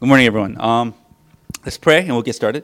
Good 0.00 0.06
morning, 0.06 0.26
everyone. 0.26 0.60
Um, 0.60 0.94
let's 1.64 1.76
pray 1.76 1.98
and 1.98 2.10
we'll 2.10 2.22
get 2.22 2.36
started. 2.36 2.62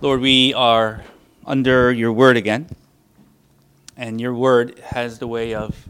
Lord, 0.00 0.20
we 0.20 0.54
are 0.54 1.02
under 1.44 1.90
your 1.90 2.12
word 2.12 2.36
again. 2.36 2.68
And 3.96 4.20
your 4.20 4.32
word 4.32 4.78
has 4.78 5.18
the 5.18 5.26
way 5.26 5.54
of, 5.54 5.88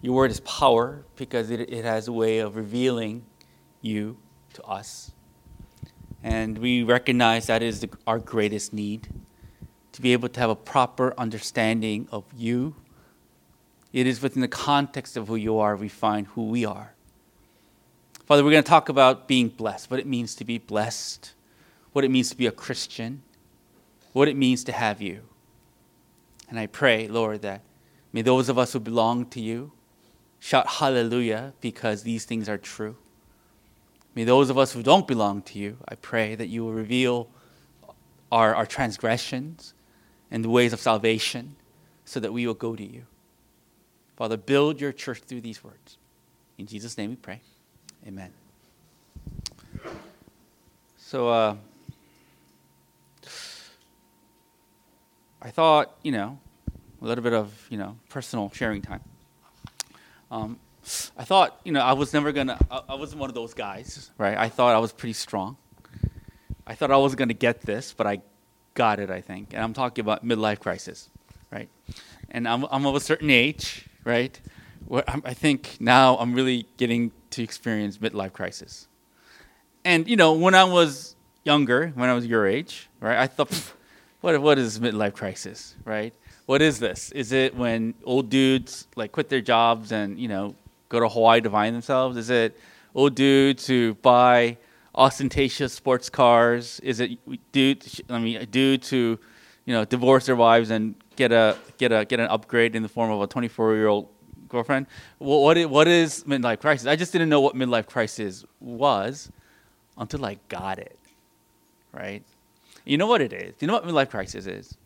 your 0.00 0.14
word 0.14 0.30
is 0.30 0.40
power 0.40 1.04
because 1.16 1.50
it, 1.50 1.60
it 1.60 1.84
has 1.84 2.08
a 2.08 2.12
way 2.12 2.38
of 2.38 2.56
revealing 2.56 3.26
you 3.82 4.16
to 4.54 4.62
us. 4.62 5.10
And 6.22 6.56
we 6.56 6.82
recognize 6.82 7.46
that 7.48 7.62
is 7.62 7.80
the, 7.80 7.90
our 8.06 8.20
greatest 8.20 8.72
need 8.72 9.08
to 9.92 10.00
be 10.00 10.14
able 10.14 10.30
to 10.30 10.40
have 10.40 10.48
a 10.48 10.56
proper 10.56 11.12
understanding 11.18 12.08
of 12.10 12.24
you 12.34 12.74
it 13.92 14.06
is 14.06 14.22
within 14.22 14.42
the 14.42 14.48
context 14.48 15.16
of 15.16 15.28
who 15.28 15.36
you 15.36 15.58
are 15.58 15.76
we 15.76 15.88
find 15.88 16.26
who 16.28 16.48
we 16.48 16.64
are. 16.64 16.92
Father, 18.26 18.42
we're 18.42 18.50
going 18.50 18.64
to 18.64 18.68
talk 18.68 18.88
about 18.88 19.28
being 19.28 19.48
blessed, 19.48 19.90
what 19.90 20.00
it 20.00 20.06
means 20.06 20.34
to 20.34 20.44
be 20.44 20.58
blessed, 20.58 21.32
what 21.92 22.04
it 22.04 22.10
means 22.10 22.28
to 22.30 22.36
be 22.36 22.46
a 22.46 22.52
Christian, 22.52 23.22
what 24.12 24.28
it 24.28 24.36
means 24.36 24.64
to 24.64 24.72
have 24.72 25.00
you. 25.00 25.22
And 26.48 26.58
I 26.58 26.66
pray, 26.66 27.06
Lord, 27.08 27.42
that 27.42 27.62
may 28.12 28.22
those 28.22 28.48
of 28.48 28.58
us 28.58 28.72
who 28.72 28.80
belong 28.80 29.26
to 29.26 29.40
you 29.40 29.72
shout 30.40 30.66
hallelujah 30.66 31.54
because 31.60 32.02
these 32.02 32.24
things 32.24 32.48
are 32.48 32.58
true. 32.58 32.96
May 34.14 34.24
those 34.24 34.50
of 34.50 34.58
us 34.58 34.72
who 34.72 34.82
don't 34.82 35.06
belong 35.06 35.42
to 35.42 35.58
you, 35.58 35.76
I 35.88 35.94
pray 35.94 36.34
that 36.34 36.48
you 36.48 36.64
will 36.64 36.72
reveal 36.72 37.28
our, 38.32 38.54
our 38.54 38.66
transgressions 38.66 39.74
and 40.30 40.42
the 40.42 40.50
ways 40.50 40.72
of 40.72 40.80
salvation 40.80 41.56
so 42.04 42.20
that 42.20 42.32
we 42.32 42.46
will 42.46 42.54
go 42.54 42.74
to 42.74 42.84
you. 42.84 43.06
Father, 44.16 44.36
build 44.36 44.80
your 44.80 44.92
church 44.92 45.20
through 45.20 45.42
these 45.42 45.62
words. 45.62 45.98
In 46.58 46.66
Jesus' 46.66 46.96
name 46.96 47.10
we 47.10 47.16
pray. 47.16 47.40
Amen. 48.06 48.32
So, 50.96 51.28
uh, 51.28 51.56
I 55.40 55.50
thought, 55.50 55.96
you 56.02 56.12
know, 56.12 56.38
a 57.00 57.04
little 57.04 57.22
bit 57.22 57.34
of, 57.34 57.66
you 57.70 57.78
know, 57.78 57.96
personal 58.08 58.50
sharing 58.54 58.82
time. 58.82 59.02
Um, 60.30 60.58
I 61.16 61.24
thought, 61.24 61.60
you 61.64 61.72
know, 61.72 61.80
I 61.80 61.92
was 61.92 62.12
never 62.12 62.32
gonna, 62.32 62.58
I, 62.70 62.80
I 62.88 62.94
wasn't 62.94 63.20
one 63.20 63.30
of 63.30 63.34
those 63.34 63.54
guys, 63.54 64.10
right? 64.18 64.36
I 64.36 64.48
thought 64.48 64.74
I 64.74 64.78
was 64.78 64.92
pretty 64.92 65.12
strong. 65.12 65.56
I 66.66 66.74
thought 66.74 66.90
I 66.90 66.96
wasn't 66.96 67.20
gonna 67.20 67.34
get 67.34 67.60
this, 67.62 67.94
but 67.96 68.06
I 68.06 68.22
got 68.74 68.98
it, 68.98 69.10
I 69.10 69.20
think. 69.20 69.52
And 69.52 69.62
I'm 69.62 69.72
talking 69.72 70.02
about 70.02 70.24
midlife 70.24 70.58
crisis, 70.58 71.10
right? 71.52 71.68
And 72.30 72.48
I'm, 72.48 72.64
I'm 72.70 72.86
of 72.86 72.94
a 72.94 73.00
certain 73.00 73.30
age, 73.30 73.85
right? 74.06 74.40
I 75.08 75.34
think 75.34 75.76
now 75.80 76.16
I'm 76.16 76.32
really 76.32 76.66
getting 76.76 77.10
to 77.30 77.42
experience 77.42 77.98
midlife 77.98 78.32
crisis. 78.32 78.86
And 79.84 80.08
you 80.08 80.16
know, 80.16 80.32
when 80.32 80.54
I 80.54 80.64
was 80.64 81.16
younger, 81.44 81.88
when 81.88 82.08
I 82.08 82.14
was 82.14 82.24
your 82.24 82.46
age, 82.46 82.88
right, 83.00 83.18
I 83.18 83.26
thought, 83.26 83.52
what 84.20 84.40
what 84.40 84.58
is 84.58 84.78
midlife 84.78 85.14
crisis, 85.14 85.74
right? 85.84 86.14
What 86.46 86.62
is 86.62 86.78
this? 86.78 87.10
Is 87.10 87.32
it 87.32 87.56
when 87.56 87.94
old 88.04 88.30
dudes 88.30 88.86
like 88.94 89.10
quit 89.10 89.28
their 89.28 89.40
jobs 89.40 89.90
and 89.90 90.18
you 90.18 90.28
know 90.28 90.54
go 90.88 91.00
to 91.00 91.08
Hawaii 91.08 91.40
to 91.40 91.50
find 91.50 91.74
themselves? 91.74 92.16
Is 92.16 92.30
it 92.30 92.56
old 92.94 93.16
dudes 93.16 93.66
who 93.66 93.94
buy 93.94 94.56
ostentatious 94.94 95.72
sports 95.72 96.08
cars? 96.08 96.78
Is 96.80 97.00
it 97.00 97.18
dudes? 97.50 98.00
I 98.08 98.20
mean, 98.20 98.46
dudes 98.50 98.88
who 98.88 99.18
you 99.64 99.74
know 99.74 99.84
divorce 99.84 100.26
their 100.26 100.36
wives 100.36 100.70
and 100.70 100.94
get 101.16 101.32
a 101.32 101.56
get 101.78 101.92
a 101.92 102.04
get 102.04 102.20
an 102.20 102.28
upgrade 102.28 102.76
in 102.76 102.82
the 102.82 102.88
form 102.88 103.10
of 103.10 103.20
a 103.20 103.26
24 103.26 103.74
year 103.74 103.88
old 103.88 104.08
girlfriend. 104.48 104.86
Well, 105.18 105.42
what 105.42 105.56
is, 105.56 105.66
what 105.66 105.88
is 105.88 106.24
midlife 106.24 106.60
crisis? 106.60 106.86
I 106.86 106.96
just 106.96 107.12
didn't 107.12 107.28
know 107.28 107.40
what 107.40 107.54
midlife 107.54 107.86
crisis 107.86 108.44
was 108.60 109.30
until 109.98 110.24
I 110.24 110.38
got 110.48 110.78
it. 110.78 110.98
Right? 111.92 112.22
You 112.84 112.98
know 112.98 113.06
what 113.06 113.20
it 113.20 113.32
is? 113.32 113.54
You 113.60 113.66
know 113.66 113.74
what 113.74 113.84
midlife 113.84 114.10
crisis 114.10 114.46
is? 114.46 114.76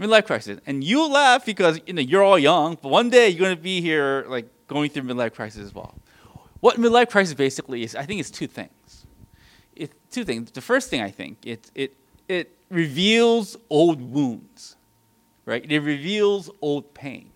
Midlife 0.00 0.26
crisis, 0.26 0.60
and 0.66 0.84
you 0.84 1.08
laugh 1.08 1.46
because 1.46 1.80
you 1.86 1.94
know 1.94 2.02
you're 2.02 2.22
all 2.22 2.38
young, 2.38 2.76
but 2.82 2.90
one 2.90 3.08
day 3.08 3.30
you're 3.30 3.48
to 3.48 3.56
be 3.56 3.80
here 3.80 4.26
like 4.28 4.46
going 4.68 4.90
through 4.90 5.04
midlife 5.04 5.34
crisis 5.34 5.64
as 5.64 5.74
well. 5.74 5.94
What 6.60 6.76
midlife 6.76 7.10
crisis 7.10 7.32
basically 7.32 7.82
is, 7.82 7.94
I 7.94 8.04
think, 8.04 8.20
it's 8.20 8.30
two 8.30 8.46
things. 8.46 9.06
It's 9.74 9.94
two 10.10 10.24
things. 10.24 10.50
The 10.50 10.60
first 10.60 10.90
thing 10.90 11.00
I 11.00 11.10
think 11.10 11.38
it 11.46 11.70
it 11.74 11.94
it 12.28 12.52
reveals 12.68 13.56
old 13.70 14.02
wounds 14.02 14.75
right? 15.46 15.64
It 15.70 15.80
reveals 15.80 16.50
old 16.60 16.92
pain. 16.92 17.30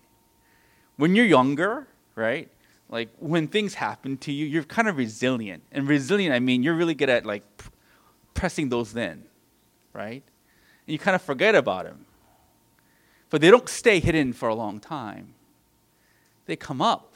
When 0.97 1.15
you're 1.15 1.25
younger, 1.25 1.87
right? 2.15 2.49
Like 2.89 3.09
when 3.19 3.47
things 3.47 3.73
happen 3.73 4.17
to 4.17 4.31
you, 4.31 4.45
you're 4.45 4.63
kind 4.63 4.87
of 4.87 4.97
resilient. 4.97 5.63
And 5.71 5.87
resilient, 5.87 6.35
I 6.35 6.39
mean, 6.39 6.61
you're 6.61 6.75
really 6.75 6.93
good 6.93 7.09
at 7.09 7.25
like 7.25 7.43
pressing 8.33 8.69
those 8.69 8.95
in, 8.95 9.23
right? 9.93 10.21
And 10.85 10.93
you 10.93 10.99
kind 10.99 11.15
of 11.15 11.21
forget 11.21 11.55
about 11.55 11.85
them. 11.85 12.05
But 13.29 13.39
they 13.39 13.49
don't 13.49 13.69
stay 13.69 14.01
hidden 14.01 14.33
for 14.33 14.49
a 14.49 14.55
long 14.55 14.79
time. 14.79 15.33
They 16.45 16.57
come 16.57 16.81
up 16.81 17.13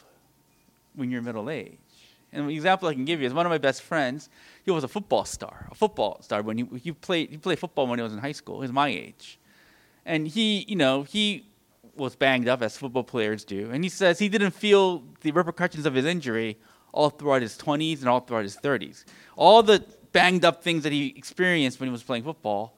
when 0.95 1.11
you're 1.11 1.21
middle 1.21 1.49
age. 1.49 1.77
And 2.31 2.45
an 2.45 2.49
example 2.49 2.87
I 2.87 2.93
can 2.93 3.05
give 3.05 3.19
you 3.19 3.27
is 3.27 3.33
one 3.33 3.45
of 3.45 3.49
my 3.49 3.57
best 3.57 3.81
friends. 3.81 4.29
He 4.63 4.71
was 4.71 4.83
a 4.83 4.87
football 4.87 5.25
star, 5.25 5.67
a 5.71 5.75
football 5.75 6.19
star 6.21 6.41
when 6.41 6.57
he, 6.57 6.65
he 6.79 6.91
played. 6.91 7.29
He 7.29 7.37
played 7.37 7.59
football 7.59 7.87
when 7.87 7.99
he 7.99 8.03
was 8.03 8.13
in 8.13 8.19
high 8.19 8.31
school. 8.31 8.57
He 8.57 8.61
was 8.61 8.71
my 8.71 8.87
age, 8.87 9.37
and 10.05 10.27
he, 10.27 10.65
you 10.67 10.75
know, 10.75 11.03
he 11.03 11.45
was 11.95 12.15
banged 12.15 12.47
up 12.47 12.61
as 12.61 12.77
football 12.77 13.03
players 13.03 13.43
do. 13.43 13.71
And 13.71 13.83
he 13.83 13.89
says 13.89 14.19
he 14.19 14.29
didn't 14.29 14.51
feel 14.51 15.03
the 15.21 15.31
repercussions 15.31 15.85
of 15.85 15.93
his 15.93 16.05
injury 16.05 16.57
all 16.91 17.09
throughout 17.09 17.41
his 17.41 17.57
20s 17.57 17.99
and 17.99 18.09
all 18.09 18.19
throughout 18.19 18.43
his 18.43 18.57
30s. 18.57 19.05
All 19.35 19.63
the 19.63 19.83
banged 20.11 20.45
up 20.45 20.63
things 20.63 20.83
that 20.83 20.91
he 20.91 21.13
experienced 21.17 21.79
when 21.79 21.87
he 21.87 21.91
was 21.91 22.03
playing 22.03 22.23
football, 22.23 22.77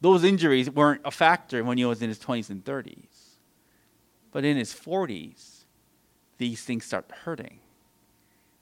those 0.00 0.24
injuries 0.24 0.70
weren't 0.70 1.00
a 1.04 1.10
factor 1.10 1.64
when 1.64 1.78
he 1.78 1.84
was 1.84 2.02
in 2.02 2.08
his 2.08 2.18
20s 2.18 2.50
and 2.50 2.64
30s. 2.64 3.06
But 4.32 4.44
in 4.44 4.56
his 4.56 4.72
40s, 4.74 5.64
these 6.38 6.62
things 6.62 6.84
start 6.84 7.10
hurting. 7.24 7.60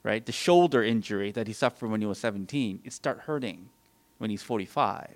Right? 0.03 0.25
The 0.25 0.33
shoulder 0.33 0.83
injury 0.83 1.31
that 1.33 1.47
he 1.47 1.53
suffered 1.53 1.89
when 1.89 2.01
he 2.01 2.07
was 2.07 2.19
17, 2.19 2.81
it 2.85 2.93
start 2.93 3.21
hurting 3.21 3.69
when 4.19 4.31
he's 4.31 4.43
45. 4.43 5.09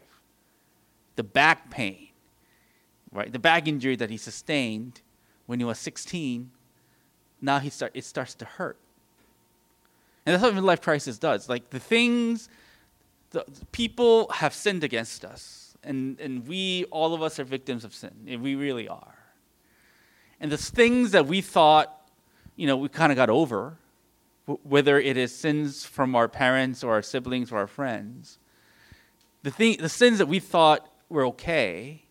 The 1.16 1.24
back 1.24 1.70
pain 1.70 2.08
right? 3.16 3.32
The 3.32 3.38
back 3.38 3.66
injury 3.66 3.96
that 3.96 4.10
he 4.10 4.16
sustained 4.16 5.00
when 5.46 5.58
he 5.58 5.64
was 5.64 5.78
16, 5.78 6.50
now 7.40 7.58
he 7.58 7.70
start, 7.70 7.92
it 7.94 8.04
starts 8.04 8.34
to 8.34 8.44
hurt. 8.44 8.78
And 10.24 10.34
that's 10.34 10.42
what 10.42 10.54
midlife 10.54 10.82
crisis 10.82 11.18
does. 11.18 11.48
Like 11.48 11.70
the 11.70 11.78
things, 11.78 12.48
the, 13.30 13.44
the 13.46 13.66
people 13.66 14.28
have 14.30 14.52
sinned 14.52 14.82
against 14.82 15.24
us, 15.24 15.76
and, 15.84 16.18
and 16.20 16.46
we, 16.48 16.84
all 16.90 17.14
of 17.14 17.22
us, 17.22 17.38
are 17.38 17.44
victims 17.44 17.84
of 17.84 17.94
sin. 17.94 18.12
And 18.26 18.42
we 18.42 18.56
really 18.56 18.88
are. 18.88 19.14
And 20.40 20.50
the 20.50 20.56
things 20.56 21.12
that 21.12 21.26
we 21.26 21.40
thought, 21.40 22.10
you 22.56 22.66
know, 22.66 22.76
we 22.76 22.88
kind 22.88 23.12
of 23.12 23.16
got 23.16 23.30
over, 23.30 23.78
whether 24.64 24.98
it 24.98 25.16
is 25.16 25.34
sins 25.34 25.84
from 25.84 26.14
our 26.14 26.28
parents 26.28 26.82
or 26.84 26.92
our 26.92 27.02
siblings 27.02 27.52
or 27.52 27.58
our 27.58 27.66
friends, 27.66 28.38
the, 29.42 29.50
thing, 29.50 29.76
the 29.78 29.88
sins 29.88 30.18
that 30.18 30.26
we 30.26 30.40
thought 30.40 30.88
were 31.08 31.24
okay, 31.26 32.02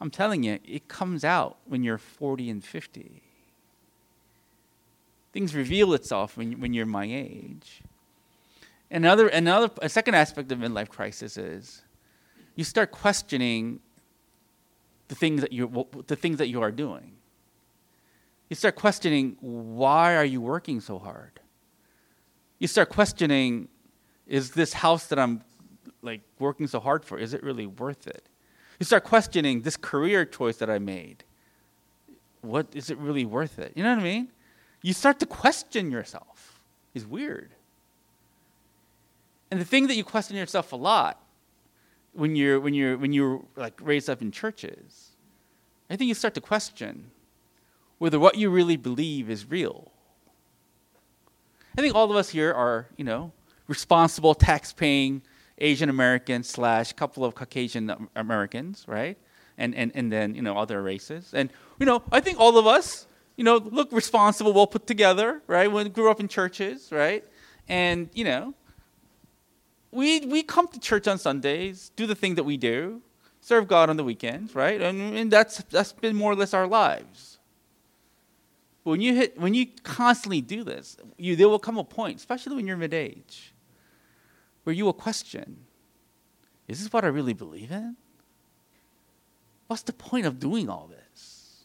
I'm 0.00 0.10
telling 0.10 0.42
you, 0.42 0.58
it 0.64 0.88
comes 0.88 1.24
out 1.24 1.58
when 1.66 1.82
you're 1.84 1.98
40 1.98 2.48
and 2.50 2.64
50. 2.64 3.22
Things 5.32 5.54
reveal 5.54 5.92
itself 5.92 6.36
when, 6.36 6.60
when 6.60 6.72
you're 6.72 6.86
my 6.86 7.04
age. 7.04 7.82
Another, 8.90 9.28
another, 9.28 9.70
a 9.82 9.88
second 9.88 10.14
aspect 10.14 10.50
of 10.50 10.58
midlife 10.58 10.88
crisis 10.88 11.36
is 11.36 11.82
you 12.56 12.64
start 12.64 12.90
questioning 12.90 13.80
the 15.08 15.14
things 15.14 15.42
that 15.42 15.52
you, 15.52 15.86
the 16.06 16.16
things 16.16 16.38
that 16.38 16.48
you 16.48 16.62
are 16.62 16.72
doing. 16.72 17.12
You 18.48 18.56
start 18.56 18.74
questioning 18.74 19.36
why 19.40 20.16
are 20.16 20.24
you 20.24 20.40
working 20.40 20.80
so 20.80 20.98
hard? 20.98 21.40
You 22.58 22.66
start 22.66 22.88
questioning 22.88 23.68
is 24.26 24.52
this 24.52 24.72
house 24.72 25.06
that 25.08 25.18
I'm 25.18 25.42
like 26.02 26.20
working 26.38 26.66
so 26.66 26.80
hard 26.80 27.04
for 27.04 27.18
is 27.18 27.34
it 27.34 27.42
really 27.42 27.66
worth 27.66 28.06
it? 28.06 28.24
You 28.80 28.86
start 28.86 29.04
questioning 29.04 29.60
this 29.60 29.76
career 29.76 30.24
choice 30.24 30.56
that 30.56 30.70
I 30.70 30.78
made. 30.78 31.22
What 32.40 32.66
is 32.72 32.90
it 32.90 32.96
really 32.96 33.26
worth 33.26 33.58
it? 33.58 33.72
You 33.76 33.84
know 33.84 33.90
what 33.90 34.00
I 34.00 34.04
mean? 34.04 34.28
You 34.82 34.94
start 34.94 35.20
to 35.20 35.26
question 35.26 35.90
yourself. 35.90 36.62
It's 36.94 37.04
weird. 37.04 37.50
And 39.50 39.60
the 39.60 39.66
thing 39.66 39.86
that 39.88 39.96
you 39.96 40.02
question 40.02 40.36
yourself 40.36 40.72
a 40.72 40.76
lot 40.76 41.22
when 42.12 42.34
you're 42.34 42.58
when 42.58 42.72
you're 42.72 42.96
when 42.96 43.12
you're 43.12 43.42
like 43.54 43.78
raised 43.82 44.08
up 44.08 44.22
in 44.22 44.30
churches, 44.30 45.10
I 45.90 45.96
think 45.96 46.08
you 46.08 46.14
start 46.14 46.34
to 46.34 46.40
question 46.40 47.10
whether 47.98 48.18
what 48.18 48.36
you 48.36 48.48
really 48.48 48.76
believe 48.76 49.28
is 49.28 49.48
real. 49.50 49.92
I 51.76 51.82
think 51.82 51.94
all 51.94 52.10
of 52.10 52.16
us 52.16 52.30
here 52.30 52.52
are, 52.52 52.88
you 52.96 53.04
know, 53.04 53.32
responsible, 53.68 54.34
tax-paying, 54.34 55.22
Asian 55.60 55.88
Americans 55.88 56.48
slash 56.48 56.92
couple 56.92 57.24
of 57.24 57.34
Caucasian 57.34 58.08
Americans, 58.16 58.84
right? 58.88 59.18
And, 59.58 59.74
and, 59.74 59.92
and 59.94 60.10
then, 60.10 60.34
you 60.34 60.42
know, 60.42 60.56
other 60.56 60.82
races. 60.82 61.32
And, 61.34 61.50
you 61.78 61.86
know, 61.86 62.02
I 62.10 62.20
think 62.20 62.40
all 62.40 62.56
of 62.56 62.66
us, 62.66 63.06
you 63.36 63.44
know, 63.44 63.56
look 63.56 63.92
responsible, 63.92 64.52
well 64.52 64.66
put 64.66 64.86
together, 64.86 65.42
right? 65.46 65.70
When 65.70 65.88
grew 65.90 66.10
up 66.10 66.20
in 66.20 66.28
churches, 66.28 66.90
right? 66.90 67.24
And, 67.68 68.08
you 68.14 68.24
know, 68.24 68.54
we, 69.92 70.20
we 70.20 70.42
come 70.42 70.68
to 70.68 70.80
church 70.80 71.06
on 71.08 71.18
Sundays, 71.18 71.90
do 71.96 72.06
the 72.06 72.14
thing 72.14 72.36
that 72.36 72.44
we 72.44 72.56
do, 72.56 73.02
serve 73.40 73.68
God 73.68 73.90
on 73.90 73.96
the 73.96 74.04
weekends, 74.04 74.54
right? 74.54 74.80
And, 74.80 75.16
and 75.16 75.30
that's, 75.30 75.58
that's 75.64 75.92
been 75.92 76.16
more 76.16 76.32
or 76.32 76.36
less 76.36 76.54
our 76.54 76.66
lives. 76.66 77.38
When 78.82 79.00
you, 79.00 79.14
hit, 79.14 79.38
when 79.38 79.54
you 79.54 79.66
constantly 79.82 80.40
do 80.40 80.64
this, 80.64 80.96
you, 81.18 81.36
there 81.36 81.48
will 81.48 81.58
come 81.58 81.76
a 81.76 81.84
point, 81.84 82.16
especially 82.16 82.56
when 82.56 82.66
you're 82.66 82.78
mid 82.78 82.94
age, 82.94 83.52
where 84.70 84.76
you 84.76 84.84
will 84.84 84.92
question 84.92 85.56
is 86.68 86.80
this 86.80 86.92
what 86.92 87.02
I 87.02 87.08
really 87.08 87.32
believe 87.32 87.72
in? 87.72 87.96
What's 89.66 89.82
the 89.82 89.92
point 89.92 90.26
of 90.26 90.38
doing 90.38 90.68
all 90.68 90.88
this? 90.88 91.64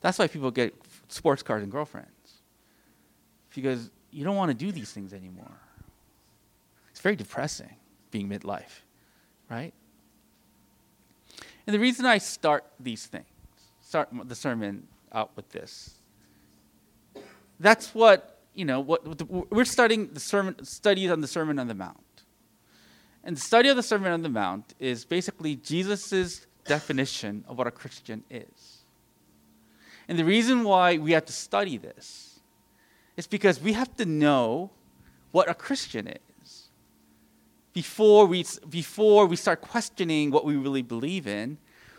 That's 0.00 0.18
why 0.18 0.26
people 0.26 0.50
get 0.50 0.74
sports 1.06 1.44
cars 1.44 1.62
and 1.62 1.70
girlfriends. 1.70 2.08
Because 3.54 3.88
you 4.10 4.24
don't 4.24 4.34
want 4.34 4.50
to 4.50 4.54
do 4.54 4.72
these 4.72 4.90
things 4.90 5.12
anymore. 5.12 5.60
It's 6.90 6.98
very 6.98 7.14
depressing 7.14 7.76
being 8.10 8.28
midlife, 8.28 8.80
right? 9.48 9.72
And 11.68 11.72
the 11.72 11.78
reason 11.78 12.04
I 12.04 12.18
start 12.18 12.64
these 12.80 13.06
things, 13.06 13.26
start 13.80 14.08
the 14.24 14.34
sermon 14.34 14.88
out 15.12 15.30
with 15.36 15.48
this, 15.50 15.94
that's 17.60 17.94
what, 17.94 18.37
you 18.58 18.64
know, 18.64 18.80
what 18.80 19.52
we're 19.52 19.64
studying 19.64 20.08
the 20.12 20.18
sermon, 20.18 20.64
studies 20.64 21.12
on 21.12 21.20
the 21.20 21.28
Sermon 21.28 21.60
on 21.60 21.68
the 21.68 21.74
Mount. 21.74 22.24
And 23.22 23.36
the 23.36 23.40
study 23.40 23.68
of 23.68 23.76
the 23.76 23.84
Sermon 23.84 24.10
on 24.10 24.22
the 24.22 24.28
Mount 24.28 24.74
is 24.80 25.04
basically 25.04 25.54
Jesus' 25.54 26.44
definition 26.64 27.44
of 27.46 27.56
what 27.56 27.68
a 27.68 27.70
Christian 27.70 28.24
is. 28.28 28.78
And 30.08 30.18
the 30.18 30.24
reason 30.24 30.64
why 30.64 30.98
we 30.98 31.12
have 31.12 31.24
to 31.26 31.32
study 31.32 31.76
this 31.76 32.40
is 33.16 33.28
because 33.28 33.60
we 33.60 33.74
have 33.74 33.94
to 33.96 34.04
know 34.04 34.70
what 35.30 35.48
a 35.48 35.54
Christian 35.54 36.08
is 36.08 36.68
before 37.72 38.26
we, 38.26 38.44
before 38.68 39.26
we 39.26 39.36
start 39.36 39.60
questioning 39.60 40.32
what 40.32 40.44
we 40.44 40.56
really 40.56 40.82
believe 40.82 41.28
in, 41.28 41.58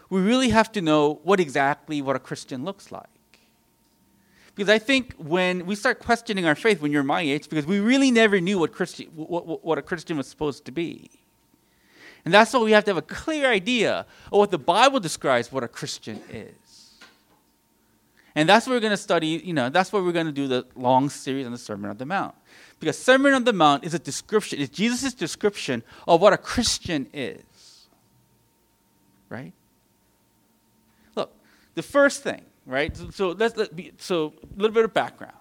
we 0.09 0.19
really 0.19 0.49
have 0.49 0.73
to 0.73 0.81
know 0.81 1.21
what 1.23 1.39
exactly 1.39 2.01
what 2.01 2.17
a 2.17 2.19
Christian 2.19 2.65
looks 2.65 2.91
like. 2.91 3.18
Because 4.59 4.69
I 4.69 4.77
think 4.77 5.13
when 5.13 5.65
we 5.65 5.73
start 5.73 5.99
questioning 5.99 6.45
our 6.45 6.53
faith 6.53 6.81
when 6.81 6.91
you're 6.91 7.01
my 7.01 7.21
age, 7.21 7.47
because 7.47 7.65
we 7.65 7.79
really 7.79 8.11
never 8.11 8.41
knew 8.41 8.59
what, 8.59 8.73
Christi- 8.73 9.07
what, 9.15 9.63
what 9.63 9.77
a 9.77 9.81
Christian 9.81 10.17
was 10.17 10.27
supposed 10.27 10.65
to 10.65 10.71
be. 10.73 11.09
And 12.25 12.33
that's 12.33 12.51
why 12.51 12.59
we 12.59 12.73
have 12.73 12.83
to 12.83 12.89
have 12.89 12.97
a 12.97 13.01
clear 13.01 13.49
idea 13.49 14.05
of 14.25 14.37
what 14.37 14.51
the 14.51 14.57
Bible 14.57 14.99
describes 14.99 15.49
what 15.49 15.63
a 15.63 15.69
Christian 15.69 16.21
is. 16.29 16.91
And 18.35 18.49
that's 18.49 18.67
what 18.67 18.73
we're 18.73 18.81
going 18.81 18.91
to 18.91 18.97
study, 18.97 19.41
you 19.45 19.53
know, 19.53 19.69
that's 19.69 19.93
what 19.93 20.03
we're 20.03 20.11
going 20.11 20.25
to 20.25 20.33
do 20.33 20.49
the 20.49 20.65
long 20.75 21.09
series 21.09 21.45
on 21.45 21.53
the 21.53 21.57
Sermon 21.57 21.89
on 21.89 21.95
the 21.95 22.05
Mount. 22.05 22.35
Because 22.81 22.97
Sermon 22.97 23.33
on 23.33 23.45
the 23.45 23.53
Mount 23.53 23.85
is 23.85 23.93
a 23.93 23.99
description, 23.99 24.59
it's 24.59 24.75
Jesus' 24.75 25.13
description 25.13 25.83
of 26.05 26.19
what 26.19 26.33
a 26.33 26.37
Christian 26.37 27.07
is. 27.13 27.87
Right? 29.29 29.53
Look, 31.15 31.31
the 31.75 31.81
first 31.81 32.23
thing, 32.23 32.41
right? 32.69 32.95
So, 32.95 33.09
so 33.09 33.29
let's 33.29 33.57
let 33.57 33.75
be, 33.75 33.91
so 33.97 34.33
a 34.43 34.61
little 34.61 34.73
bit 34.73 34.85
of 34.85 34.93
background. 34.93 35.33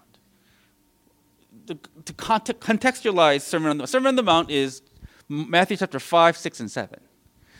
The, 1.67 1.75
to 2.05 2.13
contextualize 2.13 3.41
Sermon 3.41 3.69
on 3.69 3.77
the 3.77 3.87
Sermon 3.87 4.07
on 4.07 4.15
the 4.15 4.23
Mount 4.23 4.49
is 4.49 4.81
Matthew 5.29 5.77
chapter 5.77 5.99
5, 5.99 6.35
6, 6.35 6.59
and 6.59 6.71
7. 6.71 6.99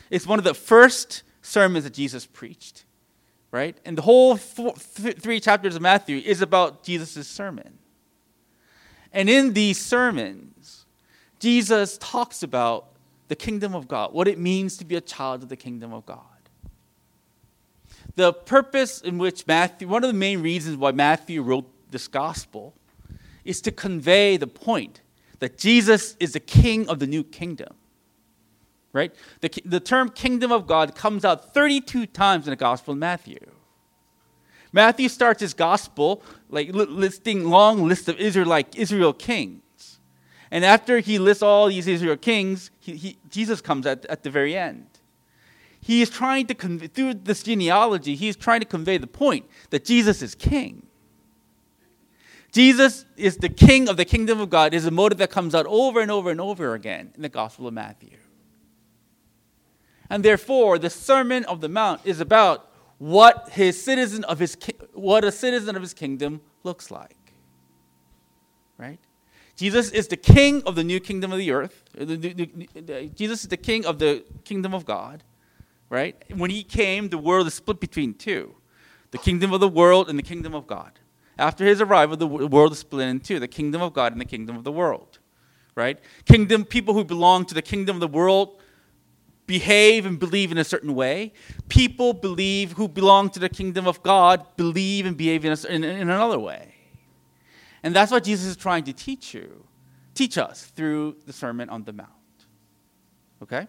It's 0.10 0.26
one 0.26 0.40
of 0.40 0.46
the 0.46 0.56
first 0.56 1.22
sermons 1.44 1.84
that 1.84 1.94
Jesus 1.94 2.26
preached, 2.26 2.86
right? 3.52 3.78
And 3.86 3.96
the 3.98 4.02
whole 4.02 4.36
four, 4.36 4.74
th- 4.74 5.18
three 5.18 5.40
chapters 5.40 5.76
of 5.76 5.82
Matthew 5.84 6.18
is 6.18 6.42
about 6.42 6.84
Jesus' 6.84 7.28
sermon. 7.28 7.78
And 9.14 9.30
in 9.30 9.54
these 9.54 9.80
sermons, 9.80 10.86
Jesus 11.40 11.98
talks 12.00 12.42
about 12.42 12.88
the 13.28 13.36
kingdom 13.36 13.76
of 13.76 13.88
God, 13.88 14.14
what 14.14 14.28
it 14.28 14.40
means 14.40 14.78
to 14.78 14.86
be 14.86 14.96
a 14.96 15.02
child 15.02 15.44
of 15.44 15.50
the 15.50 15.56
kingdom 15.56 15.94
of 15.94 16.06
God. 16.08 16.39
The 18.20 18.34
purpose 18.34 19.00
in 19.00 19.18
which 19.18 19.48
Matthew, 19.48 19.88
one 19.88 20.04
of 20.04 20.10
the 20.10 20.20
main 20.20 20.42
reasons 20.42 20.76
why 20.76 20.92
Matthew 20.92 21.42
wrote 21.42 21.72
this 21.90 22.10
gospel 22.10 22.74
is 23.46 23.62
to 23.62 23.72
convey 23.72 24.36
the 24.36 24.46
point 24.46 25.00
that 25.40 25.58
Jesus 25.58 26.18
is 26.20 26.34
the 26.34 26.42
king 26.42 26.90
of 26.90 27.00
the 27.00 27.08
new 27.08 27.24
kingdom. 27.24 27.74
Right? 28.92 29.16
The, 29.40 29.50
the 29.64 29.80
term 29.80 30.10
kingdom 30.10 30.52
of 30.52 30.68
God 30.68 30.96
comes 30.96 31.24
out 31.24 31.54
32 31.54 32.08
times 32.08 32.46
in 32.46 32.50
the 32.50 32.58
gospel 32.58 32.92
of 32.92 32.98
Matthew. 32.98 33.40
Matthew 34.74 35.08
starts 35.08 35.40
his 35.40 35.54
gospel 35.54 36.22
like 36.50 36.72
listing 36.74 37.46
long 37.46 37.88
list 37.88 38.10
of 38.10 38.20
Israelite 38.20 38.76
Israel 38.76 39.14
kings. 39.14 40.02
And 40.52 40.66
after 40.66 41.00
he 41.00 41.20
lists 41.20 41.42
all 41.42 41.70
these 41.70 41.88
Israel 41.88 42.18
kings, 42.18 42.70
he, 42.82 42.98
he, 42.98 43.18
Jesus 43.30 43.62
comes 43.62 43.86
at, 43.86 44.06
at 44.08 44.24
the 44.24 44.30
very 44.30 44.58
end. 44.58 44.89
He 45.90 46.04
is 46.04 46.12
trying 46.12 46.46
to, 46.46 46.54
convey, 46.54 46.86
through 46.86 47.16
this 47.16 47.42
genealogy, 47.42 48.14
he 48.14 48.28
is 48.28 48.36
trying 48.36 48.60
to 48.60 48.66
convey 48.68 49.00
the 49.00 49.08
point 49.08 49.50
that 49.72 49.86
Jesus 49.86 50.22
is 50.22 50.36
king. 50.36 50.86
Jesus 52.52 53.06
is 53.18 53.38
the 53.38 53.50
king 53.50 53.90
of 53.90 53.98
the 53.98 54.06
kingdom 54.06 54.40
of 54.40 54.52
God, 54.52 54.76
is 54.76 54.86
a 54.86 54.92
motive 54.92 55.18
that 55.18 55.32
comes 55.32 55.56
out 55.56 55.66
over 55.66 56.00
and 56.00 56.12
over 56.12 56.30
and 56.30 56.40
over 56.40 56.76
again 56.76 57.12
in 57.16 57.24
the 57.24 57.28
Gospel 57.28 57.66
of 57.66 57.74
Matthew. 57.74 58.18
And 60.12 60.24
therefore, 60.24 60.78
the 60.78 60.92
Sermon 60.92 61.44
of 61.46 61.60
the 61.60 61.70
Mount 61.70 62.02
is 62.04 62.20
about 62.20 62.70
what 63.00 63.50
his 63.54 63.84
citizen 63.84 64.24
of 64.26 64.38
his 64.38 64.56
what 64.94 65.24
a 65.24 65.32
citizen 65.32 65.76
of 65.76 65.82
his 65.82 65.96
kingdom 65.96 66.42
looks 66.62 66.92
like. 66.92 67.34
Right? 68.78 69.00
Jesus 69.56 69.90
is 69.90 70.08
the 70.08 70.18
king 70.18 70.62
of 70.68 70.76
the 70.76 70.84
new 70.84 71.00
kingdom 71.00 71.32
of 71.32 71.40
the 71.40 71.50
earth. 71.50 71.84
Uh, 72.00 72.06
Jesus 73.16 73.42
is 73.42 73.48
the 73.48 73.58
king 73.58 73.88
of 73.88 73.98
the 73.98 74.24
kingdom 74.44 74.76
of 74.76 74.86
God. 74.86 75.24
Right? 75.90 76.16
When 76.36 76.52
he 76.52 76.64
came, 76.64 77.10
the 77.10 77.18
world 77.18 77.48
is 77.48 77.56
split 77.56 77.80
between 77.80 78.14
two 78.14 78.56
the 79.12 79.18
kingdom 79.18 79.54
of 79.54 79.60
the 79.60 79.68
world 79.68 80.08
and 80.08 80.20
the 80.20 80.24
kingdom 80.24 80.54
of 80.54 80.68
God. 80.68 81.00
After 81.40 81.66
his 81.66 81.82
arrival, 81.82 82.16
the 82.16 82.28
world 82.28 82.74
is 82.74 82.80
split 82.80 83.08
in 83.08 83.20
two 83.22 83.40
the 83.40 83.48
kingdom 83.48 83.82
of 83.82 83.94
God 83.94 84.12
and 84.12 84.22
the 84.22 84.26
kingdom 84.26 84.56
of 84.56 84.64
the 84.64 84.72
world. 84.72 85.20
Right? 85.74 86.00
Kingdom, 86.26 86.66
people 86.66 86.94
who 86.94 87.04
belong 87.04 87.46
to 87.46 87.54
the 87.54 87.62
kingdom 87.62 87.96
of 87.96 88.02
the 88.02 88.08
world 88.08 88.62
behave 89.50 90.06
and 90.06 90.20
believe 90.20 90.52
in 90.52 90.60
a 90.60 90.64
certain 90.64 90.94
way. 90.94 91.34
People 91.70 92.14
believe 92.14 92.74
who 92.74 92.88
belong 92.88 93.32
to 93.32 93.40
the 93.40 93.50
kingdom 93.50 93.88
of 93.88 94.04
God 94.04 94.46
believe 94.58 95.08
and 95.08 95.18
behave 95.18 95.44
in, 95.44 95.52
a, 95.52 95.68
in, 95.68 95.84
in 95.84 96.10
another 96.10 96.38
way. 96.38 96.76
And 97.82 97.96
that's 97.96 98.12
what 98.12 98.24
Jesus 98.24 98.46
is 98.46 98.58
trying 98.58 98.84
to 98.84 98.94
teach 98.94 99.34
you, 99.34 99.66
teach 100.14 100.38
us 100.38 100.66
through 100.66 101.16
the 101.26 101.34
Sermon 101.34 101.68
on 101.70 101.84
the 101.84 101.94
Mount. 101.94 102.10
Okay? 103.42 103.68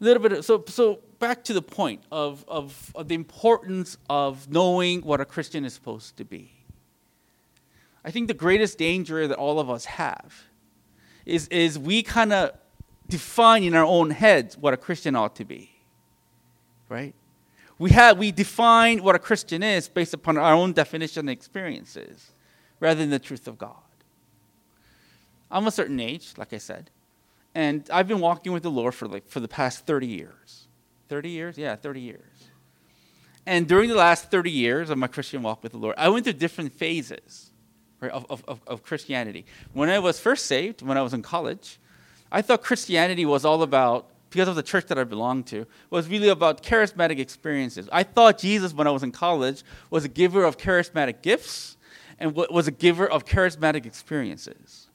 A 0.00 0.04
little 0.04 0.22
bit 0.22 0.32
of, 0.32 0.44
so, 0.44 0.64
so 0.68 1.00
back 1.18 1.44
to 1.44 1.52
the 1.52 1.62
point 1.62 2.02
of, 2.12 2.44
of, 2.48 2.92
of 2.94 3.08
the 3.08 3.14
importance 3.14 3.96
of 4.10 4.50
knowing 4.50 5.02
what 5.02 5.20
a 5.20 5.24
Christian 5.24 5.64
is 5.64 5.72
supposed 5.72 6.16
to 6.18 6.24
be. 6.24 6.52
I 8.04 8.10
think 8.10 8.28
the 8.28 8.34
greatest 8.34 8.78
danger 8.78 9.26
that 9.26 9.36
all 9.36 9.58
of 9.58 9.70
us 9.70 9.86
have 9.86 10.44
is, 11.24 11.48
is 11.48 11.78
we 11.78 12.02
kind 12.02 12.32
of 12.32 12.52
define 13.08 13.64
in 13.64 13.74
our 13.74 13.84
own 13.84 14.10
heads 14.10 14.56
what 14.56 14.74
a 14.74 14.76
Christian 14.76 15.16
ought 15.16 15.34
to 15.36 15.44
be. 15.44 15.72
Right? 16.88 17.14
We, 17.78 17.90
have, 17.90 18.16
we 18.18 18.32
define 18.32 19.02
what 19.02 19.14
a 19.14 19.18
Christian 19.18 19.62
is 19.62 19.88
based 19.88 20.14
upon 20.14 20.38
our 20.38 20.54
own 20.54 20.72
definition 20.72 21.20
and 21.20 21.30
experiences 21.30 22.32
rather 22.80 23.00
than 23.00 23.10
the 23.10 23.18
truth 23.18 23.48
of 23.48 23.58
God. 23.58 23.74
I'm 25.50 25.66
a 25.66 25.70
certain 25.70 26.00
age, 26.00 26.34
like 26.36 26.52
I 26.52 26.58
said, 26.58 26.90
and 27.56 27.88
I've 27.90 28.06
been 28.06 28.20
walking 28.20 28.52
with 28.52 28.62
the 28.62 28.70
Lord 28.70 28.94
for, 28.94 29.08
like, 29.08 29.26
for 29.30 29.40
the 29.40 29.48
past 29.48 29.86
30 29.86 30.06
years. 30.06 30.68
30 31.08 31.30
years? 31.30 31.56
Yeah, 31.56 31.74
30 31.74 32.02
years. 32.02 32.20
And 33.46 33.66
during 33.66 33.88
the 33.88 33.94
last 33.94 34.30
30 34.30 34.50
years 34.50 34.90
of 34.90 34.98
my 34.98 35.06
Christian 35.06 35.42
walk 35.42 35.62
with 35.62 35.72
the 35.72 35.78
Lord, 35.78 35.94
I 35.96 36.10
went 36.10 36.24
through 36.24 36.34
different 36.34 36.74
phases 36.74 37.50
right, 38.00 38.12
of, 38.12 38.44
of, 38.46 38.60
of 38.66 38.82
Christianity. 38.82 39.46
When 39.72 39.88
I 39.88 40.00
was 40.00 40.20
first 40.20 40.44
saved, 40.44 40.82
when 40.82 40.98
I 40.98 41.02
was 41.02 41.14
in 41.14 41.22
college, 41.22 41.78
I 42.30 42.42
thought 42.42 42.62
Christianity 42.62 43.24
was 43.24 43.46
all 43.46 43.62
about, 43.62 44.10
because 44.28 44.48
of 44.48 44.56
the 44.56 44.62
church 44.62 44.84
that 44.88 44.98
I 44.98 45.04
belonged 45.04 45.46
to, 45.46 45.66
was 45.88 46.08
really 46.08 46.28
about 46.28 46.62
charismatic 46.62 47.18
experiences. 47.18 47.88
I 47.90 48.02
thought 48.02 48.36
Jesus, 48.36 48.74
when 48.74 48.86
I 48.86 48.90
was 48.90 49.02
in 49.02 49.12
college, 49.12 49.62
was 49.88 50.04
a 50.04 50.08
giver 50.08 50.44
of 50.44 50.58
charismatic 50.58 51.22
gifts 51.22 51.78
and 52.18 52.34
was 52.34 52.68
a 52.68 52.70
giver 52.70 53.08
of 53.08 53.24
charismatic 53.24 53.86
experiences. 53.86 54.85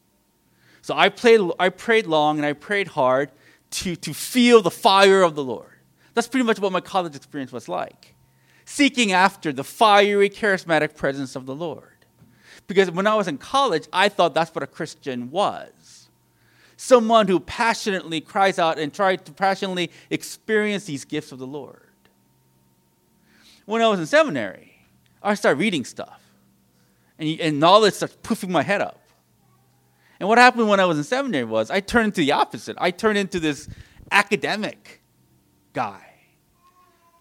So 0.82 0.96
I, 0.96 1.10
played, 1.10 1.42
I 1.60 1.70
prayed 1.70 2.08
long 2.08 2.38
and 2.38 2.46
I 2.46 2.54
prayed 2.54 2.88
hard 2.90 3.32
to, 3.72 3.96
to 3.96 4.14
feel 4.14 4.62
the 4.62 4.72
fire 4.72 5.22
of 5.22 5.36
the 5.36 5.44
Lord. 5.44 5.68
That's 6.14 6.28
pretty 6.28 6.46
much 6.46 6.60
what 6.60 6.72
my 6.72 6.82
college 6.82 7.16
experience 7.16 7.52
was 7.52 7.70
like 7.70 8.16
seeking 8.64 9.12
after 9.12 9.52
the 9.52 9.64
fiery, 9.64 10.30
charismatic 10.30 10.96
presence 10.96 11.36
of 11.36 11.46
the 11.46 11.56
Lord. 11.56 12.06
Because 12.68 12.90
when 12.90 13.06
I 13.06 13.16
was 13.16 13.28
in 13.28 13.38
college, 13.38 13.88
I 13.92 14.08
thought 14.08 14.34
that's 14.34 14.54
what 14.56 14.64
a 14.64 14.68
Christian 14.68 15.30
was 15.30 16.02
someone 16.82 17.28
who 17.28 17.40
passionately 17.40 18.20
cries 18.20 18.58
out 18.58 18.80
and 18.80 18.92
tries 18.92 19.22
to 19.22 19.32
passionately 19.32 19.92
experience 20.10 20.86
these 20.86 21.06
gifts 21.06 21.32
of 21.32 21.38
the 21.38 21.46
Lord. 21.46 21.92
when 23.66 23.84
I 23.84 23.88
was 23.88 24.00
in 24.00 24.08
seminary, 24.08 24.74
I 25.22 25.36
started 25.36 25.60
reading 25.60 25.86
stuff, 25.86 26.20
and, 27.20 27.40
and 27.40 27.60
knowledge 27.60 27.94
starts 27.94 28.18
poofing 28.24 28.50
my 28.50 28.64
head 28.64 28.82
up. 28.82 29.00
And 30.22 30.28
what 30.30 30.38
happened 30.38 30.70
when 30.70 30.80
I 30.80 30.86
was 30.86 31.00
in 31.00 31.04
seminary 31.04 31.46
was 31.46 31.72
I 31.72 31.80
turned 31.80 32.06
into 32.06 32.22
the 32.22 32.34
opposite. 32.34 32.78
I 32.80 32.92
turned 32.92 33.18
into 33.18 33.40
this 33.40 33.68
academic 34.12 35.02
guy. 35.74 36.14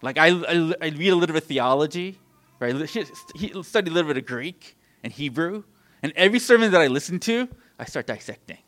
Like 0.03 0.19
I, 0.19 0.27
I, 0.27 0.73
I 0.79 0.87
read 0.89 1.09
a 1.09 1.15
little 1.15 1.33
bit 1.33 1.41
of 1.41 1.45
theology, 1.45 2.19
right? 2.59 2.75
He 3.35 3.63
studied 3.63 3.89
a 3.89 3.93
little 3.95 4.07
bit 4.07 4.17
of 4.17 4.27
Greek 4.27 4.77
and 5.03 5.11
Hebrew, 5.11 5.63
and 6.03 6.13
every 6.15 6.37
sermon 6.37 6.71
that 6.73 6.79
I 6.79 6.85
listened 6.85 7.23
to, 7.23 7.49
I 7.79 7.85
start 7.85 8.05
dissecting. 8.05 8.59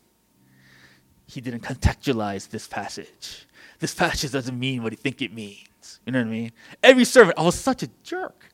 He 1.28 1.40
didn't 1.40 1.62
contextualize 1.62 2.50
this 2.50 2.68
passage. 2.68 3.46
This 3.78 3.94
passage 3.94 4.32
doesn't 4.32 4.60
mean 4.60 4.82
what 4.82 4.94
he 4.94 4.96
think 4.96 5.22
it 5.22 5.32
means. 5.32 6.00
You 6.08 6.12
know 6.12 6.22
what 6.22 6.28
I 6.30 6.32
mean? 6.32 6.52
Every 6.82 7.06
sermon, 7.06 7.36
I 7.38 7.44
was 7.44 7.54
such 7.54 7.84
a 7.84 7.90
jerk, 8.02 8.46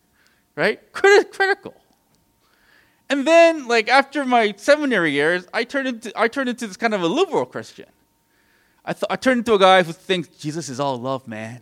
right? 0.57 0.91
Crit- 0.91 1.31
critical. 1.31 1.73
And 3.09 3.25
then, 3.25 3.67
like 3.67 3.89
after 3.89 4.23
my 4.23 4.53
seminary 4.57 5.11
years, 5.11 5.47
I 5.53 5.63
turned 5.63 5.87
into 5.87 6.11
I 6.15 6.27
turned 6.27 6.49
into 6.49 6.67
this 6.67 6.77
kind 6.77 6.93
of 6.93 7.01
a 7.01 7.07
liberal 7.07 7.45
Christian. 7.45 7.87
I, 8.85 8.93
I 9.09 9.15
turned 9.15 9.39
into 9.39 9.53
a 9.53 9.59
guy 9.59 9.83
who 9.83 9.93
thinks 9.93 10.27
Jesus 10.29 10.69
is 10.69 10.79
all 10.79 10.97
love, 10.97 11.27
man, 11.27 11.61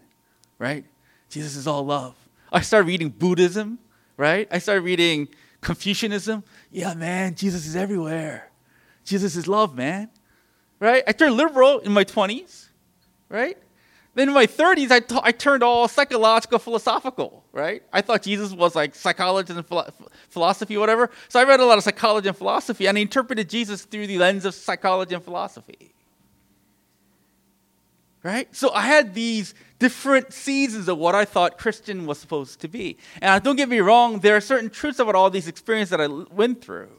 right? 0.60 0.86
Jesus 1.30 1.56
is 1.56 1.68
all 1.68 1.86
love. 1.86 2.16
I 2.52 2.62
started 2.62 2.88
reading 2.88 3.10
Buddhism, 3.10 3.80
right? 4.18 4.48
I 4.52 4.60
started 4.60 4.82
reading 4.82 5.30
Confucianism. 5.62 6.44
Yeah, 6.72 6.94
man, 6.94 7.36
Jesus 7.36 7.66
is 7.66 7.76
everywhere. 7.76 8.50
Jesus 9.04 9.36
is 9.36 9.48
love, 9.48 9.76
man, 9.76 10.10
right? 10.80 11.04
I 11.08 11.14
turned 11.14 11.36
liberal 11.36 11.80
in 11.80 11.94
my 11.94 12.04
20s, 12.04 12.68
right? 13.30 13.58
Then 14.18 14.30
in 14.30 14.34
my 14.34 14.48
30s, 14.48 14.90
I, 14.90 15.00
t- 15.00 15.20
I 15.22 15.32
turned 15.32 15.62
all 15.62 15.88
psychological, 15.88 16.58
philosophical, 16.58 17.44
right? 17.52 17.84
I 17.94 18.02
thought 18.02 18.24
Jesus 18.24 18.52
was 18.52 18.76
like 18.76 18.96
psychology 18.96 19.54
and 19.54 19.64
philo- 19.64 19.94
philosophy, 20.30 20.76
whatever. 20.76 21.12
So 21.30 21.40
I 21.40 21.44
read 21.44 21.60
a 21.60 21.66
lot 21.66 21.78
of 21.78 21.84
psychology 21.84 22.28
and 22.28 22.36
philosophy, 22.36 22.88
and 22.88 22.98
I 22.98 23.02
interpreted 23.02 23.48
Jesus 23.48 23.86
through 23.86 24.08
the 24.08 24.18
lens 24.18 24.44
of 24.46 24.56
psychology 24.56 25.14
and 25.14 25.24
philosophy. 25.24 25.94
Right? 28.24 28.48
So 28.56 28.74
I 28.74 28.82
had 28.82 29.14
these 29.14 29.54
different 29.78 30.34
seasons 30.34 30.88
of 30.88 30.98
what 30.98 31.14
I 31.14 31.24
thought 31.24 31.60
Christian 31.60 32.08
was 32.08 32.18
supposed 32.18 32.60
to 32.62 32.68
be. 32.68 32.98
And 33.22 33.30
uh, 33.30 33.38
don't 33.38 33.56
get 33.56 33.70
me 33.70 33.82
wrong, 33.82 34.22
there 34.22 34.36
are 34.36 34.42
certain 34.42 34.72
truths 34.72 34.98
about 34.98 35.14
all 35.14 35.30
these 35.30 35.48
experiences 35.48 35.92
that 35.92 36.02
I 36.02 36.08
went 36.08 36.64
through. 36.64 36.90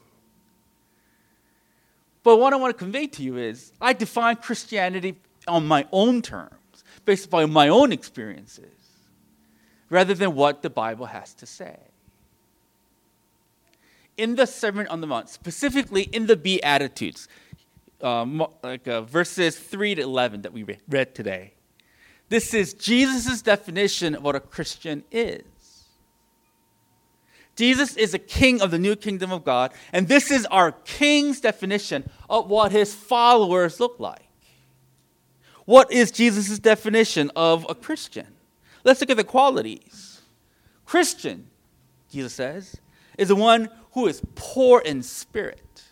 But 2.23 2.37
what 2.37 2.53
I 2.53 2.55
want 2.55 2.77
to 2.77 2.81
convey 2.81 3.07
to 3.07 3.23
you 3.23 3.35
is 3.35 3.73
I 3.81 3.91
define 3.91 4.37
Christianity 4.37 5.17
on 5.49 5.67
my 5.67 5.85
own 5.91 6.21
terms 6.21 6.53
based 7.09 7.25
upon 7.25 7.51
my 7.51 7.67
own 7.69 7.91
experiences 7.91 8.71
rather 9.89 10.13
than 10.13 10.35
what 10.35 10.61
the 10.61 10.69
Bible 10.69 11.07
has 11.07 11.33
to 11.33 11.47
say. 11.47 11.75
In 14.15 14.35
the 14.35 14.45
Sermon 14.45 14.85
on 14.89 15.01
the 15.01 15.07
Mount, 15.07 15.27
specifically 15.27 16.03
in 16.03 16.27
the 16.27 16.35
Beatitudes, 16.35 17.27
um, 18.03 18.45
like 18.61 18.87
uh, 18.87 19.01
verses 19.01 19.57
3 19.57 19.95
to 19.95 20.03
11 20.03 20.43
that 20.43 20.53
we 20.53 20.63
read 20.87 21.15
today, 21.15 21.53
this 22.29 22.53
is 22.53 22.75
Jesus' 22.75 23.41
definition 23.41 24.13
of 24.13 24.21
what 24.21 24.35
a 24.35 24.39
Christian 24.39 25.03
is. 25.11 25.41
Jesus 27.55 27.97
is 27.97 28.13
a 28.13 28.19
king 28.19 28.61
of 28.61 28.69
the 28.69 28.77
new 28.77 28.95
kingdom 28.95 29.31
of 29.31 29.43
God, 29.43 29.73
and 29.91 30.07
this 30.07 30.29
is 30.29 30.45
our 30.45 30.73
king's 30.73 31.41
definition 31.41 32.07
of 32.29 32.47
what 32.51 32.71
his 32.71 32.93
followers 32.93 33.79
look 33.79 33.99
like. 33.99 34.28
What 35.69 35.91
is 35.91 36.09
Jesus' 36.09 36.57
definition 36.57 37.29
of 37.35 37.63
a 37.69 37.75
Christian? 37.75 38.25
Let's 38.83 39.01
look 39.01 39.11
at 39.11 39.17
the 39.17 39.23
qualities. 39.23 40.19
Christian, 40.83 41.45
Jesus 42.09 42.33
says, 42.33 42.77
is 43.19 43.27
the 43.27 43.35
one 43.35 43.69
who 43.91 44.07
is 44.07 44.19
poor 44.33 44.81
in 44.81 45.03
spirit. 45.03 45.83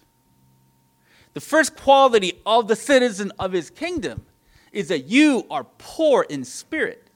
The 1.36 1.42
first 1.42 1.78
quality 1.78 2.42
of 2.44 2.68
the 2.68 2.76
citizen 2.76 3.32
of 3.38 3.52
his 3.52 3.70
kingdom 3.70 4.26
is 4.72 4.88
that 4.88 5.06
you 5.06 5.46
are 5.52 5.66
poor 5.78 6.26
in 6.28 6.44
spirit. 6.44 7.12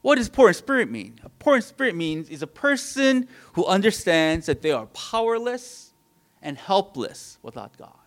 What 0.00 0.16
does 0.16 0.28
poor 0.28 0.48
in 0.48 0.54
spirit 0.54 0.90
mean? 0.90 1.20
A 1.22 1.28
poor 1.28 1.54
in 1.54 1.62
spirit 1.62 1.94
means 1.94 2.28
is 2.28 2.42
a 2.42 2.48
person 2.48 3.28
who 3.52 3.64
understands 3.66 4.46
that 4.46 4.62
they 4.62 4.72
are 4.72 4.86
powerless 4.86 5.92
and 6.42 6.58
helpless 6.58 7.38
without 7.40 7.78
God 7.78 8.01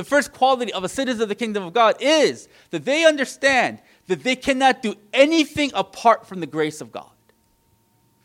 the 0.00 0.08
first 0.08 0.32
quality 0.32 0.72
of 0.72 0.82
a 0.82 0.88
citizen 0.88 1.20
of 1.20 1.28
the 1.28 1.34
kingdom 1.34 1.62
of 1.62 1.74
God 1.74 1.94
is 2.00 2.48
that 2.70 2.86
they 2.86 3.04
understand 3.04 3.80
that 4.06 4.24
they 4.24 4.34
cannot 4.34 4.80
do 4.80 4.94
anything 5.12 5.70
apart 5.74 6.26
from 6.26 6.40
the 6.40 6.46
grace 6.46 6.80
of 6.80 6.90
God. 6.90 7.10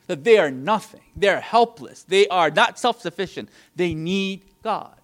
That 0.08 0.24
they 0.24 0.38
are 0.38 0.50
nothing. 0.50 1.02
They 1.18 1.28
are 1.28 1.42
helpless. 1.42 2.04
They 2.04 2.30
are 2.30 2.50
not 2.50 2.80
self 2.80 3.02
sufficient. 3.02 3.50
They 3.76 3.94
need 3.94 4.46
God. 4.64 4.96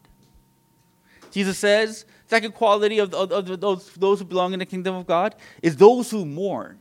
Jesus 1.31 1.57
says, 1.57 2.05
second 2.27 2.53
quality 2.53 2.99
of, 2.99 3.13
of, 3.13 3.33
of 3.33 3.59
those, 3.59 3.89
those 3.95 4.19
who 4.19 4.25
belong 4.25 4.53
in 4.53 4.59
the 4.59 4.65
kingdom 4.65 4.95
of 4.95 5.05
God 5.05 5.35
is 5.61 5.75
those 5.75 6.09
who 6.09 6.23
mourn. 6.25 6.79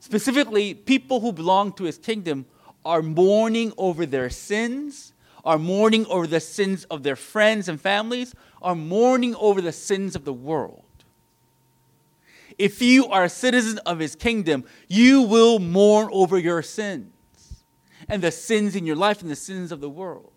Specifically, 0.00 0.74
people 0.74 1.20
who 1.20 1.32
belong 1.32 1.72
to 1.74 1.84
his 1.84 1.96
kingdom 1.96 2.44
are 2.84 3.00
mourning 3.00 3.72
over 3.78 4.04
their 4.04 4.28
sins, 4.28 5.14
are 5.46 5.58
mourning 5.58 6.04
over 6.06 6.26
the 6.26 6.40
sins 6.40 6.84
of 6.84 7.02
their 7.02 7.16
friends 7.16 7.68
and 7.70 7.80
families, 7.80 8.34
are 8.62 8.74
mourning 8.74 9.34
over 9.36 9.60
the 9.60 9.72
sins 9.72 10.16
of 10.16 10.24
the 10.24 10.32
world. 10.32 10.82
If 12.58 12.82
you 12.82 13.06
are 13.06 13.24
a 13.24 13.28
citizen 13.28 13.78
of 13.86 13.98
his 13.98 14.14
kingdom, 14.14 14.64
you 14.88 15.22
will 15.22 15.58
mourn 15.58 16.08
over 16.12 16.38
your 16.38 16.62
sins 16.62 17.12
and 18.08 18.22
the 18.22 18.30
sins 18.30 18.76
in 18.76 18.84
your 18.86 18.96
life 18.96 19.22
and 19.22 19.30
the 19.30 19.36
sins 19.36 19.72
of 19.72 19.80
the 19.80 19.88
world. 19.88 20.32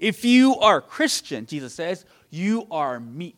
If 0.00 0.24
you 0.24 0.56
are 0.56 0.78
a 0.78 0.82
Christian, 0.82 1.46
Jesus 1.46 1.74
says, 1.74 2.04
you 2.30 2.66
are 2.70 2.98
meek. 2.98 3.36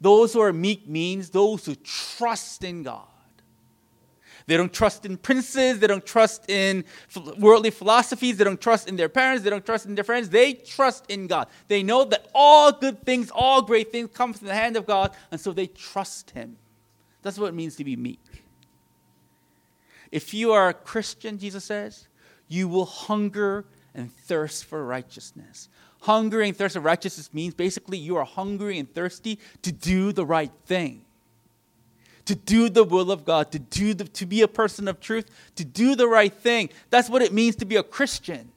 Those 0.00 0.32
who 0.32 0.40
are 0.40 0.52
meek 0.52 0.88
means 0.88 1.30
those 1.30 1.66
who 1.66 1.74
trust 1.74 2.62
in 2.62 2.84
God. 2.84 3.07
They 4.48 4.56
don't 4.56 4.72
trust 4.72 5.04
in 5.04 5.18
princes. 5.18 5.78
They 5.78 5.86
don't 5.86 6.06
trust 6.06 6.48
in 6.48 6.86
worldly 7.36 7.68
philosophies. 7.68 8.38
They 8.38 8.44
don't 8.44 8.58
trust 8.60 8.88
in 8.88 8.96
their 8.96 9.10
parents. 9.10 9.44
They 9.44 9.50
don't 9.50 9.64
trust 9.64 9.84
in 9.84 9.94
their 9.94 10.04
friends. 10.04 10.30
They 10.30 10.54
trust 10.54 11.04
in 11.10 11.26
God. 11.26 11.48
They 11.68 11.82
know 11.82 12.04
that 12.06 12.28
all 12.34 12.72
good 12.72 13.04
things, 13.04 13.30
all 13.30 13.60
great 13.60 13.92
things 13.92 14.08
come 14.14 14.32
from 14.32 14.46
the 14.46 14.54
hand 14.54 14.78
of 14.78 14.86
God, 14.86 15.12
and 15.30 15.38
so 15.38 15.52
they 15.52 15.66
trust 15.66 16.30
Him. 16.30 16.56
That's 17.20 17.38
what 17.38 17.48
it 17.48 17.54
means 17.54 17.76
to 17.76 17.84
be 17.84 17.94
meek. 17.94 18.24
If 20.10 20.32
you 20.32 20.52
are 20.52 20.70
a 20.70 20.74
Christian, 20.74 21.38
Jesus 21.38 21.66
says, 21.66 22.08
you 22.48 22.68
will 22.68 22.86
hunger 22.86 23.66
and 23.94 24.10
thirst 24.10 24.64
for 24.64 24.82
righteousness. 24.86 25.68
Hunger 26.00 26.40
and 26.40 26.56
thirst 26.56 26.74
for 26.76 26.80
righteousness 26.80 27.34
means 27.34 27.52
basically 27.52 27.98
you 27.98 28.16
are 28.16 28.24
hungry 28.24 28.78
and 28.78 28.90
thirsty 28.94 29.38
to 29.60 29.72
do 29.72 30.10
the 30.10 30.24
right 30.24 30.52
thing 30.64 31.04
to 32.28 32.34
do 32.34 32.68
the 32.68 32.84
will 32.84 33.10
of 33.10 33.24
God, 33.24 33.50
to, 33.52 33.58
do 33.58 33.94
the, 33.94 34.04
to 34.04 34.26
be 34.26 34.42
a 34.42 34.48
person 34.48 34.86
of 34.86 35.00
truth, 35.00 35.30
to 35.56 35.64
do 35.64 35.96
the 35.96 36.06
right 36.06 36.32
thing. 36.32 36.68
That's 36.90 37.08
what 37.08 37.22
it 37.22 37.32
means 37.32 37.56
to 37.56 37.64
be 37.64 37.76
a 37.76 37.82
Christian. 37.82 38.52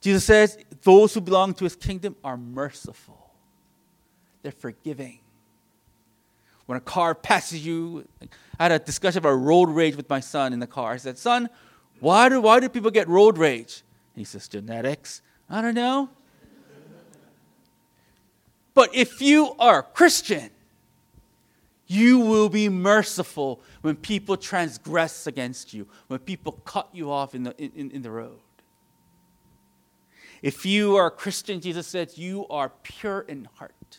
Jesus 0.00 0.24
says, 0.24 0.58
those 0.82 1.14
who 1.14 1.20
belong 1.20 1.54
to 1.54 1.62
his 1.62 1.76
kingdom 1.76 2.16
are 2.24 2.36
merciful, 2.36 3.30
they're 4.42 4.50
forgiving. 4.50 5.20
When 6.66 6.76
a 6.76 6.80
car 6.80 7.14
passes 7.14 7.64
you, 7.64 8.08
I 8.58 8.64
had 8.64 8.72
a 8.72 8.80
discussion 8.80 9.18
about 9.18 9.34
road 9.34 9.68
rage 9.68 9.94
with 9.94 10.10
my 10.10 10.18
son 10.18 10.52
in 10.52 10.58
the 10.58 10.66
car. 10.66 10.92
I 10.92 10.96
said, 10.96 11.16
Son, 11.16 11.48
why 12.00 12.28
do, 12.28 12.40
why 12.40 12.58
do 12.58 12.68
people 12.68 12.90
get 12.90 13.06
road 13.08 13.38
rage? 13.38 13.82
And 14.14 14.20
he 14.20 14.24
says, 14.24 14.48
Genetics. 14.48 15.22
I 15.48 15.60
don't 15.60 15.74
know. 15.74 16.08
But 18.74 18.94
if 18.94 19.22
you 19.22 19.54
are 19.60 19.80
a 19.80 19.82
Christian, 19.82 20.50
you 21.90 22.20
will 22.20 22.48
be 22.48 22.68
merciful 22.68 23.60
when 23.80 23.96
people 23.96 24.36
transgress 24.36 25.26
against 25.26 25.74
you, 25.74 25.88
when 26.06 26.20
people 26.20 26.52
cut 26.64 26.88
you 26.92 27.10
off 27.10 27.34
in 27.34 27.42
the, 27.42 27.56
in, 27.58 27.90
in 27.90 28.02
the 28.02 28.10
road. 28.12 28.38
If 30.40 30.64
you 30.64 30.94
are 30.94 31.06
a 31.06 31.10
Christian, 31.10 31.60
Jesus 31.60 31.88
says, 31.88 32.16
you 32.16 32.46
are 32.48 32.68
pure 32.84 33.22
in 33.22 33.48
heart. 33.56 33.98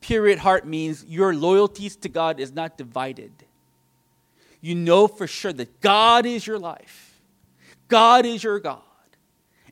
Pure 0.00 0.28
in 0.28 0.38
heart 0.38 0.66
means 0.66 1.04
your 1.04 1.34
loyalties 1.34 1.94
to 1.96 2.08
God 2.08 2.40
is 2.40 2.52
not 2.52 2.78
divided. 2.78 3.32
You 4.62 4.74
know 4.74 5.06
for 5.06 5.26
sure 5.26 5.52
that 5.52 5.82
God 5.82 6.24
is 6.24 6.46
your 6.46 6.58
life, 6.58 7.20
God 7.88 8.24
is 8.24 8.42
your 8.42 8.60
God, 8.60 8.80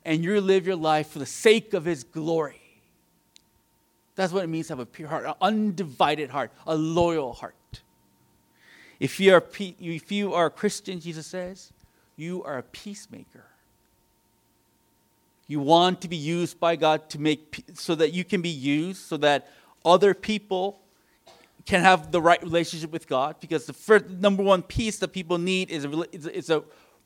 and 0.04 0.22
you 0.22 0.38
live 0.38 0.66
your 0.66 0.76
life 0.76 1.08
for 1.08 1.18
the 1.18 1.24
sake 1.24 1.72
of 1.72 1.86
His 1.86 2.04
glory. 2.04 2.62
That's 4.14 4.33
what 4.33 4.45
it 4.45 4.49
means 4.49 4.66
to 4.66 4.73
have 4.73 4.81
a 4.81 4.87
pure 4.87 5.09
heart, 5.09 5.25
an 5.25 5.35
undivided 5.40 6.31
heart, 6.31 6.52
a 6.66 6.75
loyal 6.75 7.33
heart. 7.33 7.54
If 9.00 9.19
you 9.19 9.35
are, 9.35 9.45
if 9.59 10.12
you 10.12 10.35
are 10.35 10.47
a 10.47 10.50
Christian, 10.50 11.00
Jesus 11.00 11.26
says, 11.26 11.73
you 12.16 12.42
are 12.45 12.59
a 12.59 12.62
peacemaker. 12.62 13.45
You 15.49 15.61
want 15.61 16.00
to 16.02 16.09
be 16.09 16.16
used 16.16 16.61
by 16.61 16.76
God 16.76 17.11
to 17.11 17.21
make 17.21 17.64
so 17.75 17.95
that 17.95 18.12
you 18.12 18.25
can 18.25 18.42
be 18.42 18.49
used, 18.49 19.02
so 19.02 19.16
that 19.19 19.50
other 19.85 20.14
people 20.14 20.78
can 21.66 21.81
have 21.81 22.11
the 22.11 22.21
right 22.21 22.42
relationship 22.42 22.90
with 22.90 23.07
God 23.07 23.37
because 23.40 23.66
the 23.66 23.73
first, 23.73 24.09
number 24.09 24.42
one 24.42 24.62
peace 24.62 24.99
that 24.99 25.09
people 25.09 25.38
need 25.38 25.71
is 25.71 25.85
a, 25.85 26.16
is 26.16 26.50
a 26.50 26.62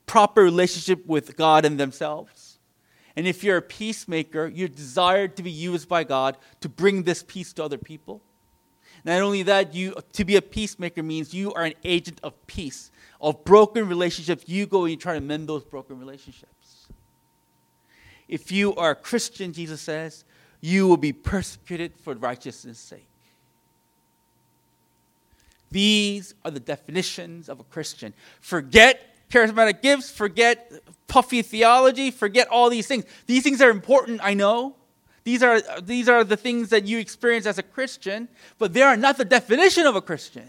proper 0.07 0.43
relationship 0.43 1.05
with 1.07 1.37
God 1.37 1.65
and 1.65 1.79
themselves. 1.79 2.46
And 3.17 3.27
if 3.27 3.43
you're 3.43 3.57
a 3.57 3.63
peacemaker, 3.63 4.47
you're 4.47 4.69
desired 4.69 5.37
to 5.37 5.43
be 5.43 5.51
used 5.51 5.89
by 5.89 6.05
God 6.05 6.37
to 6.61 6.69
bring 6.69 7.03
this 7.03 7.23
peace 7.23 7.53
to 7.55 7.65
other 7.65 7.79
people. 7.79 8.21
Not 9.05 9.23
only 9.23 9.43
that, 9.45 9.75
you 9.75 9.95
to 10.13 10.25
be 10.25 10.37
a 10.37 10.43
peacemaker 10.43 11.03
means 11.03 11.33
you 11.33 11.53
are 11.55 11.65
an 11.65 11.75
agent 11.85 12.21
of 12.23 12.47
peace. 12.47 12.91
Of 13.21 13.45
broken 13.45 13.89
relationships, 13.89 14.45
you 14.47 14.67
go 14.67 14.83
and 14.83 14.91
you 14.91 14.97
try 14.97 15.15
to 15.15 15.21
mend 15.21 15.49
those 15.49 15.65
broken 15.65 15.99
relationships. 15.99 16.89
If 18.29 18.53
you 18.53 18.75
are 18.75 18.91
a 18.91 18.97
Christian, 18.97 19.53
Jesus 19.53 19.81
says, 19.81 20.25
you 20.61 20.87
will 20.89 20.97
be 20.97 21.13
persecuted 21.13 21.93
for 22.03 22.15
righteousness' 22.15 22.79
sake. 22.79 23.09
These 25.71 26.35
are 26.45 26.51
the 26.51 26.61
definitions 26.61 27.49
of 27.49 27.61
a 27.61 27.65
Christian. 27.65 28.13
Forget 28.41 29.16
charismatic 29.31 29.83
gifts, 29.83 30.11
forget 30.11 30.73
puffy 31.09 31.43
theology, 31.43 32.11
forget 32.11 32.49
all 32.49 32.71
these 32.71 32.87
things. 32.87 33.05
These 33.27 33.43
things 33.43 33.61
are 33.61 33.71
important, 33.71 34.21
I 34.23 34.35
know. 34.35 34.77
These 35.25 35.43
are, 35.43 35.61
these 35.81 36.09
are 36.09 36.23
the 36.23 36.37
things 36.37 36.69
that 36.71 36.87
you 36.87 36.99
experience 36.99 37.47
as 37.47 37.59
a 37.59 37.63
Christian, 37.63 38.29
but 38.59 38.73
they 38.73 38.83
are 38.83 38.97
not 38.97 39.17
the 39.17 39.25
definition 39.25 39.87
of 39.87 39.97
a 39.97 40.01
Christian. 40.01 40.49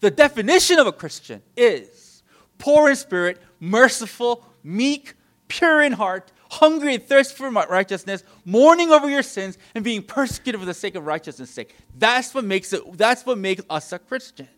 The 0.00 0.10
definition 0.10 0.78
of 0.78 0.86
a 0.86 0.92
Christian 0.92 1.42
is 1.56 2.22
poor 2.58 2.90
in 2.90 2.96
spirit, 2.96 3.40
merciful, 3.60 4.44
meek, 4.62 5.14
pure 5.48 5.82
in 5.82 5.92
heart, 5.92 6.30
hungry 6.50 6.94
and 6.94 7.02
thirsty 7.02 7.34
for 7.34 7.50
righteousness, 7.50 8.22
mourning 8.44 8.90
over 8.90 9.08
your 9.08 9.22
sins, 9.22 9.58
and 9.74 9.82
being 9.82 10.02
persecuted 10.02 10.60
for 10.60 10.66
the 10.66 10.74
sake 10.74 10.94
of 10.94 11.06
righteousness' 11.06 11.50
sake. 11.50 11.74
That's 11.96 12.34
what 12.34 12.44
makes 12.44 12.72
it. 12.72 12.96
That's 12.96 13.24
what 13.24 13.38
makes 13.38 13.62
us 13.68 13.92
a 13.92 13.98
Christian. 13.98 14.48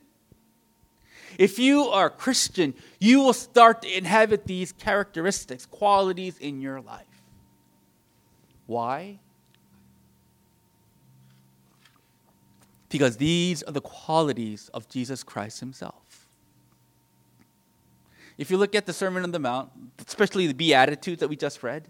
If 1.41 1.59
you 1.59 1.85
are 1.85 2.09
a 2.09 2.11
Christian, 2.11 2.75
you 2.99 3.21
will 3.21 3.33
start 3.33 3.81
to 3.81 3.97
inhabit 3.97 4.45
these 4.45 4.73
characteristics, 4.73 5.65
qualities 5.65 6.37
in 6.37 6.61
your 6.61 6.83
life. 6.83 7.07
Why? 8.67 9.21
Because 12.91 13.17
these 13.17 13.63
are 13.63 13.73
the 13.73 13.81
qualities 13.81 14.69
of 14.75 14.87
Jesus 14.91 15.23
Christ 15.23 15.61
Himself. 15.61 16.29
If 18.37 18.51
you 18.51 18.59
look 18.59 18.75
at 18.75 18.85
the 18.85 18.93
Sermon 18.93 19.23
on 19.23 19.31
the 19.31 19.39
Mount, 19.39 19.71
especially 20.07 20.47
the 20.47 20.53
Beatitudes 20.53 21.21
that 21.21 21.29
we 21.29 21.37
just 21.37 21.63
read, 21.63 21.89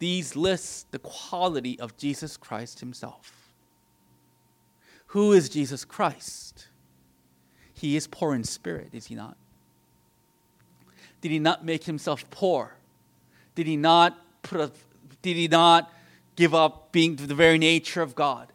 these 0.00 0.34
list 0.34 0.90
the 0.90 0.98
quality 0.98 1.78
of 1.78 1.96
Jesus 1.96 2.36
Christ 2.36 2.80
Himself. 2.80 3.52
Who 5.06 5.32
is 5.32 5.48
Jesus 5.48 5.84
Christ? 5.84 6.67
He 7.78 7.96
is 7.96 8.06
poor 8.06 8.34
in 8.34 8.44
spirit, 8.44 8.90
is 8.92 9.06
He 9.06 9.14
not? 9.14 9.36
Did 11.20 11.30
He 11.30 11.38
not 11.38 11.64
make 11.64 11.84
Himself 11.84 12.28
poor? 12.30 12.74
Did 13.54 13.66
He 13.66 13.76
not 13.76 14.18
put 14.42 14.60
a, 14.60 14.70
did 15.22 15.36
He 15.36 15.48
not 15.48 15.92
give 16.36 16.54
up 16.54 16.92
being 16.92 17.16
the 17.16 17.34
very 17.34 17.58
nature 17.58 18.02
of 18.02 18.14
God? 18.14 18.52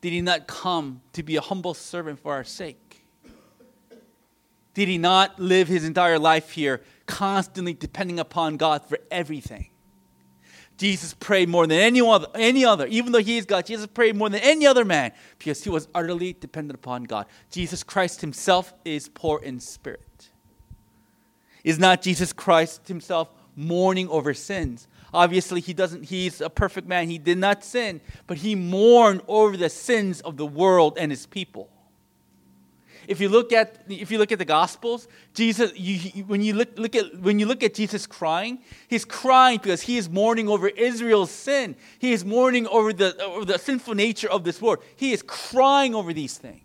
Did 0.00 0.12
He 0.12 0.20
not 0.20 0.46
come 0.46 1.00
to 1.12 1.22
be 1.22 1.36
a 1.36 1.40
humble 1.40 1.74
servant 1.74 2.20
for 2.20 2.32
our 2.32 2.44
sake? 2.44 2.86
Did 4.76 4.88
he 4.88 4.98
not 4.98 5.40
live 5.40 5.68
his 5.68 5.86
entire 5.86 6.18
life 6.18 6.50
here 6.50 6.82
constantly 7.06 7.72
depending 7.72 8.20
upon 8.20 8.58
God 8.58 8.84
for 8.84 8.98
everything? 9.10 9.70
Jesus 10.76 11.14
prayed 11.14 11.48
more 11.48 11.66
than 11.66 11.78
any 11.78 12.00
other, 12.00 12.26
any 12.34 12.64
other, 12.64 12.86
even 12.86 13.12
though 13.12 13.22
he 13.22 13.38
is 13.38 13.46
God, 13.46 13.64
Jesus 13.64 13.86
prayed 13.86 14.14
more 14.14 14.28
than 14.28 14.40
any 14.40 14.66
other 14.66 14.84
man 14.84 15.12
because 15.38 15.64
he 15.64 15.70
was 15.70 15.88
utterly 15.94 16.34
dependent 16.34 16.78
upon 16.78 17.04
God. 17.04 17.26
Jesus 17.50 17.82
Christ 17.82 18.20
himself 18.20 18.74
is 18.84 19.08
poor 19.08 19.42
in 19.42 19.58
spirit. 19.58 20.30
Is 21.64 21.78
not 21.78 22.02
Jesus 22.02 22.32
Christ 22.32 22.88
himself 22.88 23.30
mourning 23.56 24.08
over 24.08 24.34
sins? 24.34 24.86
Obviously, 25.14 25.60
he 25.62 25.72
doesn't, 25.72 26.04
he's 26.04 26.42
a 26.42 26.50
perfect 26.50 26.86
man. 26.86 27.08
He 27.08 27.16
did 27.16 27.38
not 27.38 27.64
sin, 27.64 28.02
but 28.26 28.36
he 28.38 28.54
mourned 28.54 29.22
over 29.26 29.56
the 29.56 29.70
sins 29.70 30.20
of 30.20 30.36
the 30.36 30.46
world 30.46 30.98
and 30.98 31.10
his 31.10 31.24
people. 31.24 31.70
If 33.08 33.20
you 33.20 33.28
look 33.28 33.52
at 33.52 33.84
if 33.88 34.10
you 34.10 34.18
look 34.18 34.32
at 34.32 34.38
the 34.38 34.44
Gospels, 34.44 35.08
Jesus, 35.34 35.72
you, 35.76 36.24
when 36.24 36.42
you 36.42 36.54
look, 36.54 36.78
look 36.78 36.94
at 36.94 37.18
when 37.18 37.38
you 37.38 37.46
look 37.46 37.62
at 37.62 37.74
Jesus 37.74 38.06
crying, 38.06 38.58
he's 38.88 39.04
crying 39.04 39.58
because 39.62 39.82
he 39.82 39.96
is 39.96 40.08
mourning 40.08 40.48
over 40.48 40.68
Israel's 40.68 41.30
sin. 41.30 41.76
He 41.98 42.12
is 42.12 42.24
mourning 42.24 42.66
over 42.66 42.92
the 42.92 43.16
over 43.22 43.44
the 43.44 43.58
sinful 43.58 43.94
nature 43.94 44.28
of 44.30 44.44
this 44.44 44.60
world. 44.60 44.78
He 44.96 45.12
is 45.12 45.22
crying 45.22 45.94
over 45.94 46.12
these 46.12 46.36
things. 46.36 46.62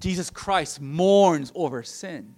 Jesus 0.00 0.30
Christ 0.30 0.80
mourns 0.80 1.52
over 1.54 1.82
sin. 1.82 2.34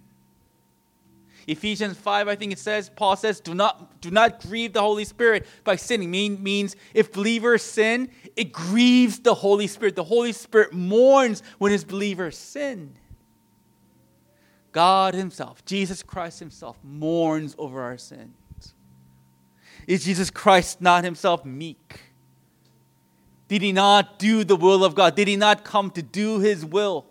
Ephesians 1.47 1.97
5, 1.97 2.27
I 2.27 2.35
think 2.35 2.51
it 2.51 2.59
says, 2.59 2.89
Paul 2.89 3.15
says, 3.15 3.39
do 3.39 3.53
not, 3.53 4.01
do 4.01 4.11
not 4.11 4.41
grieve 4.41 4.73
the 4.73 4.81
Holy 4.81 5.05
Spirit 5.05 5.45
by 5.63 5.75
sinning. 5.75 6.11
Mean, 6.11 6.41
means 6.41 6.75
if 6.93 7.11
believers 7.11 7.63
sin, 7.63 8.09
it 8.35 8.51
grieves 8.51 9.19
the 9.19 9.33
Holy 9.33 9.67
Spirit. 9.67 9.95
The 9.95 10.03
Holy 10.03 10.31
Spirit 10.31 10.73
mourns 10.73 11.43
when 11.57 11.71
his 11.71 11.83
believers 11.83 12.37
sin. 12.37 12.95
God 14.71 15.13
Himself, 15.13 15.65
Jesus 15.65 16.03
Christ 16.03 16.39
Himself, 16.39 16.77
mourns 16.83 17.55
over 17.57 17.81
our 17.81 17.97
sins. 17.97 18.73
Is 19.87 20.05
Jesus 20.05 20.29
Christ 20.29 20.81
not 20.81 21.03
Himself 21.03 21.43
meek? 21.45 22.01
Did 23.47 23.61
He 23.61 23.71
not 23.71 24.19
do 24.19 24.43
the 24.43 24.55
will 24.55 24.83
of 24.85 24.93
God? 24.93 25.15
Did 25.15 25.27
He 25.27 25.35
not 25.35 25.63
come 25.63 25.89
to 25.91 26.03
do 26.03 26.39
His 26.39 26.63
will? 26.63 27.07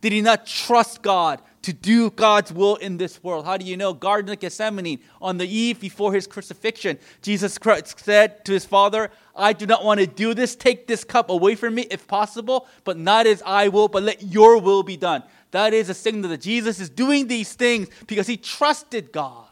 Did 0.00 0.12
He 0.12 0.20
not 0.20 0.46
trust 0.46 1.02
God 1.02 1.42
to 1.64 1.72
do 1.72 2.10
God's 2.10 2.52
will 2.52 2.76
in 2.76 2.98
this 2.98 3.22
world. 3.22 3.46
How 3.46 3.56
do 3.56 3.64
you 3.64 3.76
know? 3.76 3.94
Garden 3.94 4.30
of 4.30 4.38
Gethsemane, 4.38 5.00
on 5.22 5.38
the 5.38 5.46
eve 5.46 5.80
before 5.80 6.12
his 6.12 6.26
crucifixion, 6.26 6.98
Jesus 7.22 7.56
Christ 7.56 7.98
said 7.98 8.44
to 8.44 8.52
his 8.52 8.66
Father, 8.66 9.10
I 9.34 9.54
do 9.54 9.64
not 9.64 9.82
want 9.82 10.00
to 10.00 10.06
do 10.06 10.34
this. 10.34 10.54
Take 10.54 10.86
this 10.86 11.04
cup 11.04 11.30
away 11.30 11.54
from 11.54 11.74
me 11.74 11.86
if 11.90 12.06
possible, 12.06 12.66
but 12.84 12.98
not 12.98 13.26
as 13.26 13.42
I 13.46 13.68
will, 13.68 13.88
but 13.88 14.02
let 14.02 14.22
your 14.22 14.58
will 14.58 14.82
be 14.82 14.98
done. 14.98 15.22
That 15.52 15.72
is 15.72 15.88
a 15.88 15.94
signal 15.94 16.28
that 16.30 16.42
Jesus 16.42 16.80
is 16.80 16.90
doing 16.90 17.28
these 17.28 17.54
things 17.54 17.88
because 18.06 18.26
he 18.26 18.36
trusted 18.36 19.10
God. 19.10 19.46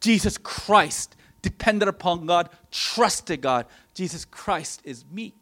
Jesus 0.00 0.38
Christ 0.38 1.14
depended 1.42 1.88
upon 1.88 2.24
God, 2.24 2.48
trusted 2.70 3.42
God. 3.42 3.66
Jesus 3.92 4.24
Christ 4.24 4.80
is 4.84 5.04
meek. 5.12 5.34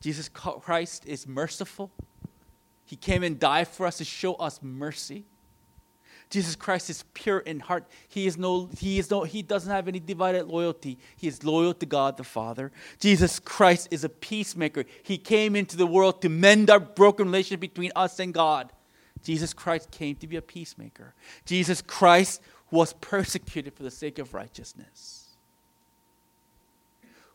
Jesus 0.00 0.28
Christ 0.28 1.04
is 1.06 1.26
merciful. 1.26 1.90
He 2.92 2.96
came 2.96 3.22
and 3.22 3.40
died 3.40 3.68
for 3.68 3.86
us 3.86 3.96
to 3.96 4.04
show 4.04 4.34
us 4.34 4.60
mercy. 4.62 5.24
Jesus 6.28 6.54
Christ 6.54 6.90
is 6.90 7.04
pure 7.14 7.38
in 7.38 7.58
heart. 7.58 7.86
He 8.06 8.26
is 8.26 8.36
no, 8.36 8.68
he 8.78 8.98
is 8.98 9.10
no, 9.10 9.22
he 9.22 9.40
doesn't 9.40 9.72
have 9.72 9.88
any 9.88 9.98
divided 9.98 10.46
loyalty. 10.46 10.98
He 11.16 11.26
is 11.26 11.42
loyal 11.42 11.72
to 11.72 11.86
God 11.86 12.18
the 12.18 12.24
Father. 12.24 12.70
Jesus 13.00 13.38
Christ 13.38 13.88
is 13.90 14.04
a 14.04 14.10
peacemaker. 14.10 14.84
He 15.04 15.16
came 15.16 15.56
into 15.56 15.78
the 15.78 15.86
world 15.86 16.20
to 16.20 16.28
mend 16.28 16.68
our 16.68 16.80
broken 16.80 17.28
relationship 17.28 17.60
between 17.60 17.92
us 17.96 18.20
and 18.20 18.34
God. 18.34 18.70
Jesus 19.24 19.54
Christ 19.54 19.90
came 19.90 20.16
to 20.16 20.26
be 20.26 20.36
a 20.36 20.42
peacemaker. 20.42 21.14
Jesus 21.46 21.80
Christ 21.80 22.42
was 22.70 22.92
persecuted 22.92 23.72
for 23.72 23.84
the 23.84 23.90
sake 23.90 24.18
of 24.18 24.34
righteousness. 24.34 25.30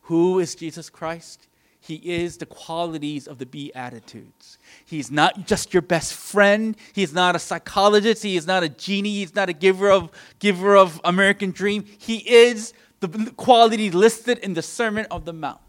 Who 0.01 0.37
is 0.37 0.53
Jesus 0.53 0.91
Christ? 0.91 1.47
He 1.79 1.95
is 1.95 2.37
the 2.37 2.45
qualities 2.45 3.27
of 3.27 3.37
the 3.37 3.45
Beatitudes. 3.45 4.57
He's 4.85 5.09
not 5.09 5.47
just 5.47 5.73
your 5.73 5.81
best 5.81 6.13
friend. 6.13 6.75
He's 6.91 7.13
not 7.13 7.35
a 7.35 7.39
psychologist. 7.39 8.23
He 8.23 8.35
is 8.35 8.45
not 8.45 8.63
a 8.63 8.69
genie. 8.69 9.15
He's 9.15 9.35
not 9.35 9.47
a 9.47 9.53
giver 9.53 9.89
of, 9.89 10.11
giver 10.39 10.75
of 10.75 10.99
American 11.03 11.51
dream. 11.51 11.85
He 11.97 12.17
is 12.17 12.73
the 12.99 13.31
quality 13.37 13.89
listed 13.91 14.39
in 14.39 14.53
the 14.53 14.61
Sermon 14.61 15.05
of 15.11 15.25
the 15.25 15.33
Mount. 15.33 15.59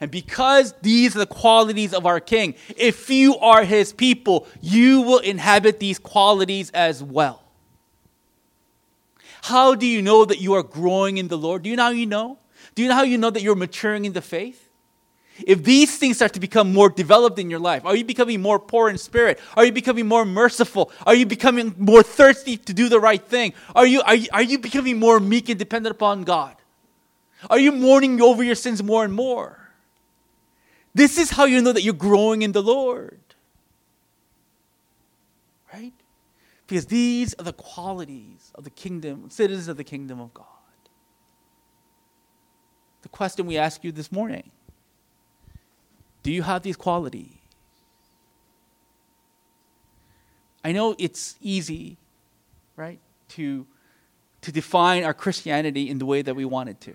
And 0.00 0.10
because 0.10 0.74
these 0.82 1.14
are 1.14 1.20
the 1.20 1.26
qualities 1.26 1.94
of 1.94 2.06
our 2.06 2.18
King, 2.18 2.56
if 2.76 3.08
you 3.08 3.36
are 3.36 3.62
his 3.62 3.92
people, 3.92 4.48
you 4.60 5.00
will 5.00 5.20
inhabit 5.20 5.78
these 5.78 6.00
qualities 6.00 6.70
as 6.72 7.02
well. 7.02 7.42
How 9.42 9.76
do 9.76 9.86
you 9.86 10.02
know 10.02 10.24
that 10.24 10.40
you 10.40 10.54
are 10.54 10.62
growing 10.64 11.18
in 11.18 11.28
the 11.28 11.38
Lord? 11.38 11.62
Do 11.62 11.70
you 11.70 11.76
know 11.76 11.84
how 11.84 11.90
you 11.90 12.06
know? 12.06 12.38
Do 12.74 12.82
you 12.82 12.88
know 12.88 12.94
how 12.94 13.02
you 13.02 13.18
know 13.18 13.30
that 13.30 13.42
you're 13.42 13.54
maturing 13.56 14.04
in 14.04 14.12
the 14.12 14.22
faith? 14.22 14.68
If 15.46 15.64
these 15.64 15.96
things 15.96 16.16
start 16.16 16.34
to 16.34 16.40
become 16.40 16.72
more 16.72 16.90
developed 16.90 17.38
in 17.38 17.48
your 17.48 17.58
life, 17.58 17.84
are 17.84 17.96
you 17.96 18.04
becoming 18.04 18.42
more 18.42 18.58
poor 18.58 18.90
in 18.90 18.98
spirit? 18.98 19.40
Are 19.56 19.64
you 19.64 19.72
becoming 19.72 20.06
more 20.06 20.24
merciful? 20.24 20.92
Are 21.06 21.14
you 21.14 21.24
becoming 21.24 21.74
more 21.78 22.02
thirsty 22.02 22.58
to 22.58 22.74
do 22.74 22.88
the 22.88 23.00
right 23.00 23.22
thing? 23.22 23.54
Are 23.74 23.86
you, 23.86 24.02
are 24.02 24.14
you, 24.14 24.28
are 24.32 24.42
you 24.42 24.58
becoming 24.58 24.98
more 24.98 25.20
meek 25.20 25.48
and 25.48 25.58
dependent 25.58 25.94
upon 25.94 26.24
God? 26.24 26.56
Are 27.48 27.58
you 27.58 27.72
mourning 27.72 28.20
over 28.20 28.42
your 28.42 28.54
sins 28.54 28.82
more 28.82 29.04
and 29.04 29.12
more? 29.12 29.58
This 30.94 31.18
is 31.18 31.30
how 31.30 31.46
you 31.46 31.62
know 31.62 31.72
that 31.72 31.82
you're 31.82 31.94
growing 31.94 32.42
in 32.42 32.52
the 32.52 32.62
Lord. 32.62 33.18
Right? 35.72 35.94
Because 36.66 36.86
these 36.86 37.34
are 37.34 37.44
the 37.44 37.54
qualities 37.54 38.52
of 38.54 38.64
the 38.64 38.70
kingdom, 38.70 39.30
citizens 39.30 39.68
of 39.68 39.78
the 39.78 39.84
kingdom 39.84 40.20
of 40.20 40.34
God. 40.34 40.46
The 43.02 43.08
question 43.08 43.46
we 43.46 43.58
ask 43.58 43.84
you 43.84 43.92
this 43.92 44.10
morning 44.10 44.50
Do 46.22 46.32
you 46.32 46.42
have 46.42 46.62
these 46.62 46.76
qualities? 46.76 47.28
I 50.64 50.70
know 50.70 50.94
it's 50.98 51.34
easy, 51.40 51.96
right, 52.76 53.00
to, 53.30 53.66
to 54.42 54.52
define 54.52 55.02
our 55.02 55.12
Christianity 55.12 55.90
in 55.90 55.98
the 55.98 56.06
way 56.06 56.22
that 56.22 56.36
we 56.36 56.44
want 56.44 56.68
it 56.68 56.80
to. 56.82 56.94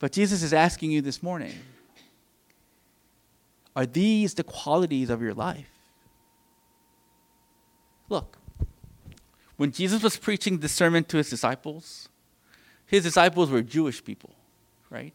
But 0.00 0.10
Jesus 0.10 0.42
is 0.42 0.52
asking 0.52 0.90
you 0.90 1.00
this 1.00 1.22
morning 1.22 1.54
are 3.74 3.86
these 3.86 4.34
the 4.34 4.44
qualities 4.44 5.08
of 5.08 5.22
your 5.22 5.34
life? 5.34 5.70
Look, 8.08 8.36
when 9.56 9.72
Jesus 9.72 10.02
was 10.02 10.16
preaching 10.16 10.58
the 10.58 10.68
sermon 10.68 11.04
to 11.04 11.16
his 11.16 11.30
disciples, 11.30 12.08
his 12.92 13.02
disciples 13.02 13.50
were 13.50 13.62
Jewish 13.62 14.04
people, 14.04 14.34
right? 14.90 15.14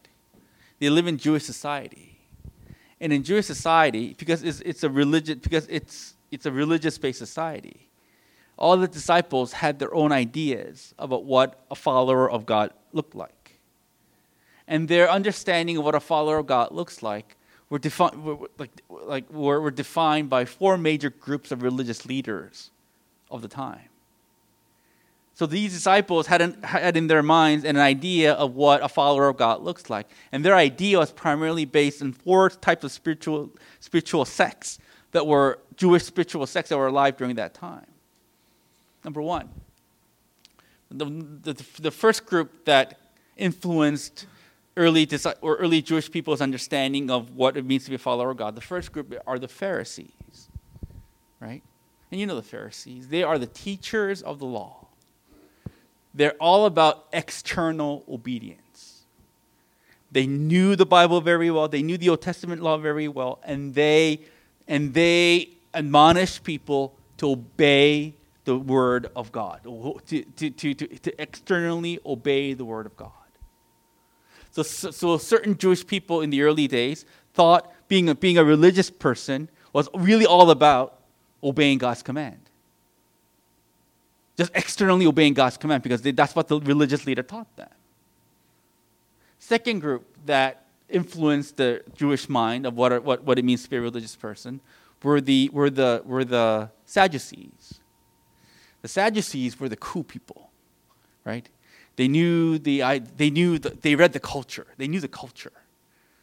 They 0.80 0.90
live 0.90 1.06
in 1.06 1.16
Jewish 1.16 1.44
society. 1.44 2.18
And 3.00 3.12
in 3.12 3.22
Jewish 3.22 3.46
society, 3.46 4.16
because 4.18 4.42
it's, 4.42 4.60
it's 4.62 4.82
a 4.82 4.90
religious, 4.90 5.36
because 5.36 5.68
it's, 5.70 6.14
it's 6.32 6.44
a 6.44 6.50
religious-based 6.50 7.20
society, 7.20 7.88
all 8.56 8.76
the 8.76 8.88
disciples 8.88 9.52
had 9.52 9.78
their 9.78 9.94
own 9.94 10.10
ideas 10.10 10.92
about 10.98 11.22
what 11.22 11.64
a 11.70 11.76
follower 11.76 12.28
of 12.28 12.46
God 12.46 12.72
looked 12.92 13.14
like. 13.14 13.60
And 14.66 14.88
their 14.88 15.08
understanding 15.08 15.76
of 15.76 15.84
what 15.84 15.94
a 15.94 16.00
follower 16.00 16.38
of 16.38 16.48
God 16.48 16.72
looks 16.72 17.00
like 17.00 17.36
were, 17.70 17.78
defi- 17.78 18.16
were, 18.16 18.48
like, 18.58 18.72
like, 18.88 19.32
were, 19.32 19.60
were 19.60 19.70
defined 19.70 20.28
by 20.28 20.44
four 20.44 20.76
major 20.76 21.10
groups 21.10 21.52
of 21.52 21.62
religious 21.62 22.04
leaders 22.04 22.72
of 23.30 23.40
the 23.40 23.48
time. 23.48 23.87
So 25.38 25.46
these 25.46 25.72
disciples 25.72 26.26
had, 26.26 26.42
an, 26.42 26.60
had 26.64 26.96
in 26.96 27.06
their 27.06 27.22
minds 27.22 27.64
an 27.64 27.76
idea 27.76 28.32
of 28.32 28.56
what 28.56 28.82
a 28.82 28.88
follower 28.88 29.28
of 29.28 29.36
God 29.36 29.62
looks 29.62 29.88
like. 29.88 30.08
And 30.32 30.44
their 30.44 30.56
idea 30.56 30.98
was 30.98 31.12
primarily 31.12 31.64
based 31.64 32.02
on 32.02 32.12
four 32.12 32.50
types 32.50 32.82
of 32.82 32.90
spiritual, 32.90 33.50
spiritual 33.78 34.24
sects 34.24 34.80
that 35.12 35.24
were 35.28 35.60
Jewish 35.76 36.02
spiritual 36.02 36.44
sects 36.48 36.70
that 36.70 36.76
were 36.76 36.88
alive 36.88 37.16
during 37.16 37.36
that 37.36 37.54
time. 37.54 37.86
Number 39.04 39.22
one, 39.22 39.48
the, 40.90 41.04
the, 41.04 41.64
the 41.82 41.92
first 41.92 42.26
group 42.26 42.64
that 42.64 42.98
influenced 43.36 44.26
early, 44.76 45.08
or 45.40 45.54
early 45.58 45.82
Jewish 45.82 46.10
people's 46.10 46.40
understanding 46.40 47.12
of 47.12 47.36
what 47.36 47.56
it 47.56 47.64
means 47.64 47.84
to 47.84 47.90
be 47.90 47.94
a 47.94 47.98
follower 48.00 48.32
of 48.32 48.38
God, 48.38 48.56
the 48.56 48.60
first 48.60 48.90
group 48.90 49.14
are 49.24 49.38
the 49.38 49.46
Pharisees, 49.46 50.48
right? 51.38 51.62
And 52.10 52.20
you 52.20 52.26
know 52.26 52.34
the 52.34 52.42
Pharisees. 52.42 53.06
They 53.06 53.22
are 53.22 53.38
the 53.38 53.46
teachers 53.46 54.20
of 54.20 54.40
the 54.40 54.46
law 54.46 54.87
they're 56.18 56.34
all 56.40 56.66
about 56.66 57.06
external 57.12 58.04
obedience. 58.08 59.02
They 60.10 60.26
knew 60.26 60.74
the 60.74 60.84
Bible 60.84 61.20
very 61.20 61.48
well, 61.48 61.68
they 61.68 61.82
knew 61.82 61.96
the 61.96 62.08
Old 62.08 62.22
Testament 62.22 62.60
law 62.60 62.76
very 62.76 63.06
well, 63.06 63.38
and 63.44 63.72
they 63.74 64.22
and 64.66 64.92
they 64.94 65.50
admonished 65.72 66.42
people 66.42 66.94
to 67.18 67.30
obey 67.30 68.14
the 68.44 68.56
word 68.56 69.10
of 69.14 69.30
God, 69.30 69.62
to, 69.62 70.22
to, 70.22 70.50
to, 70.50 70.74
to, 70.74 71.22
externally 71.22 72.00
obey 72.04 72.54
the 72.54 72.64
word 72.64 72.86
of 72.86 72.96
God. 72.96 73.12
So, 74.50 74.62
so, 74.62 75.18
certain 75.18 75.56
Jewish 75.56 75.86
people 75.86 76.22
in 76.22 76.30
the 76.30 76.42
early 76.42 76.66
days 76.66 77.04
thought 77.34 77.70
being 77.86 78.08
a, 78.08 78.14
being 78.14 78.38
a 78.38 78.44
religious 78.44 78.90
person 78.90 79.50
was 79.72 79.88
really 79.94 80.26
all 80.26 80.50
about 80.50 80.98
obeying 81.44 81.78
God's 81.78 82.02
command 82.02 82.47
just 84.38 84.52
externally 84.54 85.04
obeying 85.04 85.34
God's 85.34 85.56
command 85.56 85.82
because 85.82 86.00
they, 86.00 86.12
that's 86.12 86.34
what 86.34 86.46
the 86.46 86.60
religious 86.60 87.04
leader 87.06 87.24
taught 87.24 87.54
them. 87.56 87.68
Second 89.40 89.80
group 89.80 90.06
that 90.26 90.64
influenced 90.88 91.56
the 91.56 91.82
Jewish 91.96 92.28
mind 92.28 92.64
of 92.64 92.76
what, 92.76 93.02
what, 93.02 93.24
what 93.24 93.38
it 93.38 93.44
means 93.44 93.64
to 93.64 93.70
be 93.70 93.76
a 93.76 93.80
religious 93.80 94.14
person 94.14 94.60
were 95.02 95.20
the, 95.20 95.50
were, 95.52 95.70
the, 95.70 96.02
were 96.04 96.24
the 96.24 96.70
Sadducees. 96.86 97.80
The 98.82 98.88
Sadducees 98.88 99.58
were 99.58 99.68
the 99.68 99.76
cool 99.76 100.04
people, 100.04 100.50
right? 101.24 101.48
They 101.96 102.06
knew 102.06 102.58
the, 102.58 103.02
they 103.16 103.30
knew 103.30 103.58
the, 103.58 103.70
they 103.70 103.96
read 103.96 104.12
the 104.12 104.20
culture. 104.20 104.68
They 104.76 104.86
knew 104.86 105.00
the 105.00 105.08
culture, 105.08 105.52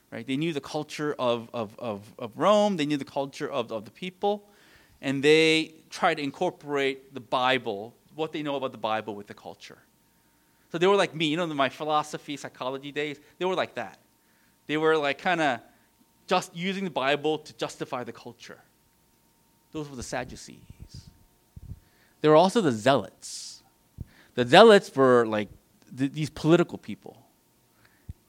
right? 0.10 0.26
They 0.26 0.38
knew 0.38 0.54
the 0.54 0.62
culture 0.62 1.14
of, 1.20 1.50
of, 1.54 1.78
of, 1.78 2.14
of 2.18 2.32
Rome. 2.38 2.78
They 2.78 2.86
knew 2.86 2.98
the 2.98 3.04
culture 3.04 3.52
of, 3.52 3.74
of 3.74 3.84
the 3.84 3.92
people. 3.92 4.46
And 5.02 5.22
they 5.22 5.74
tried 5.90 6.16
to 6.16 6.24
incorporate 6.24 7.14
the 7.14 7.20
Bible 7.20 7.94
what 8.16 8.32
they 8.32 8.42
know 8.42 8.56
about 8.56 8.72
the 8.72 8.78
Bible 8.78 9.16
with 9.16 9.28
the 9.28 9.34
culture. 9.34 9.78
So 10.72 10.78
they 10.78 10.88
were 10.88 10.96
like 10.96 11.16
me, 11.16 11.28
you 11.28 11.38
know, 11.38 11.48
my 11.48 11.70
philosophy, 11.70 12.38
psychology 12.38 12.92
days, 12.92 13.20
they 13.38 13.46
were 13.46 13.56
like 13.56 13.76
that. 13.76 14.00
They 14.68 14.78
were 14.78 14.98
like 14.98 15.18
kind 15.20 15.42
of 15.42 15.60
just 16.28 16.56
using 16.56 16.84
the 16.84 16.90
Bible 16.90 17.38
to 17.40 17.54
justify 17.54 18.04
the 18.04 18.12
culture. 18.12 18.60
Those 19.72 19.90
were 19.90 19.96
the 19.96 20.04
Sadducees. 20.04 20.60
There 22.22 22.32
were 22.32 22.38
also 22.38 22.62
the 22.62 22.72
Zealots. 22.72 23.62
The 24.34 24.46
Zealots 24.46 24.94
were 24.96 25.26
like 25.26 25.50
th- 25.98 26.12
these 26.12 26.30
political 26.30 26.78
people. 26.78 27.18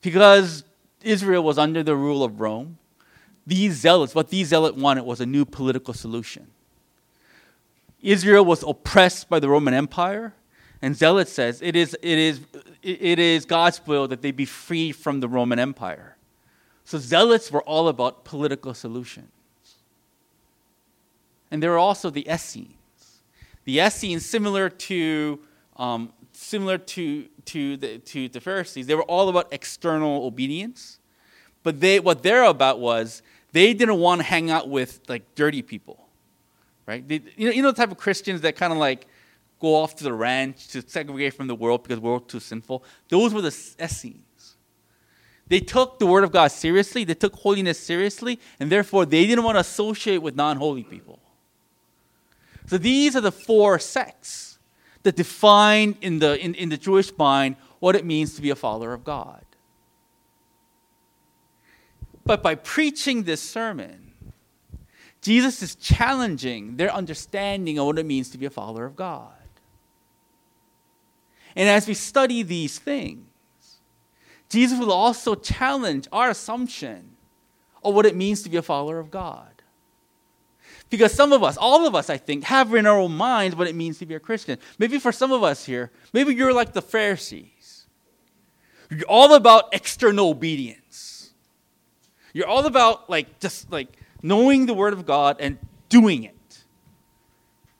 Because 0.03 0.64
Israel 1.03 1.42
was 1.42 1.59
under 1.59 1.83
the 1.83 1.96
rule 1.96 2.22
of 2.22 2.40
Rome, 2.40 2.79
these 3.46 3.75
zealots, 3.75 4.14
what 4.14 4.29
these 4.29 4.49
zealots 4.49 4.77
wanted 4.77 5.05
was 5.05 5.20
a 5.20 5.27
new 5.27 5.44
political 5.44 5.94
solution. 5.94 6.49
Israel 8.03 8.45
was 8.45 8.63
oppressed 8.63 9.29
by 9.29 9.41
the 9.41 9.49
Roman 9.49 9.75
Empire. 9.75 10.35
And 10.83 10.95
Zealot 10.95 11.29
says 11.29 11.63
it 11.63 11.75
is, 11.75 11.97
it, 12.03 12.19
is, 12.19 12.41
it 12.83 13.19
is 13.19 13.45
God's 13.45 13.81
will 13.87 14.09
that 14.09 14.23
they 14.23 14.31
be 14.31 14.45
free 14.45 14.93
from 14.93 15.21
the 15.21 15.29
Roman 15.29 15.59
Empire. 15.59 16.17
So 16.85 16.99
Zealots 16.99 17.51
were 17.51 17.63
all 17.63 17.89
about 17.89 18.25
political 18.25 18.75
solutions. 18.75 19.29
And 21.51 21.63
there 21.63 21.71
were 21.71 21.79
also 21.79 22.11
the 22.11 22.29
Essenes. 22.29 22.71
The 23.65 23.81
Essenes, 23.81 24.25
similar 24.25 24.69
to, 24.69 25.41
um, 25.77 26.13
similar 26.33 26.79
to, 26.79 27.27
to, 27.47 27.77
the, 27.77 27.99
to 27.99 28.29
the 28.29 28.41
Pharisees, 28.41 28.87
they 28.87 28.95
were 28.95 29.03
all 29.05 29.29
about 29.29 29.49
external 29.53 30.25
obedience. 30.25 30.99
But 31.63 31.81
they, 31.81 31.99
what 31.99 32.23
they're 32.23 32.45
about 32.45 32.79
was 32.79 33.23
they 33.53 33.75
didn't 33.75 33.99
want 33.99 34.21
to 34.21 34.27
hang 34.27 34.51
out 34.51 34.69
with 34.69 35.01
like 35.09 35.35
dirty 35.35 35.63
people 35.63 36.06
right? 36.87 37.05
You, 37.09 37.20
know, 37.38 37.51
you 37.51 37.62
know 37.62 37.70
the 37.70 37.77
type 37.77 37.90
of 37.90 37.99
Christians 37.99 38.40
that 38.42 38.57
kind 38.57 38.72
of 38.72 38.79
like 38.79 39.07
go 39.61 39.75
off 39.75 39.96
to 39.96 40.05
the 40.05 40.12
ranch 40.12 40.68
to 40.68 40.83
segregate 40.87 41.35
from 41.35 41.46
the 41.46 41.55
world 41.55 41.83
because 41.83 41.99
we're 41.99 42.18
too 42.20 42.40
sinful. 42.40 42.85
Those 43.09 43.33
were 43.33 43.42
the 43.42 43.57
Essenes. 43.81 44.22
They 45.49 45.61
took 45.61 45.99
the 45.99 46.07
Word 46.07 46.25
of 46.25 46.33
God 46.33 46.49
seriously, 46.49 47.05
they 47.05 47.14
took 47.14 47.35
holiness 47.37 47.79
seriously, 47.79 48.40
and 48.59 48.70
therefore 48.70 49.07
they 49.07 49.27
didn't 49.27 49.44
want 49.44 49.57
to 49.57 49.61
associate 49.61 50.18
with 50.18 50.35
non 50.35 50.57
holy 50.57 50.83
people. 50.83 51.20
So 52.66 52.79
these 52.79 53.14
are 53.14 53.20
the 53.20 53.33
four 53.33 53.79
sects 53.79 54.59
that 55.05 55.14
define 55.14 55.96
in 56.01 56.18
the, 56.18 56.38
in, 56.44 56.55
in 56.55 56.68
the 56.68 56.77
Jewish 56.77 57.16
mind 57.16 57.55
what 57.79 57.94
it 57.94 58.05
means 58.05 58.35
to 58.35 58.42
be 58.42 58.51
a 58.51 58.57
follower 58.57 58.92
of 58.92 59.05
God. 59.05 59.44
But 62.25 62.42
by 62.42 62.57
preaching 62.57 63.22
this 63.22 63.40
sermon, 63.40 64.06
Jesus 65.27 65.61
is 65.61 65.75
challenging 65.75 66.77
their 66.77 66.89
understanding 66.89 67.81
of 67.81 67.87
what 67.87 67.99
it 67.99 68.07
means 68.07 68.31
to 68.31 68.39
be 68.39 68.47
a 68.47 68.51
follower 68.51 68.85
of 68.85 68.95
God. 68.95 69.33
And 71.57 71.69
as 71.69 71.89
we 71.89 71.95
study 71.95 72.45
these 72.45 72.79
things, 72.79 73.27
Jesus 74.49 74.79
will 74.79 74.93
also 74.93 75.35
challenge 75.35 76.07
our 76.12 76.31
assumption 76.31 77.17
of 77.83 77.93
what 77.93 78.07
it 78.07 78.15
means 78.15 78.45
to 78.45 78.49
be 78.49 78.57
a 78.57 78.62
follower 78.62 79.01
of 79.01 79.11
God. 79.11 79.51
Because 80.91 81.12
some 81.12 81.33
of 81.33 81.43
us, 81.43 81.57
all 81.57 81.89
of 81.89 81.97
us, 81.97 82.09
I 82.09 82.19
think, 82.19 82.45
have 82.45 82.73
in 82.73 82.87
our 82.87 83.01
own 83.01 83.17
minds 83.17 83.57
what 83.57 83.67
it 83.67 83.75
means 83.75 83.99
to 83.99 84.07
be 84.07 84.15
a 84.15 84.21
Christian. 84.21 84.61
Maybe 84.79 85.01
for 85.01 85.11
some 85.11 85.33
of 85.33 85.43
us 85.43 85.65
here, 85.65 85.91
maybe 86.12 86.37
you're 86.37 86.53
like 86.53 86.73
the 86.73 86.83
Pharisees. 86.83 87.87
You're 88.91 89.09
all 89.09 89.35
about 89.35 89.75
external 89.75 90.29
obedience. 90.29 91.33
You're 92.33 92.47
all 92.47 92.67
about 92.67 93.11
like 93.11 93.41
just 93.41 93.73
like 93.73 93.89
knowing 94.22 94.66
the 94.66 94.74
Word 94.74 94.92
of 94.92 95.07
God 95.07 95.37
and 95.40 95.59
doing 95.88 96.24
it. 96.24 96.64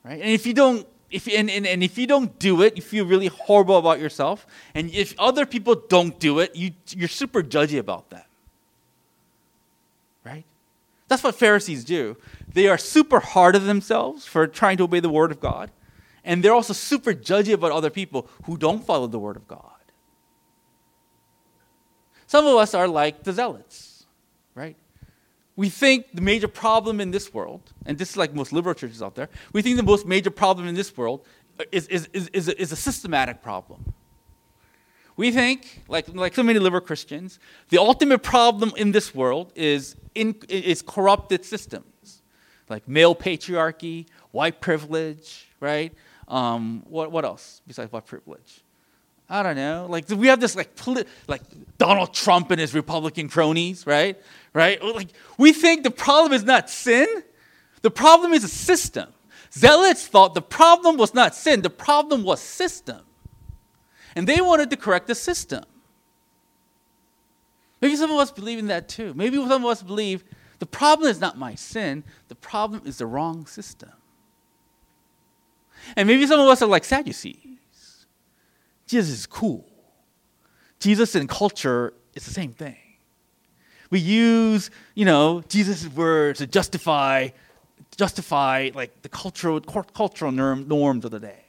Right? 0.03 0.21
And 0.21 0.29
if 0.29 0.45
you 0.45 0.53
don't, 0.53 0.87
if 1.09 1.27
and, 1.27 1.49
and, 1.49 1.65
and 1.65 1.83
if 1.83 1.97
you 1.97 2.07
don't 2.07 2.37
do 2.39 2.61
it, 2.61 2.75
you 2.75 2.81
feel 2.81 3.05
really 3.05 3.27
horrible 3.27 3.77
about 3.77 3.99
yourself. 3.99 4.45
And 4.73 4.89
if 4.91 5.13
other 5.19 5.45
people 5.45 5.75
don't 5.75 6.19
do 6.19 6.39
it, 6.39 6.55
you, 6.55 6.71
you're 6.89 7.07
super 7.07 7.41
judgy 7.41 7.79
about 7.79 8.09
that. 8.09 8.27
Right? 10.25 10.45
That's 11.07 11.23
what 11.23 11.35
Pharisees 11.35 11.83
do. 11.83 12.17
They 12.53 12.67
are 12.67 12.77
super 12.77 13.19
hard 13.19 13.55
on 13.55 13.67
themselves 13.67 14.25
for 14.25 14.47
trying 14.47 14.77
to 14.77 14.83
obey 14.83 14.99
the 14.99 15.09
Word 15.09 15.31
of 15.31 15.39
God. 15.39 15.71
And 16.23 16.43
they're 16.43 16.53
also 16.53 16.73
super 16.73 17.13
judgy 17.13 17.53
about 17.53 17.71
other 17.71 17.89
people 17.89 18.27
who 18.43 18.57
don't 18.57 18.83
follow 18.85 19.07
the 19.07 19.19
Word 19.19 19.37
of 19.37 19.47
God. 19.47 19.61
Some 22.27 22.45
of 22.45 22.55
us 22.57 22.73
are 22.73 22.89
like 22.89 23.23
the 23.23 23.31
zealots, 23.31 24.05
right? 24.53 24.75
We 25.57 25.69
think 25.69 26.05
the 26.13 26.21
major 26.21 26.47
problem 26.47 27.01
in 27.01 27.11
this 27.11 27.33
world, 27.33 27.73
and 27.85 27.97
this 27.97 28.11
is 28.11 28.17
like 28.17 28.33
most 28.33 28.53
liberal 28.53 28.75
churches 28.75 29.01
out 29.01 29.15
there, 29.15 29.27
we 29.51 29.61
think 29.63 29.75
the 29.75 29.83
most 29.83 30.05
major 30.05 30.29
problem 30.29 30.67
in 30.67 30.75
this 30.75 30.95
world 30.95 31.25
is, 31.71 31.87
is, 31.87 32.07
is, 32.13 32.27
is, 32.29 32.47
a, 32.47 32.61
is 32.61 32.71
a 32.71 32.75
systematic 32.75 33.41
problem. 33.41 33.93
We 35.17 35.31
think, 35.31 35.83
like, 35.87 36.07
like 36.13 36.35
so 36.35 36.43
many 36.43 36.59
liberal 36.59 36.81
Christians, 36.81 37.39
the 37.69 37.79
ultimate 37.79 38.21
problem 38.21 38.71
in 38.77 38.91
this 38.91 39.15
world 39.15 39.51
is, 39.55 39.95
in, 40.13 40.35
is 40.47 40.83
corrupted 40.83 41.43
systems, 41.43 42.21
like 42.69 42.87
male 42.87 43.15
patriarchy, 43.15 44.05
white 44.29 44.61
privilege, 44.61 45.47
right? 45.59 45.91
Um, 46.27 46.83
what, 46.87 47.11
what 47.11 47.25
else 47.25 47.63
besides 47.65 47.91
white 47.91 48.05
privilege? 48.05 48.61
I 49.29 49.43
don't 49.43 49.55
know. 49.57 49.87
Like 49.89 50.07
we 50.09 50.27
have 50.27 50.39
this 50.39 50.55
like 50.55 50.75
poli- 50.75 51.05
like 51.27 51.41
Donald 51.77 52.13
Trump 52.13 52.49
and 52.51 52.61
his 52.61 52.73
Republican 52.73 53.27
cronies, 53.27 53.85
right? 53.85 54.17
Right? 54.57 54.83
Like 54.83 55.09
we 55.37 55.53
think 55.53 55.83
the 55.83 55.91
problem 55.91 56.33
is 56.33 56.43
not 56.43 56.67
sin. 56.67 57.05
The 57.83 57.91
problem 57.91 58.33
is 58.33 58.43
a 58.43 58.47
system. 58.47 59.13
Zealots 59.53 60.07
thought 60.07 60.33
the 60.33 60.41
problem 60.41 60.97
was 60.97 61.13
not 61.13 61.35
sin, 61.35 61.61
the 61.61 61.69
problem 61.69 62.23
was 62.23 62.41
system. 62.41 63.01
And 64.15 64.27
they 64.27 64.41
wanted 64.41 64.71
to 64.71 64.75
correct 64.75 65.05
the 65.05 65.13
system. 65.13 65.63
Maybe 67.81 67.95
some 67.95 68.09
of 68.09 68.17
us 68.17 68.31
believe 68.31 68.57
in 68.57 68.65
that 68.67 68.89
too. 68.89 69.13
Maybe 69.13 69.37
some 69.37 69.63
of 69.63 69.69
us 69.69 69.83
believe 69.83 70.23
the 70.57 70.65
problem 70.65 71.07
is 71.07 71.21
not 71.21 71.37
my 71.37 71.53
sin, 71.53 72.03
the 72.27 72.33
problem 72.33 72.81
is 72.83 72.97
the 72.97 73.05
wrong 73.05 73.45
system. 73.45 73.91
And 75.95 76.07
maybe 76.07 76.25
some 76.25 76.39
of 76.39 76.47
us 76.47 76.63
are 76.63 76.67
like 76.67 76.83
Sadducees. 76.83 78.07
Jesus 78.87 79.19
is 79.19 79.27
cool. 79.27 79.69
Jesus 80.79 81.13
and 81.13 81.29
culture 81.29 81.93
is 82.15 82.25
the 82.25 82.33
same 82.33 82.53
thing. 82.53 82.86
We 83.89 83.99
use, 83.99 84.69
you 84.95 85.05
know, 85.05 85.43
Jesus' 85.47 85.87
words 85.87 86.39
to 86.39 86.47
justify, 86.47 87.29
justify 87.95 88.71
like 88.73 89.01
the 89.01 89.09
cultural, 89.09 89.61
cultural 89.61 90.31
norm, 90.31 90.67
norms 90.67 91.05
of 91.05 91.11
the 91.11 91.19
day. 91.19 91.43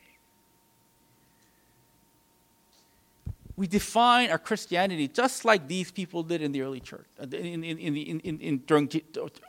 We 3.56 3.66
define 3.66 4.30
our 4.30 4.38
Christianity 4.38 5.08
just 5.08 5.44
like 5.44 5.66
these 5.66 5.90
people 5.90 6.22
did 6.22 6.42
in 6.42 6.52
the 6.52 6.62
early 6.62 6.78
church, 6.78 7.06
uh, 7.20 7.24
in, 7.24 7.64
in, 7.64 7.78
in, 7.78 7.96
in, 7.96 8.38
in, 8.40 8.58
during, 8.58 8.88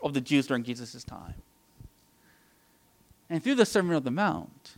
of 0.02 0.15
the 0.15 0.21
Jews 0.21 0.47
during 0.47 0.63
Jesus' 0.63 1.04
time. 1.04 1.36
And 3.30 3.43
through 3.43 3.56
the 3.56 3.65
Sermon 3.67 3.95
on 3.95 4.04
the 4.04 4.10
Mount, 4.10 4.78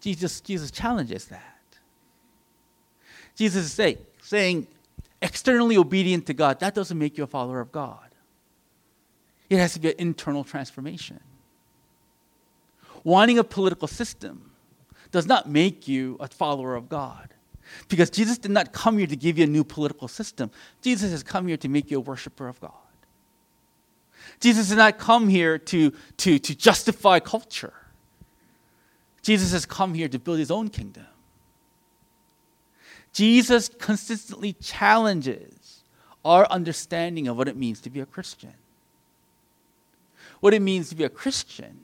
Jesus, 0.00 0.40
Jesus 0.40 0.70
challenges 0.70 1.26
that. 1.26 1.58
Jesus 3.34 3.66
is 3.66 3.72
saying, 3.72 3.98
saying, 4.22 4.66
externally 5.26 5.76
obedient 5.76 6.24
to 6.26 6.34
God, 6.34 6.60
that 6.60 6.72
doesn't 6.72 6.96
make 6.96 7.18
you 7.18 7.24
a 7.24 7.26
follower 7.26 7.60
of 7.60 7.72
God. 7.72 8.08
It 9.50 9.58
has 9.58 9.74
to 9.74 9.80
be 9.80 9.88
an 9.88 9.96
internal 9.98 10.44
transformation. 10.44 11.20
Wanting 13.02 13.38
a 13.38 13.44
political 13.44 13.88
system 13.88 14.52
does 15.10 15.26
not 15.26 15.48
make 15.48 15.88
you 15.88 16.16
a 16.20 16.28
follower 16.28 16.76
of 16.76 16.88
God. 16.88 17.28
Because 17.88 18.08
Jesus 18.10 18.38
did 18.38 18.52
not 18.52 18.72
come 18.72 18.98
here 18.98 19.08
to 19.08 19.16
give 19.16 19.36
you 19.36 19.44
a 19.44 19.48
new 19.48 19.64
political 19.64 20.06
system. 20.06 20.50
Jesus 20.80 21.10
has 21.10 21.24
come 21.24 21.48
here 21.48 21.56
to 21.56 21.68
make 21.68 21.90
you 21.90 21.98
a 21.98 22.00
worshiper 22.00 22.46
of 22.46 22.60
God. 22.60 22.70
Jesus 24.38 24.68
did 24.68 24.78
not 24.78 24.98
come 24.98 25.28
here 25.28 25.58
to, 25.58 25.92
to, 26.18 26.38
to 26.38 26.54
justify 26.54 27.18
culture. 27.18 27.74
Jesus 29.22 29.50
has 29.50 29.66
come 29.66 29.94
here 29.94 30.08
to 30.08 30.18
build 30.20 30.38
his 30.38 30.52
own 30.52 30.68
kingdom. 30.68 31.06
Jesus 33.16 33.70
consistently 33.70 34.52
challenges 34.52 35.80
our 36.22 36.46
understanding 36.50 37.26
of 37.28 37.38
what 37.38 37.48
it 37.48 37.56
means 37.56 37.80
to 37.80 37.88
be 37.88 38.00
a 38.00 38.04
Christian. 38.04 38.52
What 40.40 40.52
it 40.52 40.60
means 40.60 40.90
to 40.90 40.94
be 40.94 41.04
a 41.04 41.08
Christian 41.08 41.80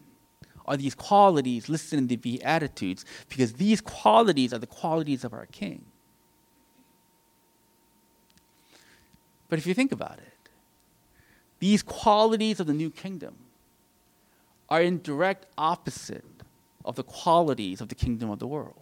are 0.66 0.76
these 0.76 0.94
qualities 0.94 1.70
listed 1.70 1.98
in 1.98 2.08
the 2.08 2.16
Beatitudes, 2.16 3.06
because 3.30 3.54
these 3.54 3.80
qualities 3.80 4.52
are 4.52 4.58
the 4.58 4.66
qualities 4.66 5.24
of 5.24 5.32
our 5.32 5.46
King. 5.46 5.86
But 9.48 9.58
if 9.58 9.66
you 9.66 9.72
think 9.72 9.90
about 9.90 10.18
it, 10.18 10.50
these 11.60 11.82
qualities 11.82 12.60
of 12.60 12.66
the 12.66 12.74
new 12.74 12.90
kingdom 12.90 13.36
are 14.68 14.82
in 14.82 15.00
direct 15.00 15.46
opposite 15.56 16.26
of 16.84 16.96
the 16.96 17.04
qualities 17.04 17.80
of 17.80 17.88
the 17.88 17.94
kingdom 17.94 18.28
of 18.28 18.38
the 18.38 18.46
world. 18.46 18.81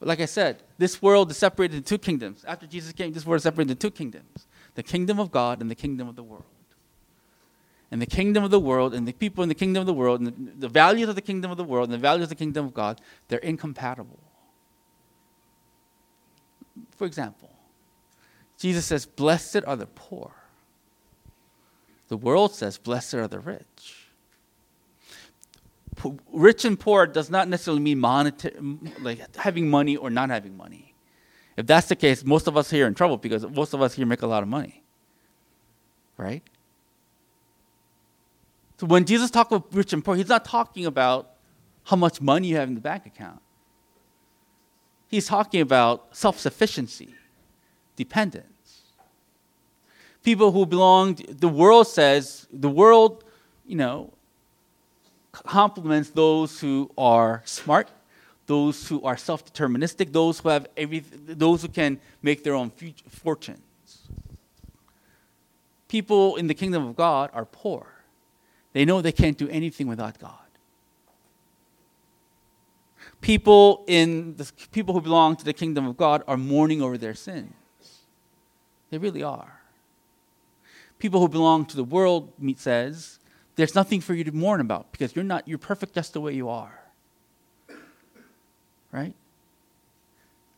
Like 0.00 0.20
I 0.20 0.26
said, 0.26 0.62
this 0.78 1.02
world 1.02 1.30
is 1.30 1.36
separated 1.36 1.76
into 1.76 1.88
two 1.88 1.98
kingdoms. 1.98 2.44
After 2.46 2.66
Jesus 2.66 2.92
came, 2.92 3.12
this 3.12 3.26
world 3.26 3.38
is 3.38 3.42
separated 3.42 3.72
into 3.72 3.88
two 3.88 3.90
kingdoms 3.90 4.46
the 4.74 4.82
kingdom 4.82 5.18
of 5.18 5.30
God 5.30 5.60
and 5.60 5.70
the 5.70 5.74
kingdom 5.74 6.08
of 6.08 6.16
the 6.16 6.22
world. 6.22 6.44
And 7.90 8.00
the 8.00 8.06
kingdom 8.06 8.44
of 8.44 8.50
the 8.50 8.60
world 8.60 8.94
and 8.94 9.06
the 9.06 9.12
people 9.12 9.42
in 9.42 9.48
the 9.48 9.54
kingdom 9.54 9.80
of 9.80 9.86
the 9.86 9.92
world 9.92 10.20
and 10.20 10.54
the 10.58 10.68
values 10.68 11.08
of 11.08 11.16
the 11.16 11.20
kingdom 11.20 11.50
of 11.50 11.56
the 11.56 11.64
world 11.64 11.88
and 11.88 11.92
the 11.92 11.98
values 11.98 12.24
of 12.24 12.28
the 12.28 12.36
kingdom 12.36 12.66
of 12.66 12.72
God, 12.72 13.00
they're 13.28 13.40
incompatible. 13.40 14.20
For 16.96 17.04
example, 17.04 17.50
Jesus 18.58 18.86
says, 18.86 19.06
Blessed 19.06 19.64
are 19.66 19.76
the 19.76 19.86
poor. 19.86 20.32
The 22.08 22.16
world 22.16 22.54
says, 22.54 22.78
Blessed 22.78 23.14
are 23.14 23.28
the 23.28 23.40
rich 23.40 23.99
rich 26.32 26.64
and 26.64 26.78
poor 26.78 27.06
does 27.06 27.30
not 27.30 27.48
necessarily 27.48 27.82
mean 27.82 27.98
monetary, 27.98 28.54
like 29.00 29.36
having 29.36 29.68
money 29.68 29.96
or 29.96 30.10
not 30.10 30.30
having 30.30 30.56
money. 30.56 30.94
If 31.56 31.66
that's 31.66 31.88
the 31.88 31.96
case, 31.96 32.24
most 32.24 32.46
of 32.46 32.56
us 32.56 32.70
here 32.70 32.84
are 32.84 32.88
in 32.88 32.94
trouble 32.94 33.16
because 33.16 33.46
most 33.46 33.74
of 33.74 33.82
us 33.82 33.94
here 33.94 34.06
make 34.06 34.22
a 34.22 34.26
lot 34.26 34.42
of 34.42 34.48
money. 34.48 34.82
Right? 36.16 36.42
So 38.78 38.86
when 38.86 39.04
Jesus 39.04 39.30
talks 39.30 39.52
about 39.52 39.74
rich 39.74 39.92
and 39.92 40.02
poor, 40.02 40.16
he's 40.16 40.28
not 40.28 40.44
talking 40.44 40.86
about 40.86 41.32
how 41.84 41.96
much 41.96 42.20
money 42.20 42.48
you 42.48 42.56
have 42.56 42.68
in 42.68 42.74
the 42.74 42.80
bank 42.80 43.04
account. 43.04 43.40
He's 45.08 45.26
talking 45.26 45.60
about 45.60 46.16
self 46.16 46.38
sufficiency, 46.38 47.14
dependence. 47.96 48.46
People 50.22 50.52
who 50.52 50.66
belong, 50.66 51.18
the 51.28 51.48
world 51.48 51.88
says, 51.88 52.46
the 52.52 52.70
world, 52.70 53.24
you 53.66 53.76
know, 53.76 54.12
compliments 55.32 56.10
those 56.10 56.60
who 56.60 56.90
are 56.98 57.42
smart, 57.44 57.90
those 58.46 58.88
who 58.88 59.02
are 59.04 59.16
self-deterministic, 59.16 60.12
those 60.12 60.40
who 60.40 60.48
have 60.48 60.66
every, 60.76 61.00
those 61.00 61.62
who 61.62 61.68
can 61.68 62.00
make 62.20 62.42
their 62.42 62.54
own 62.54 62.70
future, 62.70 63.04
fortunes. 63.08 63.60
People 65.88 66.36
in 66.36 66.46
the 66.46 66.54
kingdom 66.54 66.86
of 66.86 66.96
God 66.96 67.30
are 67.32 67.44
poor. 67.44 67.86
They 68.72 68.84
know 68.84 69.00
they 69.00 69.12
can't 69.12 69.38
do 69.38 69.48
anything 69.48 69.86
without 69.86 70.18
God. 70.18 70.34
People 73.20 73.84
in 73.86 74.36
the 74.36 74.50
people 74.72 74.94
who 74.94 75.00
belong 75.00 75.36
to 75.36 75.44
the 75.44 75.52
kingdom 75.52 75.86
of 75.86 75.96
God 75.96 76.24
are 76.26 76.36
mourning 76.36 76.82
over 76.82 76.96
their 76.98 77.14
sins. 77.14 77.52
They 78.90 78.98
really 78.98 79.22
are. 79.22 79.60
People 80.98 81.20
who 81.20 81.28
belong 81.28 81.66
to 81.66 81.76
the 81.76 81.84
world, 81.84 82.32
Meat 82.38 82.58
says, 82.58 83.19
there's 83.60 83.74
nothing 83.74 84.00
for 84.00 84.14
you 84.14 84.24
to 84.24 84.32
mourn 84.32 84.60
about 84.60 84.90
because 84.90 85.14
you're 85.14 85.24
not, 85.24 85.46
you're 85.46 85.58
perfect 85.58 85.94
just 85.94 86.14
the 86.14 86.20
way 86.20 86.32
you 86.32 86.48
are. 86.48 86.80
Right? 88.90 89.14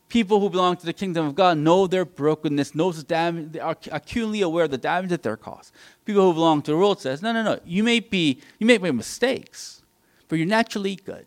People 0.09 0.41
who 0.41 0.49
belong 0.49 0.77
to 0.77 0.87
the 0.87 0.93
kingdom 0.93 1.27
of 1.27 1.35
God 1.35 1.59
know 1.59 1.87
their 1.87 2.05
brokenness, 2.05 2.75
knows 2.75 2.99
the 2.99 3.03
damage, 3.03 3.53
they 3.53 3.61
are 3.61 3.77
acutely 3.91 4.43
aware 4.43 4.67
of 4.67 4.71
the 4.71 4.79
damage 4.79 5.11
that 5.11 5.23
they're 5.23 5.37
caused. 5.37 5.73
People 6.05 6.23
who 6.23 6.35
belong 6.35 6.63
to 6.63 6.71
the 6.71 6.77
world 6.77 7.01
says, 7.01 7.23
no, 7.23 7.33
no, 7.33 7.43
no, 7.43 7.59
you 7.65 7.83
may 7.83 7.99
be, 7.99 8.41
you 8.59 8.67
may 8.67 8.79
make 8.79 8.95
mistakes, 8.95 9.83
but 10.29 10.37
you're 10.37 10.47
naturally 10.47 10.95
good. 10.97 11.27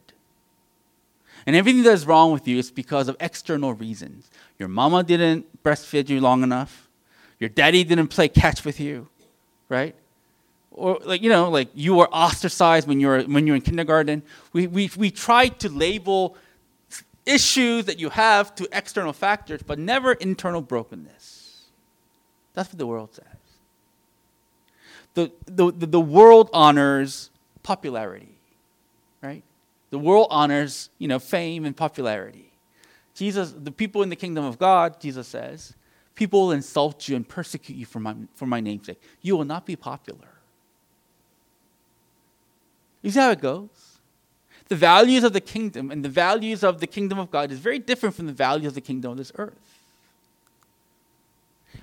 And 1.45 1.55
everything 1.55 1.83
that's 1.83 2.05
wrong 2.05 2.31
with 2.31 2.47
you 2.47 2.57
is 2.57 2.71
because 2.71 3.07
of 3.07 3.17
external 3.19 3.73
reasons. 3.73 4.29
Your 4.57 4.69
mama 4.69 5.03
didn't 5.03 5.63
breastfeed 5.63 6.09
you 6.09 6.21
long 6.21 6.41
enough. 6.41 6.87
Your 7.39 7.49
daddy 7.49 7.83
didn't 7.83 8.07
play 8.07 8.29
catch 8.29 8.63
with 8.63 8.79
you, 8.79 9.09
right? 9.67 9.95
Or 10.75 10.99
like 11.05 11.21
you 11.21 11.29
know 11.29 11.49
like 11.49 11.69
you 11.73 11.95
were 11.95 12.07
ostracized 12.13 12.87
when 12.87 12.99
you 12.99 13.07
were 13.07 13.21
when 13.23 13.47
you 13.47 13.53
were 13.53 13.55
in 13.55 13.61
kindergarten. 13.61 14.21
We, 14.53 14.67
we, 14.67 14.91
we 14.95 15.09
try 15.09 15.47
to 15.47 15.69
label 15.69 16.37
issues 17.25 17.85
that 17.85 17.97
you 17.97 18.09
have 18.09 18.53
to 18.55 18.67
external 18.71 19.13
factors 19.13 19.61
but 19.63 19.79
never 19.79 20.13
internal 20.13 20.61
brokenness. 20.61 21.63
That's 22.53 22.69
what 22.69 22.77
the 22.77 22.87
world 22.87 23.13
says. 23.13 23.25
The, 25.15 25.31
the, 25.45 25.71
the, 25.71 25.85
the 25.87 26.01
world 26.01 26.49
honors 26.53 27.31
popularity 27.63 28.29
right? 29.21 29.43
The 29.89 29.97
world 29.97 30.27
honors 30.29 30.89
you 30.99 31.07
know 31.07 31.19
fame 31.19 31.65
and 31.65 31.75
popularity. 31.75 32.51
Jesus 33.15 33.53
the 33.57 33.71
people 33.71 34.03
in 34.03 34.09
the 34.09 34.15
kingdom 34.17 34.43
of 34.43 34.59
god 34.59 34.99
jesus 34.99 35.27
says 35.27 35.73
people 36.15 36.41
will 36.41 36.51
insult 36.51 37.07
you 37.07 37.15
and 37.15 37.27
persecute 37.27 37.77
you 37.77 37.85
for 37.85 37.99
my, 37.99 38.15
for 38.35 38.45
my 38.45 38.59
name's 38.59 38.85
sake. 38.87 39.01
You 39.21 39.37
will 39.37 39.45
not 39.45 39.65
be 39.65 39.75
popular 39.75 40.34
you 43.05 43.11
see 43.11 43.19
how 43.19 43.31
it 43.31 43.41
goes? 43.41 43.69
The 44.67 44.75
values 44.75 45.23
of 45.23 45.33
the 45.33 45.41
kingdom 45.41 45.91
and 45.91 46.03
the 46.03 46.09
values 46.09 46.63
of 46.63 46.79
the 46.79 46.87
kingdom 46.87 47.19
of 47.19 47.29
God 47.31 47.51
is 47.51 47.59
very 47.59 47.79
different 47.79 48.15
from 48.15 48.25
the 48.25 48.33
values 48.33 48.67
of 48.67 48.73
the 48.75 48.81
kingdom 48.81 49.11
of 49.11 49.17
this 49.17 49.31
earth. 49.35 49.53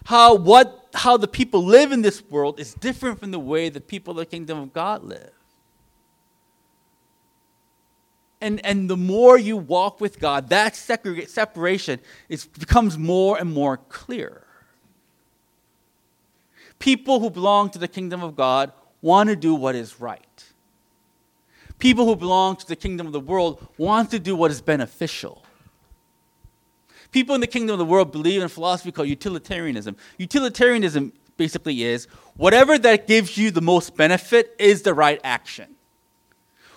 How, 0.04 0.34
what, 0.34 0.88
how 0.94 1.16
the 1.16 1.28
people 1.28 1.64
live 1.64 1.92
in 1.92 2.02
this 2.02 2.22
world 2.28 2.58
is 2.58 2.74
different 2.74 3.20
from 3.20 3.30
the 3.30 3.38
way 3.38 3.68
the 3.68 3.80
people 3.80 4.12
of 4.12 4.16
the 4.16 4.26
kingdom 4.26 4.58
of 4.58 4.72
God 4.72 5.04
live. 5.04 5.30
and, 8.42 8.64
and 8.66 8.90
the 8.90 8.96
more 8.96 9.38
you 9.38 9.56
walk 9.56 10.00
with 10.00 10.18
God, 10.18 10.48
that 10.48 10.74
separation 10.74 12.00
is, 12.28 12.44
becomes 12.44 12.98
more 12.98 13.38
and 13.38 13.50
more 13.50 13.76
clear. 13.76 14.42
People 16.80 17.20
who 17.20 17.30
belong 17.30 17.70
to 17.70 17.78
the 17.78 17.86
kingdom 17.86 18.20
of 18.20 18.34
God 18.34 18.72
want 19.00 19.28
to 19.28 19.36
do 19.36 19.54
what 19.54 19.76
is 19.76 20.00
right. 20.00 20.44
People 21.82 22.04
who 22.04 22.14
belong 22.14 22.54
to 22.54 22.68
the 22.68 22.76
kingdom 22.76 23.08
of 23.08 23.12
the 23.12 23.18
world 23.18 23.66
want 23.76 24.12
to 24.12 24.20
do 24.20 24.36
what 24.36 24.52
is 24.52 24.60
beneficial. 24.60 25.42
People 27.10 27.34
in 27.34 27.40
the 27.40 27.48
kingdom 27.48 27.72
of 27.72 27.78
the 27.80 27.84
world 27.84 28.12
believe 28.12 28.38
in 28.38 28.46
a 28.46 28.48
philosophy 28.48 28.92
called 28.92 29.08
utilitarianism. 29.08 29.96
Utilitarianism 30.16 31.12
basically 31.36 31.82
is 31.82 32.06
whatever 32.36 32.78
that 32.78 33.08
gives 33.08 33.36
you 33.36 33.50
the 33.50 33.60
most 33.60 33.96
benefit 33.96 34.54
is 34.60 34.82
the 34.82 34.94
right 34.94 35.20
action. 35.24 35.74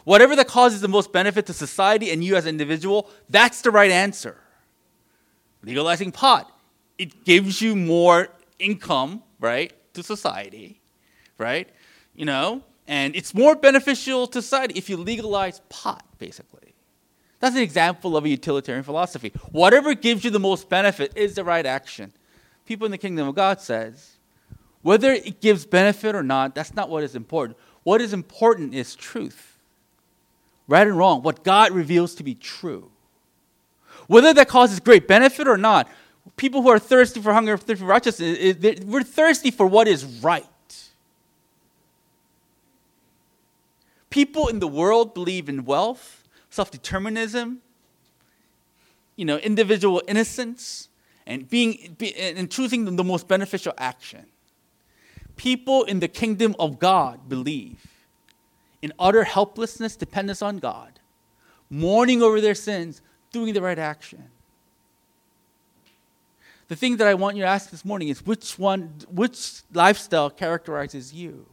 Whatever 0.05 0.35
that 0.37 0.47
causes 0.47 0.81
the 0.81 0.87
most 0.87 1.13
benefit 1.13 1.45
to 1.45 1.53
society 1.53 2.09
and 2.09 2.23
you 2.23 2.35
as 2.35 2.45
an 2.45 2.49
individual, 2.49 3.07
that's 3.29 3.61
the 3.61 3.69
right 3.69 3.91
answer. 3.91 4.37
Legalizing 5.61 6.11
pot, 6.11 6.51
it 6.97 7.23
gives 7.25 7.61
you 7.61 7.75
more 7.75 8.29
income, 8.57 9.21
right, 9.39 9.71
to 9.93 10.01
society, 10.01 10.81
right? 11.37 11.69
You 12.15 12.25
know, 12.25 12.63
and 12.87 13.15
it's 13.15 13.33
more 13.33 13.55
beneficial 13.55 14.27
to 14.27 14.41
society 14.41 14.75
if 14.77 14.89
you 14.89 14.97
legalize 14.97 15.61
pot, 15.69 16.05
basically. 16.19 16.73
That's 17.39 17.55
an 17.55 17.61
example 17.61 18.15
of 18.15 18.25
a 18.25 18.29
utilitarian 18.29 18.83
philosophy. 18.83 19.31
Whatever 19.51 19.93
gives 19.93 20.23
you 20.23 20.31
the 20.31 20.39
most 20.39 20.69
benefit 20.69 21.13
is 21.15 21.35
the 21.35 21.43
right 21.43 21.65
action. 21.65 22.13
People 22.65 22.85
in 22.85 22.91
the 22.91 22.97
kingdom 22.97 23.27
of 23.27 23.35
God 23.35 23.61
says, 23.61 24.17
whether 24.81 25.11
it 25.11 25.41
gives 25.41 25.65
benefit 25.65 26.15
or 26.15 26.23
not, 26.23 26.55
that's 26.55 26.73
not 26.73 26.89
what 26.89 27.03
is 27.03 27.15
important. 27.15 27.57
What 27.83 28.01
is 28.01 28.13
important 28.13 28.73
is 28.73 28.95
truth. 28.95 29.57
Right 30.67 30.87
and 30.87 30.97
wrong, 30.97 31.21
what 31.21 31.43
God 31.43 31.71
reveals 31.71 32.15
to 32.15 32.23
be 32.23 32.35
true. 32.35 32.91
Whether 34.07 34.33
that 34.33 34.47
causes 34.47 34.79
great 34.79 35.07
benefit 35.07 35.47
or 35.47 35.57
not, 35.57 35.89
people 36.37 36.61
who 36.61 36.69
are 36.69 36.79
thirsty 36.79 37.21
for 37.21 37.33
hunger, 37.33 37.57
thirsty 37.57 37.75
for 37.75 37.85
righteousness, 37.85 38.37
eh, 38.39 38.53
eh, 38.61 38.75
we're 38.85 39.03
thirsty 39.03 39.51
for 39.51 39.67
what 39.67 39.87
is 39.87 40.05
right. 40.21 40.45
People 44.15 44.47
in 44.47 44.59
the 44.59 44.67
world 44.67 45.13
believe 45.13 45.49
in 45.49 45.65
wealth, 45.65 46.23
self 46.49 46.71
determinism, 46.71 47.59
you 49.17 49.25
know, 49.25 49.35
individual 49.35 50.01
innocence, 50.07 50.87
and 51.27 51.49
being 51.49 51.97
be, 51.97 52.15
and 52.15 52.49
choosing 52.49 52.85
the 52.95 53.03
most 53.03 53.27
beneficial 53.27 53.73
action. 53.77 54.25
People 55.35 55.83
in 55.83 55.99
the 55.99 56.07
kingdom 56.07 56.55
of 56.57 56.79
God 56.79 57.27
believe 57.27 57.87
in 58.81 58.93
utter 58.97 59.25
helplessness, 59.25 59.97
dependence 59.97 60.41
on 60.41 60.59
God, 60.59 60.97
mourning 61.69 62.23
over 62.23 62.39
their 62.39 62.55
sins, 62.55 63.01
doing 63.33 63.53
the 63.53 63.61
right 63.61 63.77
action. 63.77 64.23
The 66.69 66.77
thing 66.77 66.95
that 66.97 67.07
I 67.07 67.15
want 67.15 67.35
you 67.35 67.43
to 67.43 67.49
ask 67.49 67.69
this 67.69 67.83
morning 67.83 68.07
is 68.07 68.25
which 68.25 68.57
one, 68.57 68.93
which 69.09 69.63
lifestyle 69.73 70.29
characterizes 70.29 71.13
you? 71.13 71.47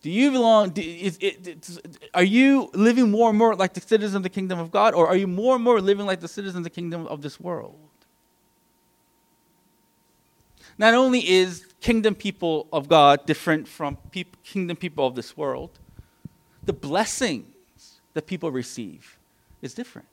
Do 0.00 0.10
you 0.10 0.30
belong? 0.30 0.70
Do, 0.70 0.80
is, 0.80 1.18
are 2.14 2.22
you 2.22 2.70
living 2.72 3.10
more 3.10 3.30
and 3.30 3.38
more 3.38 3.56
like 3.56 3.74
the 3.74 3.80
citizens 3.80 4.14
of 4.14 4.22
the 4.22 4.28
kingdom 4.28 4.58
of 4.58 4.70
God, 4.70 4.94
or 4.94 5.08
are 5.08 5.16
you 5.16 5.26
more 5.26 5.56
and 5.56 5.64
more 5.64 5.80
living 5.80 6.06
like 6.06 6.20
the 6.20 6.28
citizens 6.28 6.58
of 6.58 6.64
the 6.64 6.70
kingdom 6.70 7.06
of 7.06 7.22
this 7.22 7.40
world? 7.40 7.76
Not 10.78 10.94
only 10.94 11.28
is 11.28 11.66
kingdom 11.80 12.14
people 12.14 12.68
of 12.72 12.88
God 12.88 13.26
different 13.26 13.66
from 13.66 13.98
kingdom 14.44 14.76
people 14.76 15.04
of 15.04 15.16
this 15.16 15.36
world, 15.36 15.70
the 16.64 16.72
blessings 16.72 18.00
that 18.14 18.26
people 18.26 18.52
receive 18.52 19.18
is 19.60 19.74
different. 19.74 20.06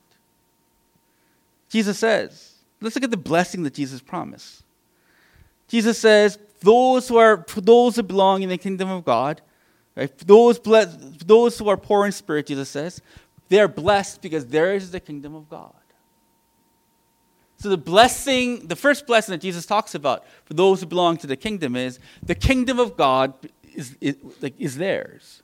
Jesus 1.70 2.00
says, 2.00 2.56
let's 2.82 2.96
look 2.96 3.04
at 3.04 3.12
the 3.12 3.18
blessing 3.18 3.62
that 3.64 3.76
Jesus 3.76 4.02
promised. 4.02 4.64
Jesus 5.68 6.00
says, 6.00 6.40
those 6.62 7.08
who 7.08 7.18
are 7.18 7.46
those 7.58 7.96
who 7.96 8.04
belong 8.04 8.42
in 8.42 8.50
the 8.50 8.58
kingdom 8.58 8.90
of 8.90 9.06
God 9.06 9.42
Right? 9.96 10.16
Those, 10.20 10.60
blessed, 10.60 11.28
those 11.28 11.58
who 11.58 11.70
are 11.70 11.78
poor 11.78 12.06
in 12.06 12.12
spirit, 12.12 12.48
Jesus 12.48 12.70
says, 12.70 13.02
they 13.48 13.60
are 13.60 13.68
blessed 13.68 14.22
because 14.22 14.46
theirs 14.48 14.84
is 14.84 14.92
the 14.92 15.00
kingdom 15.00 15.36
of 15.36 15.50
God. 15.50 15.74
So 17.58 17.70
the 17.70 17.78
blessing, 17.78 18.68
the 18.68 18.76
first 18.76 19.08
blessing 19.08 19.32
that 19.32 19.42
Jesus 19.42 19.66
talks 19.66 19.96
about 19.96 20.26
for 20.44 20.54
those 20.54 20.82
who 20.82 20.86
belong 20.86 21.18
to 21.18 21.28
the 21.28 21.38
kingdom 21.38 21.76
is 21.76 22.00
the 22.22 22.36
kingdom 22.36 22.80
of 22.80 22.98
God 22.98 23.34
is, 23.74 23.96
is, 24.02 24.18
is 24.60 24.78
theirs. 24.78 25.42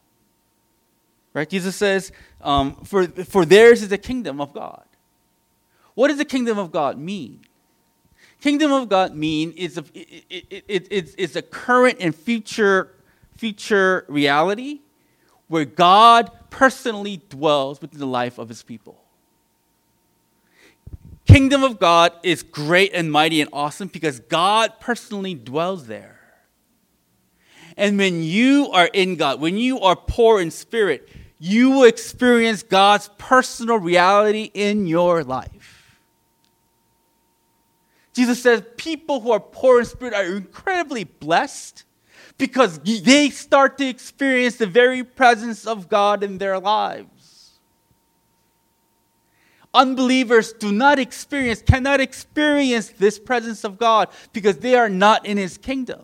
Right? 1.33 1.49
Jesus 1.49 1.75
says, 1.75 2.11
um, 2.41 2.75
for, 2.83 3.07
for 3.07 3.45
theirs 3.45 3.81
is 3.81 3.89
the 3.89 3.97
kingdom 3.97 4.41
of 4.41 4.53
God. 4.53 4.83
What 5.93 6.09
does 6.09 6.17
the 6.17 6.25
kingdom 6.25 6.57
of 6.57 6.71
God 6.71 6.97
mean? 6.97 7.41
Kingdom 8.41 8.71
of 8.71 8.89
God 8.89 9.15
mean 9.15 9.51
is 9.51 9.77
a, 9.77 9.83
it, 9.93 10.25
it, 10.29 10.65
it, 10.67 10.87
it's, 10.89 11.15
it's 11.17 11.35
a 11.35 11.41
current 11.41 11.97
and 11.99 12.13
future 12.13 12.91
future 13.41 14.05
reality 14.07 14.81
where 15.47 15.65
God 15.65 16.29
personally 16.51 17.23
dwells 17.29 17.81
within 17.81 17.99
the 17.99 18.05
life 18.05 18.37
of 18.37 18.47
his 18.47 18.61
people. 18.61 19.01
Kingdom 21.25 21.63
of 21.63 21.79
God 21.79 22.13
is 22.21 22.43
great 22.43 22.91
and 22.93 23.11
mighty 23.11 23.41
and 23.41 23.49
awesome 23.51 23.87
because 23.87 24.19
God 24.19 24.73
personally 24.79 25.33
dwells 25.33 25.87
there. 25.87 26.19
And 27.75 27.97
when 27.97 28.21
you 28.21 28.69
are 28.73 28.91
in 28.93 29.15
God, 29.15 29.41
when 29.41 29.57
you 29.57 29.79
are 29.79 29.95
poor 29.95 30.39
in 30.39 30.51
spirit, 30.51 31.09
you 31.39 31.71
will 31.71 31.85
experience 31.85 32.61
God's 32.61 33.09
personal 33.17 33.79
reality 33.79 34.51
in 34.53 34.85
your 34.85 35.23
life. 35.23 35.97
Jesus 38.13 38.43
says 38.43 38.61
people 38.77 39.19
who 39.19 39.31
are 39.31 39.39
poor 39.39 39.79
in 39.79 39.85
spirit 39.85 40.13
are 40.13 40.25
incredibly 40.25 41.05
blessed 41.05 41.85
because 42.37 42.79
they 42.79 43.29
start 43.29 43.77
to 43.77 43.87
experience 43.87 44.57
the 44.57 44.67
very 44.67 45.03
presence 45.03 45.65
of 45.67 45.89
God 45.89 46.23
in 46.23 46.37
their 46.37 46.59
lives. 46.59 47.59
Unbelievers 49.73 50.51
do 50.53 50.71
not 50.71 50.99
experience, 50.99 51.61
cannot 51.61 52.01
experience 52.01 52.89
this 52.89 53.17
presence 53.17 53.63
of 53.63 53.77
God 53.77 54.09
because 54.33 54.57
they 54.57 54.75
are 54.75 54.89
not 54.89 55.25
in 55.25 55.37
His 55.37 55.57
kingdom. 55.57 56.03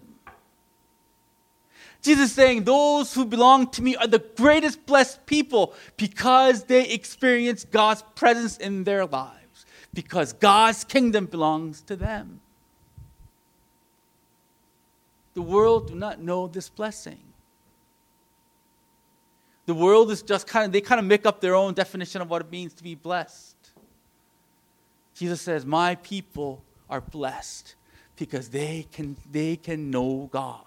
Jesus 2.02 2.32
saying, 2.32 2.63
Those 2.63 3.13
who 3.13 3.26
belong 3.26 3.70
to 3.72 3.82
me 3.82 3.98
are 3.98 4.08
the 4.08 4.24
greatest 4.38 4.86
blessed 4.86 5.26
people 5.26 5.74
because 5.98 6.63
they 6.63 6.88
experience 6.90 7.66
God's 7.66 8.04
presence 8.16 8.58
in 8.58 8.86
their 8.86 9.06
lives, 9.06 9.66
because 9.94 10.32
God's 10.32 10.86
kingdom 10.86 11.26
belongs 11.26 11.82
to 11.82 11.98
them. 11.98 12.40
The 15.38 15.43
world 15.43 15.89
do 15.89 15.93
not 15.93 16.19
know 16.19 16.47
this 16.47 16.67
blessing. 16.67 17.19
The 19.67 19.76
world 19.76 20.10
is 20.10 20.23
just 20.23 20.47
kind 20.47 20.65
of, 20.65 20.71
they 20.71 20.82
kind 20.82 20.97
of 20.97 21.06
make 21.06 21.28
up 21.28 21.41
their 21.41 21.54
own 21.54 21.76
definition 21.76 22.23
of 22.23 22.30
what 22.32 22.41
it 22.41 22.50
means 22.52 22.73
to 22.73 22.84
be 22.84 22.95
blessed. 22.95 23.56
Jesus 25.13 25.39
says, 25.39 25.63
My 25.63 25.93
people 25.93 26.63
are 26.89 27.02
blessed 27.02 27.76
because 28.15 28.50
they 28.50 28.88
can, 28.91 29.15
they 29.32 29.58
can 29.58 29.91
know 29.91 30.28
God. 30.32 30.65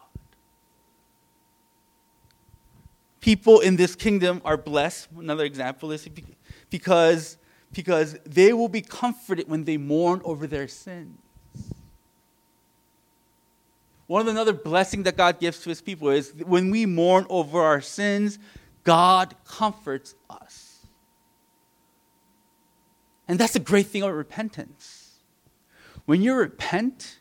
People 3.21 3.59
in 3.59 3.75
this 3.75 3.97
kingdom 3.97 4.41
are 4.45 4.57
blessed. 4.57 5.09
Another 5.19 5.47
example 5.47 5.91
is 5.91 6.07
because, 6.71 7.39
because 7.73 8.17
they 8.25 8.53
will 8.53 8.69
be 8.69 8.83
comforted 8.83 9.49
when 9.49 9.65
they 9.65 9.79
mourn 9.79 10.23
over 10.25 10.47
their 10.47 10.69
sins. 10.69 11.19
One 14.11 14.23
of 14.23 14.27
another 14.27 14.53
blessing 14.53 15.05
that 15.05 15.17
God 15.17 15.39
gives 15.39 15.61
to 15.61 15.69
his 15.69 15.81
people 15.81 16.09
is 16.09 16.35
when 16.45 16.73
we 16.73 16.85
mourn 16.85 17.27
over 17.31 17.61
our 17.61 17.81
sins, 17.81 18.41
God 18.83 19.37
comforts 19.45 20.17
us. 20.29 20.85
And 23.29 23.39
that's 23.39 23.53
the 23.53 23.61
great 23.61 23.87
thing 23.87 24.03
about 24.03 24.15
repentance. 24.15 25.21
When 26.07 26.23
you 26.23 26.35
repent, 26.35 27.21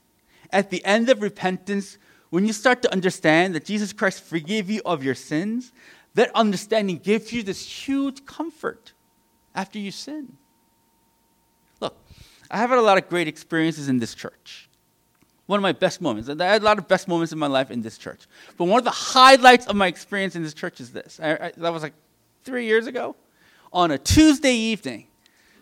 at 0.51 0.71
the 0.71 0.83
end 0.83 1.11
of 1.11 1.21
repentance, 1.21 1.99
when 2.31 2.47
you 2.47 2.53
start 2.53 2.81
to 2.81 2.91
understand 2.91 3.53
that 3.53 3.65
Jesus 3.65 3.93
Christ 3.93 4.23
forgave 4.23 4.67
you 4.67 4.81
of 4.83 5.03
your 5.03 5.13
sins, 5.13 5.71
that 6.15 6.31
understanding 6.33 6.97
gives 6.97 7.31
you 7.31 7.43
this 7.43 7.63
huge 7.87 8.25
comfort 8.25 8.93
after 9.53 9.77
you 9.77 9.91
sin. 9.91 10.37
Look, 11.81 11.95
I 12.49 12.57
have 12.57 12.71
had 12.71 12.79
a 12.79 12.81
lot 12.81 12.97
of 12.97 13.07
great 13.09 13.27
experiences 13.27 13.89
in 13.89 13.99
this 13.99 14.15
church 14.15 14.68
one 15.49 15.57
of 15.57 15.63
my 15.63 15.71
best 15.71 15.99
moments. 15.99 16.29
I 16.29 16.45
had 16.45 16.61
a 16.61 16.65
lot 16.65 16.77
of 16.77 16.87
best 16.87 17.07
moments 17.07 17.33
in 17.33 17.39
my 17.39 17.47
life 17.47 17.71
in 17.71 17.81
this 17.81 17.97
church. 17.97 18.27
But 18.55 18.65
one 18.65 18.77
of 18.77 18.83
the 18.83 18.91
highlights 18.91 19.65
of 19.65 19.75
my 19.75 19.87
experience 19.87 20.35
in 20.35 20.43
this 20.43 20.53
church 20.53 20.79
is 20.79 20.91
this. 20.91 21.19
I, 21.19 21.31
I, 21.31 21.51
that 21.57 21.73
was 21.73 21.81
like 21.81 21.93
three 22.43 22.67
years 22.67 22.85
ago 22.85 23.15
on 23.73 23.89
a 23.89 23.97
Tuesday 23.97 24.53
evening, 24.53 25.07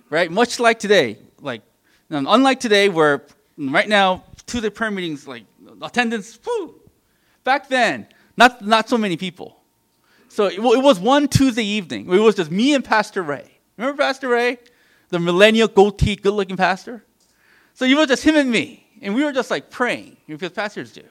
right? 0.10 0.30
Much 0.30 0.60
like 0.60 0.78
today. 0.78 1.20
Like, 1.40 1.62
unlike 2.10 2.60
today, 2.60 2.90
where 2.90 3.24
right 3.58 3.88
now, 3.88 4.26
Tuesday 4.46 4.70
prayer 4.70 4.92
meetings, 4.92 5.26
like 5.26 5.46
attendance, 5.82 6.38
whew. 6.44 6.82
back 7.46 7.70
then, 7.70 8.08
not, 8.36 8.62
not 8.62 8.90
so 8.90 8.98
many 8.98 9.16
people. 9.16 9.56
So 10.28 10.48
it, 10.48 10.56
it 10.56 10.84
was 10.84 11.00
one 11.00 11.30
Tuesday 11.30 11.64
evening. 11.64 12.12
It 12.12 12.20
was 12.20 12.36
just 12.36 12.52
me 12.52 12.74
and 12.74 12.84
Pastor 12.84 13.24
Ray. 13.24 13.50
Remember 13.78 14.04
Pastor 14.04 14.28
Ray? 14.28 14.58
The 15.12 15.20
millennial 15.20 15.70
goatee, 15.70 16.18
good 16.18 16.34
looking 16.34 16.58
pastor? 16.58 17.06
So 17.74 17.86
it 17.86 17.96
was 17.96 18.08
just 18.08 18.26
him 18.26 18.36
and 18.36 18.52
me. 18.52 18.84
And 19.02 19.14
we 19.16 19.24
were 19.24 19.32
just 19.32 19.52
like 19.52 19.70
praying, 19.70 20.18
because 20.28 20.52
pastors 20.52 20.92
do. 20.92 21.04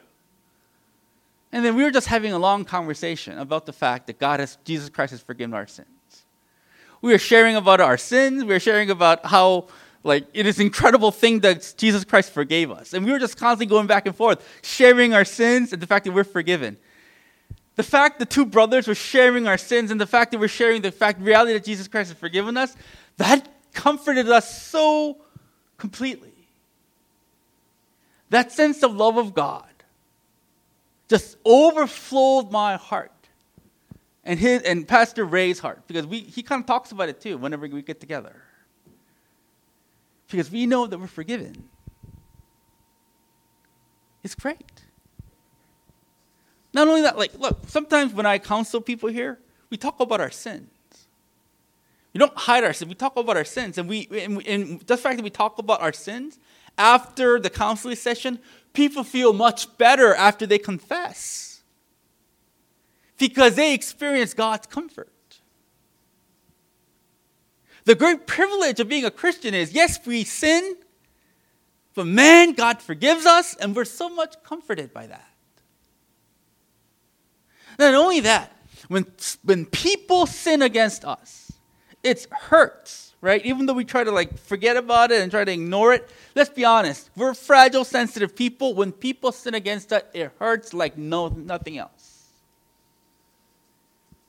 And 1.51 1.63
then 1.63 1.75
we 1.75 1.83
were 1.83 1.91
just 1.91 2.07
having 2.07 2.33
a 2.33 2.39
long 2.39 2.65
conversation 2.65 3.39
about 3.39 3.65
the 3.65 3.73
fact 3.73 4.07
that 4.07 4.19
God 4.19 4.39
has, 4.39 4.57
Jesus 4.65 4.89
Christ 4.89 5.11
has 5.11 5.21
forgiven 5.21 5.53
our 5.53 5.65
sins. 5.65 5.87
We 7.01 7.11
were 7.11 7.19
sharing 7.19 7.55
about 7.55 7.79
our 7.79 7.97
sins. 7.97 8.43
We 8.43 8.53
were 8.53 8.59
sharing 8.59 8.89
about 8.89 9.25
how, 9.25 9.67
like, 10.03 10.25
it 10.33 10.45
is 10.45 10.59
an 10.59 10.65
incredible 10.65 11.11
thing 11.11 11.39
that 11.41 11.73
Jesus 11.77 12.03
Christ 12.03 12.31
forgave 12.31 12.71
us. 12.71 12.93
And 12.93 13.05
we 13.05 13.11
were 13.11 13.19
just 13.19 13.37
constantly 13.37 13.67
going 13.67 13.87
back 13.87 14.05
and 14.05 14.15
forth, 14.15 14.45
sharing 14.61 15.13
our 15.13 15.23
sins 15.23 15.71
and 15.71 15.81
the 15.81 15.87
fact 15.87 16.05
that 16.05 16.11
we're 16.11 16.23
forgiven. 16.23 16.77
The 17.75 17.83
fact 17.83 18.19
the 18.19 18.25
two 18.25 18.45
brothers 18.45 18.87
were 18.87 18.95
sharing 18.95 19.47
our 19.47 19.57
sins 19.57 19.91
and 19.91 20.01
the 20.01 20.07
fact 20.07 20.31
that 20.31 20.39
we're 20.39 20.47
sharing 20.47 20.81
the 20.81 20.91
fact, 20.91 21.21
reality 21.21 21.53
that 21.53 21.63
Jesus 21.63 21.87
Christ 21.87 22.09
has 22.09 22.17
forgiven 22.17 22.57
us, 22.57 22.75
that 23.17 23.47
comforted 23.73 24.27
us 24.29 24.63
so 24.63 25.17
completely. 25.77 26.33
That 28.29 28.51
sense 28.51 28.83
of 28.83 28.93
love 28.93 29.17
of 29.17 29.33
God 29.33 29.65
just 31.07 31.37
overflowed 31.45 32.51
my 32.51 32.75
heart 32.75 33.11
and 34.23 34.39
his 34.39 34.61
and 34.63 34.85
Pastor 34.87 35.23
Ray's 35.23 35.59
heart 35.59 35.87
because 35.87 36.05
we 36.05 36.19
he 36.19 36.43
kind 36.43 36.61
of 36.61 36.67
talks 36.67 36.91
about 36.91 37.07
it 37.07 37.21
too 37.21 37.37
whenever 37.37 37.67
we 37.67 37.81
get 37.81 37.99
together. 37.99 38.35
Because 40.29 40.51
we 40.51 40.65
know 40.65 40.85
that 40.85 40.99
we're 40.99 41.07
forgiven. 41.07 41.69
It's 44.23 44.35
great. 44.35 44.83
Not 46.73 46.89
only 46.89 47.01
that, 47.03 47.17
like, 47.17 47.33
look, 47.39 47.59
sometimes 47.67 48.13
when 48.13 48.25
I 48.25 48.39
counsel 48.39 48.81
people 48.81 49.07
here, 49.07 49.39
we 49.69 49.77
talk 49.77 50.01
about 50.01 50.19
our 50.19 50.29
sins. 50.29 50.67
We 52.13 52.19
don't 52.19 52.37
hide 52.37 52.65
our 52.65 52.73
sins. 52.73 52.89
We 52.89 52.95
talk 52.95 53.15
about 53.15 53.37
our 53.37 53.45
sins, 53.45 53.77
and 53.77 53.87
we 53.87 54.09
and, 54.11 54.45
and 54.45 54.81
the 54.81 54.97
fact 54.97 55.17
that 55.17 55.23
we 55.23 55.29
talk 55.29 55.57
about 55.59 55.81
our 55.81 55.93
sins 55.93 56.39
after 56.77 57.39
the 57.39 57.49
counseling 57.49 57.95
session, 57.95 58.39
people 58.73 59.03
feel 59.03 59.33
much 59.33 59.77
better 59.77 60.13
after 60.13 60.45
they 60.45 60.59
confess 60.59 61.61
because 63.17 63.55
they 63.55 63.73
experience 63.73 64.33
God's 64.33 64.67
comfort. 64.67 65.11
The 67.85 67.95
great 67.95 68.27
privilege 68.27 68.79
of 68.79 68.89
being 68.89 69.05
a 69.05 69.11
Christian 69.11 69.53
is 69.53 69.73
yes, 69.73 70.05
we 70.05 70.23
sin, 70.23 70.75
but 71.95 72.05
man, 72.05 72.53
God 72.53 72.81
forgives 72.81 73.25
us, 73.25 73.55
and 73.55 73.75
we're 73.75 73.85
so 73.85 74.09
much 74.09 74.35
comforted 74.43 74.93
by 74.93 75.07
that. 75.07 75.29
Not 77.79 77.95
only 77.95 78.19
that, 78.19 78.51
when, 78.87 79.05
when 79.43 79.65
people 79.65 80.25
sin 80.25 80.61
against 80.61 81.05
us, 81.05 81.51
it 82.03 82.27
hurts 82.29 83.06
right? 83.27 83.45
Even 83.45 83.65
though 83.65 83.73
we 83.73 83.83
try 83.83 84.05
to 84.05 84.11
like 84.11 84.37
forget 84.39 84.77
about 84.77 85.11
it 85.11 85.21
and 85.21 85.29
try 85.29 85.43
to 85.43 85.51
ignore 85.51 85.93
it, 85.93 86.09
let's 86.33 86.49
be 86.49 86.63
honest. 86.63 87.09
We're 87.15 87.33
fragile, 87.33 87.83
sensitive 87.83 88.35
people. 88.35 88.73
When 88.73 88.93
people 88.93 89.33
sin 89.33 89.53
against 89.53 89.91
us, 89.91 90.03
it 90.13 90.31
hurts 90.39 90.73
like 90.73 90.97
no 90.97 91.27
nothing 91.27 91.77
else. 91.77 92.23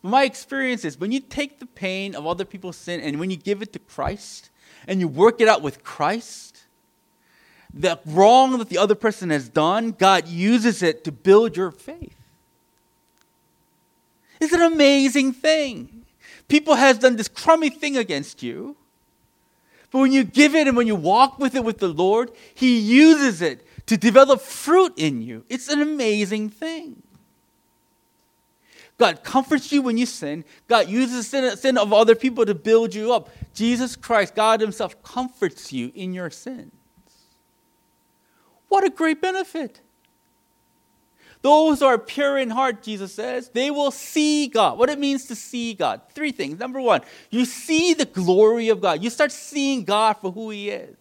My 0.03 0.24
experience 0.24 0.84
is 0.84 0.99
when 0.99 1.12
you 1.12 1.20
take 1.20 1.61
the 1.61 1.66
pain 1.66 2.16
of 2.16 2.26
other 2.26 2.44
people's 2.44 2.76
sin 2.76 3.01
and 3.01 3.20
when 3.20 3.30
you 3.30 3.36
give 3.36 3.62
it 3.62 3.72
to 3.74 3.78
Christ 3.78 4.51
and 4.86 4.99
you 5.01 5.07
work 5.07 5.40
it 5.40 5.46
out 5.46 5.62
with 5.62 5.84
Christ, 5.84 6.64
the 7.72 8.01
wrong 8.05 8.59
that 8.59 8.68
the 8.68 8.78
other 8.78 8.94
person 8.96 9.30
has 9.30 9.49
done, 9.49 9.92
God 9.92 10.26
uses 10.26 10.82
it 10.82 11.05
to 11.05 11.12
build 11.12 11.57
your 11.57 11.70
faith. 11.70 12.16
It's 14.40 14.53
an 14.53 14.62
amazing 14.62 15.32
thing 15.34 15.99
people 16.49 16.74
has 16.74 16.99
done 16.99 17.16
this 17.16 17.28
crummy 17.28 17.70
thing 17.70 17.96
against 17.96 18.42
you. 18.42 18.74
But 19.91 20.01
when 20.01 20.12
you 20.12 20.24
give 20.24 20.55
it 20.55 20.68
and 20.68 20.76
when 20.76 20.86
you 20.86 20.95
walk 20.95 21.39
with 21.39 21.55
it 21.55 21.64
with 21.64 21.78
the 21.78 21.89
Lord, 21.89 22.30
He 22.55 22.78
uses 22.78 23.41
it 23.41 23.66
to 23.86 23.97
develop 23.97 24.41
fruit 24.41 24.93
in 24.97 25.22
you. 25.22 25.45
It's 25.49 25.68
an 25.68 25.80
amazing 25.80 26.51
thing. 26.51 27.03
God 28.99 29.22
comforts 29.22 29.70
you 29.70 29.80
when 29.80 29.97
you 29.97 30.07
sin. 30.07 30.45
God 30.66 30.89
uses 30.89 31.28
sin, 31.28 31.57
sin 31.57 31.78
of 31.78 31.93
other 31.93 32.16
people 32.16 32.45
to 32.45 32.55
build 32.55 32.95
you 32.95 33.12
up. 33.12 33.30
Jesus 33.55 33.95
Christ, 33.95 34.34
God 34.34 34.61
Himself, 34.61 35.01
comforts 35.03 35.72
you 35.72 35.93
in 35.95 36.12
your 36.12 36.30
sins. 36.30 36.72
What 38.68 38.84
a 38.84 38.91
great 38.91 39.22
benefit! 39.22 39.80
Those 41.41 41.80
who 41.80 41.86
are 41.86 41.99
pure 41.99 42.36
in 42.39 42.51
heart, 42.51 42.82
Jesus 42.82 43.12
says, 43.12 43.49
they 43.51 43.70
will 43.70 43.93
see 43.93 44.49
God. 44.49 44.76
What 44.76 44.91
it 44.91 44.99
means 44.99 45.26
to 45.26 45.36
see 45.36 45.72
God. 45.72 46.01
Three 46.12 46.32
things. 46.32 46.59
Number 46.59 46.80
one, 46.80 47.03
you 47.30 47.45
see 47.45 47.95
the 47.95 48.07
glory 48.07 48.70
of 48.70 48.80
God. 48.80 49.03
You 49.03 49.11
start 49.11 49.30
seeing 49.30 49.84
God 49.84 50.14
for 50.14 50.32
who 50.32 50.51
He 50.51 50.70
is. 50.70 50.97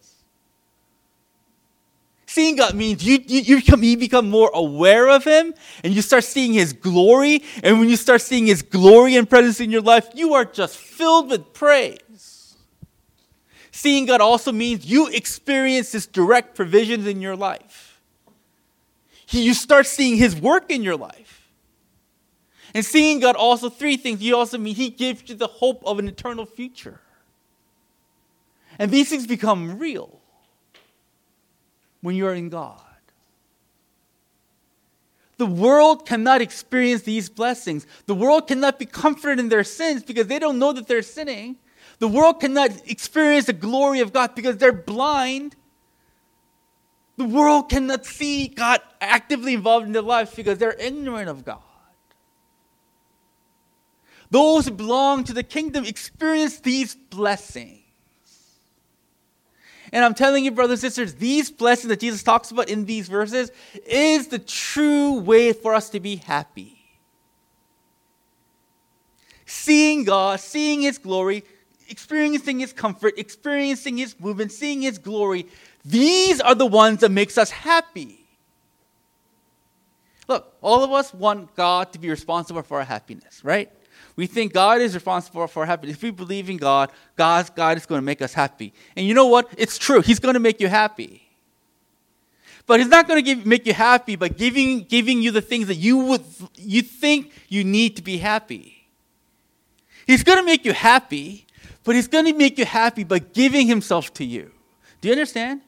Seeing 2.26 2.56
God 2.56 2.74
means 2.74 3.04
you, 3.04 3.18
you, 3.26 3.40
you, 3.40 3.56
become, 3.56 3.82
you 3.82 3.96
become 3.96 4.30
more 4.30 4.50
aware 4.54 5.08
of 5.08 5.24
Him 5.24 5.54
and 5.82 5.92
you 5.92 6.02
start 6.02 6.22
seeing 6.22 6.52
His 6.52 6.72
glory. 6.72 7.42
And 7.64 7.80
when 7.80 7.88
you 7.88 7.96
start 7.96 8.20
seeing 8.20 8.46
His 8.46 8.62
glory 8.62 9.16
and 9.16 9.28
presence 9.28 9.60
in 9.60 9.70
your 9.72 9.80
life, 9.80 10.08
you 10.14 10.34
are 10.34 10.44
just 10.44 10.76
filled 10.76 11.30
with 11.30 11.52
praise. 11.52 12.54
Seeing 13.72 14.06
God 14.06 14.20
also 14.20 14.52
means 14.52 14.86
you 14.86 15.08
experience 15.08 15.92
His 15.92 16.06
direct 16.06 16.54
provisions 16.54 17.06
in 17.06 17.20
your 17.20 17.34
life 17.34 17.87
he, 19.28 19.42
you 19.42 19.52
start 19.52 19.86
seeing 19.86 20.16
His 20.16 20.34
work 20.34 20.70
in 20.70 20.82
your 20.82 20.96
life. 20.96 21.50
And 22.72 22.82
seeing 22.82 23.20
God 23.20 23.36
also, 23.36 23.68
three 23.68 23.98
things. 23.98 24.22
You 24.22 24.34
also 24.36 24.56
mean 24.56 24.74
He 24.74 24.88
gives 24.88 25.28
you 25.28 25.34
the 25.34 25.46
hope 25.46 25.82
of 25.84 25.98
an 25.98 26.08
eternal 26.08 26.46
future. 26.46 26.98
And 28.78 28.90
these 28.90 29.10
things 29.10 29.26
become 29.26 29.78
real 29.78 30.18
when 32.00 32.16
you 32.16 32.26
are 32.26 32.32
in 32.32 32.48
God. 32.48 32.80
The 35.36 35.44
world 35.44 36.06
cannot 36.06 36.40
experience 36.40 37.02
these 37.02 37.28
blessings. 37.28 37.86
The 38.06 38.14
world 38.14 38.48
cannot 38.48 38.78
be 38.78 38.86
comforted 38.86 39.38
in 39.38 39.50
their 39.50 39.62
sins 39.62 40.02
because 40.02 40.26
they 40.26 40.38
don't 40.38 40.58
know 40.58 40.72
that 40.72 40.86
they're 40.86 41.02
sinning. 41.02 41.56
The 41.98 42.08
world 42.08 42.40
cannot 42.40 42.70
experience 42.90 43.44
the 43.44 43.52
glory 43.52 44.00
of 44.00 44.14
God 44.14 44.34
because 44.34 44.56
they're 44.56 44.72
blind 44.72 45.54
the 47.18 47.24
world 47.24 47.68
cannot 47.68 48.06
see 48.06 48.46
God 48.46 48.80
actively 49.00 49.52
involved 49.52 49.86
in 49.86 49.92
their 49.92 50.02
lives 50.02 50.32
because 50.34 50.58
they're 50.58 50.76
ignorant 50.78 51.28
of 51.28 51.44
God. 51.44 51.58
Those 54.30 54.66
who 54.66 54.70
belong 54.74 55.24
to 55.24 55.32
the 55.32 55.42
kingdom 55.42 55.84
experience 55.84 56.60
these 56.60 56.94
blessings. 56.94 57.80
And 59.92 60.04
I'm 60.04 60.14
telling 60.14 60.44
you, 60.44 60.52
brothers 60.52 60.84
and 60.84 60.92
sisters, 60.92 61.14
these 61.14 61.50
blessings 61.50 61.88
that 61.88 61.98
Jesus 61.98 62.22
talks 62.22 62.52
about 62.52 62.68
in 62.68 62.84
these 62.84 63.08
verses 63.08 63.50
is 63.86 64.28
the 64.28 64.38
true 64.38 65.18
way 65.18 65.52
for 65.52 65.74
us 65.74 65.90
to 65.90 66.00
be 66.00 66.16
happy. 66.16 66.78
Seeing 69.44 70.04
God, 70.04 70.38
seeing 70.38 70.82
His 70.82 70.98
glory, 70.98 71.42
experiencing 71.88 72.60
His 72.60 72.72
comfort, 72.72 73.14
experiencing 73.16 73.96
His 73.96 74.18
movement, 74.20 74.52
seeing 74.52 74.82
His 74.82 74.98
glory, 74.98 75.46
these 75.84 76.40
are 76.40 76.54
the 76.54 76.66
ones 76.66 77.00
that 77.00 77.10
makes 77.10 77.38
us 77.38 77.50
happy. 77.50 78.26
Look, 80.28 80.54
all 80.60 80.84
of 80.84 80.92
us 80.92 81.14
want 81.14 81.54
God 81.54 81.92
to 81.94 81.98
be 81.98 82.10
responsible 82.10 82.62
for 82.62 82.78
our 82.78 82.84
happiness, 82.84 83.42
right? 83.42 83.70
We 84.14 84.26
think 84.26 84.52
God 84.52 84.80
is 84.80 84.94
responsible 84.94 85.46
for 85.46 85.60
our 85.60 85.66
happiness. 85.66 85.96
If 85.96 86.02
we 86.02 86.10
believe 86.10 86.50
in 86.50 86.56
God, 86.56 86.90
God's 87.16 87.50
God 87.50 87.76
is 87.76 87.86
going 87.86 88.00
to 88.00 88.04
make 88.04 88.20
us 88.20 88.34
happy. 88.34 88.72
And 88.96 89.06
you 89.06 89.14
know 89.14 89.26
what? 89.26 89.48
It's 89.56 89.78
true. 89.78 90.02
He's 90.02 90.18
going 90.18 90.34
to 90.34 90.40
make 90.40 90.60
you 90.60 90.68
happy. 90.68 91.28
But 92.66 92.80
He's 92.80 92.88
not 92.88 93.08
going 93.08 93.24
to 93.24 93.34
give, 93.34 93.46
make 93.46 93.64
you 93.64 93.72
happy 93.72 94.16
by 94.16 94.28
giving, 94.28 94.82
giving 94.84 95.22
you 95.22 95.30
the 95.30 95.40
things 95.40 95.68
that 95.68 95.76
you 95.76 95.98
would 95.98 96.24
you 96.56 96.82
think 96.82 97.32
you 97.48 97.64
need 97.64 97.96
to 97.96 98.02
be 98.02 98.18
happy. 98.18 98.86
He's 100.06 100.22
going 100.22 100.38
to 100.38 100.44
make 100.44 100.64
you 100.64 100.74
happy, 100.74 101.46
but 101.82 101.94
He's 101.94 102.08
going 102.08 102.26
to 102.26 102.34
make 102.34 102.58
you 102.58 102.66
happy 102.66 103.04
by 103.04 103.20
giving 103.20 103.66
Himself 103.66 104.12
to 104.14 104.24
you. 104.24 104.50
Do 105.00 105.08
you 105.08 105.12
understand? 105.12 105.62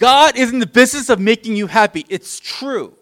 God 0.00 0.36
is 0.36 0.50
in 0.50 0.58
the 0.58 0.66
business 0.66 1.10
of 1.10 1.20
making 1.20 1.54
you 1.54 1.68
happy. 1.68 2.04
It's 2.08 2.40
true. 2.40 2.94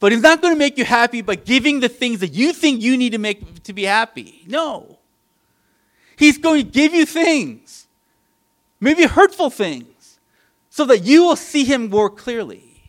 But 0.00 0.12
He's 0.12 0.20
not 0.20 0.42
going 0.42 0.52
to 0.52 0.58
make 0.58 0.76
you 0.76 0.84
happy 0.84 1.22
by 1.22 1.36
giving 1.36 1.80
the 1.80 1.88
things 1.88 2.20
that 2.20 2.32
you 2.34 2.52
think 2.52 2.82
you 2.82 2.96
need 2.96 3.12
to 3.12 3.18
make 3.18 3.62
to 3.62 3.72
be 3.72 3.84
happy. 3.84 4.42
No. 4.46 4.98
He's 6.16 6.36
going 6.36 6.66
to 6.66 6.70
give 6.70 6.92
you 6.92 7.06
things, 7.06 7.86
maybe 8.80 9.04
hurtful 9.04 9.48
things, 9.48 10.18
so 10.68 10.84
that 10.86 11.04
you 11.04 11.24
will 11.24 11.36
see 11.36 11.64
Him 11.64 11.88
more 11.88 12.10
clearly. 12.10 12.82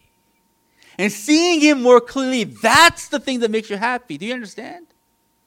And 0.97 1.11
seeing 1.11 1.61
Him 1.61 1.81
more 1.81 2.01
clearly, 2.01 2.45
that's 2.45 3.07
the 3.07 3.19
thing 3.19 3.39
that 3.41 3.51
makes 3.51 3.69
you 3.69 3.77
happy. 3.77 4.17
Do 4.17 4.25
you 4.25 4.33
understand? 4.33 4.87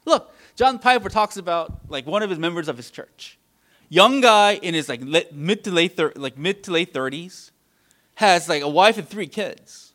Look, 0.05 0.32
John 0.55 0.78
Piper 0.78 1.09
talks 1.09 1.37
about 1.37 1.80
like 1.89 2.07
one 2.07 2.22
of 2.22 2.30
his 2.30 2.39
members 2.39 2.68
of 2.68 2.76
his 2.76 2.91
church 2.91 3.39
young 3.95 4.20
guy 4.20 4.55
in 4.55 4.74
his 4.74 4.88
like 4.88 5.32
mid 5.32 5.64
to 5.64 5.70
late 5.70 5.97
thir- 5.97 6.12
like 6.16 6.36
mid 6.36 6.64
to 6.64 6.72
late 6.72 6.92
30s 6.92 7.51
has 8.16 8.49
like 8.49 8.62
a 8.62 8.68
wife 8.68 8.99
and 8.99 9.09
three 9.09 9.26
kids. 9.26 9.92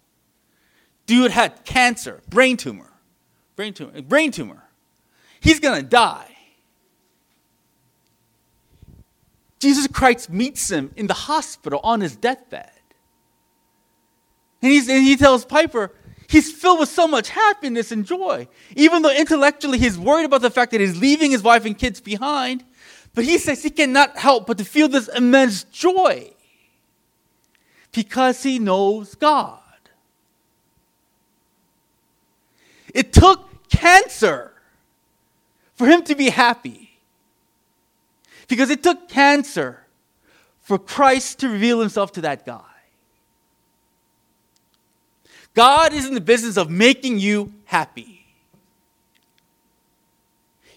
Dude 1.05 1.31
had 1.31 1.65
cancer, 1.65 2.21
brain 2.29 2.55
tumor, 2.55 2.91
brain 3.55 3.73
tumor, 3.73 4.01
brain 4.01 4.31
tumor. 4.31 4.63
he's 5.41 5.59
to 5.59 5.81
die. 5.81 6.25
Jesus 9.59 9.87
Christ 9.87 10.29
meets 10.29 10.71
him 10.71 10.91
in 10.95 11.07
the 11.07 11.13
hospital 11.13 11.81
on 11.83 11.99
his 11.99 12.15
deathbed. 12.15 12.71
And, 14.61 14.71
and 14.71 15.03
he 15.03 15.17
tells 15.17 15.43
Piper, 15.43 15.91
he's 16.27 16.49
filled 16.49 16.79
with 16.79 16.89
so 16.89 17.07
much 17.07 17.29
happiness 17.29 17.91
and 17.91 18.05
joy. 18.05 18.47
Even 18.75 19.01
though 19.01 19.11
intellectually 19.11 19.77
he's 19.77 19.97
worried 19.97 20.25
about 20.25 20.41
the 20.41 20.49
fact 20.49 20.71
that 20.71 20.79
he's 20.79 20.97
leaving 21.01 21.31
his 21.31 21.43
wife 21.43 21.65
and 21.65 21.77
kids 21.77 21.99
behind, 21.99 22.63
but 23.13 23.23
he 23.23 23.37
says 23.37 23.63
he 23.63 23.69
cannot 23.69 24.17
help 24.17 24.47
but 24.47 24.57
to 24.57 24.65
feel 24.65 24.87
this 24.87 25.07
immense 25.09 25.63
joy 25.65 26.31
because 27.91 28.43
he 28.43 28.59
knows 28.59 29.15
God. 29.15 29.59
It 32.93 33.13
took 33.13 33.69
cancer 33.69 34.53
for 35.75 35.87
him 35.87 36.03
to 36.03 36.15
be 36.15 36.29
happy. 36.29 36.91
Because 38.47 38.69
it 38.69 38.83
took 38.83 39.07
cancer 39.07 39.85
for 40.61 40.77
Christ 40.77 41.39
to 41.39 41.49
reveal 41.49 41.79
himself 41.79 42.11
to 42.13 42.21
that 42.21 42.45
guy. 42.45 42.61
God 45.53 45.93
is 45.93 46.05
in 46.05 46.15
the 46.15 46.21
business 46.21 46.57
of 46.57 46.69
making 46.69 47.19
you 47.19 47.53
happy. 47.65 48.18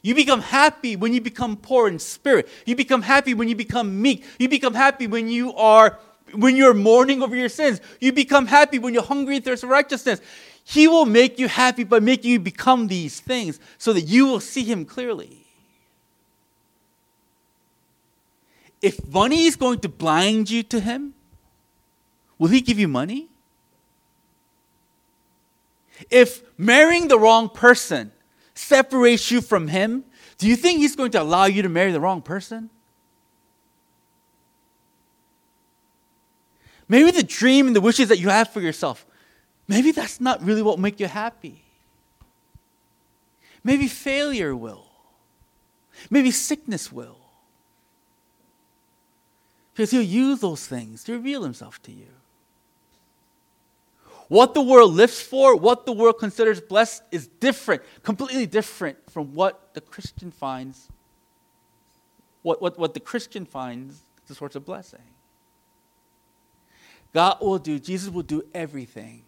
You 0.02 0.16
become 0.16 0.40
happy 0.40 0.96
when 0.96 1.14
you 1.14 1.20
become 1.20 1.56
poor 1.56 1.86
in 1.86 2.00
spirit. 2.00 2.48
You 2.66 2.74
become 2.74 3.02
happy 3.02 3.34
when 3.34 3.48
you 3.48 3.54
become 3.54 4.02
meek. 4.02 4.24
You 4.38 4.48
become 4.48 4.74
happy 4.74 5.06
when 5.06 5.28
you 5.28 5.54
are 5.54 5.98
when 6.34 6.56
you're 6.56 6.74
mourning 6.74 7.22
over 7.22 7.36
your 7.36 7.48
sins. 7.48 7.80
You 8.00 8.12
become 8.12 8.46
happy 8.46 8.80
when 8.80 8.94
you're 8.94 9.02
hungry 9.04 9.36
and 9.36 9.44
thirst 9.44 9.62
for 9.62 9.68
righteousness. 9.68 10.20
He 10.64 10.88
will 10.88 11.06
make 11.06 11.38
you 11.38 11.46
happy 11.48 11.84
by 11.84 12.00
making 12.00 12.32
you 12.32 12.40
become 12.40 12.88
these 12.88 13.20
things 13.20 13.60
so 13.78 13.92
that 13.92 14.02
you 14.02 14.26
will 14.26 14.40
see 14.40 14.64
Him 14.64 14.84
clearly. 14.84 15.46
If 18.80 19.06
money 19.06 19.44
is 19.44 19.54
going 19.54 19.78
to 19.80 19.88
blind 19.88 20.50
you 20.50 20.64
to 20.64 20.80
Him, 20.80 21.14
will 22.38 22.48
He 22.48 22.60
give 22.60 22.78
you 22.78 22.88
money? 22.88 23.28
If 26.10 26.42
marrying 26.58 27.06
the 27.06 27.18
wrong 27.18 27.48
person 27.48 28.10
separates 28.62 29.30
you 29.30 29.40
from 29.40 29.68
Him, 29.68 30.04
do 30.38 30.46
you 30.46 30.56
think 30.56 30.78
He's 30.78 30.96
going 30.96 31.10
to 31.12 31.22
allow 31.22 31.44
you 31.44 31.62
to 31.62 31.68
marry 31.68 31.92
the 31.92 32.00
wrong 32.00 32.22
person? 32.22 32.70
Maybe 36.88 37.10
the 37.10 37.22
dream 37.22 37.66
and 37.66 37.76
the 37.76 37.80
wishes 37.80 38.08
that 38.08 38.18
you 38.18 38.28
have 38.28 38.50
for 38.50 38.60
yourself, 38.60 39.06
maybe 39.66 39.92
that's 39.92 40.20
not 40.20 40.42
really 40.42 40.62
what 40.62 40.76
will 40.76 40.82
make 40.82 41.00
you 41.00 41.06
happy. 41.06 41.62
Maybe 43.64 43.86
failure 43.86 44.54
will. 44.54 44.86
Maybe 46.10 46.30
sickness 46.30 46.90
will. 46.90 47.18
Because 49.72 49.90
he'll 49.90 50.02
use 50.02 50.40
those 50.40 50.66
things 50.66 51.04
to 51.04 51.12
reveal 51.12 51.42
himself 51.44 51.80
to 51.84 51.92
you. 51.92 52.08
What 54.32 54.54
the 54.54 54.62
world 54.62 54.94
lives 54.94 55.20
for, 55.20 55.54
what 55.54 55.84
the 55.84 55.92
world 55.92 56.18
considers 56.18 56.58
blessed, 56.58 57.02
is 57.10 57.26
different, 57.26 57.82
completely 58.02 58.46
different 58.46 58.96
from 59.10 59.34
what 59.34 59.74
the 59.74 59.82
Christian 59.82 60.30
finds, 60.30 60.88
what, 62.40 62.62
what, 62.62 62.78
what 62.78 62.94
the 62.94 63.00
Christian 63.00 63.44
finds 63.44 64.00
the 64.28 64.34
source 64.34 64.54
of 64.54 64.64
blessing. 64.64 65.02
God 67.12 67.42
will 67.42 67.58
do, 67.58 67.78
Jesus 67.78 68.08
will 68.08 68.22
do 68.22 68.42
everything 68.54 69.24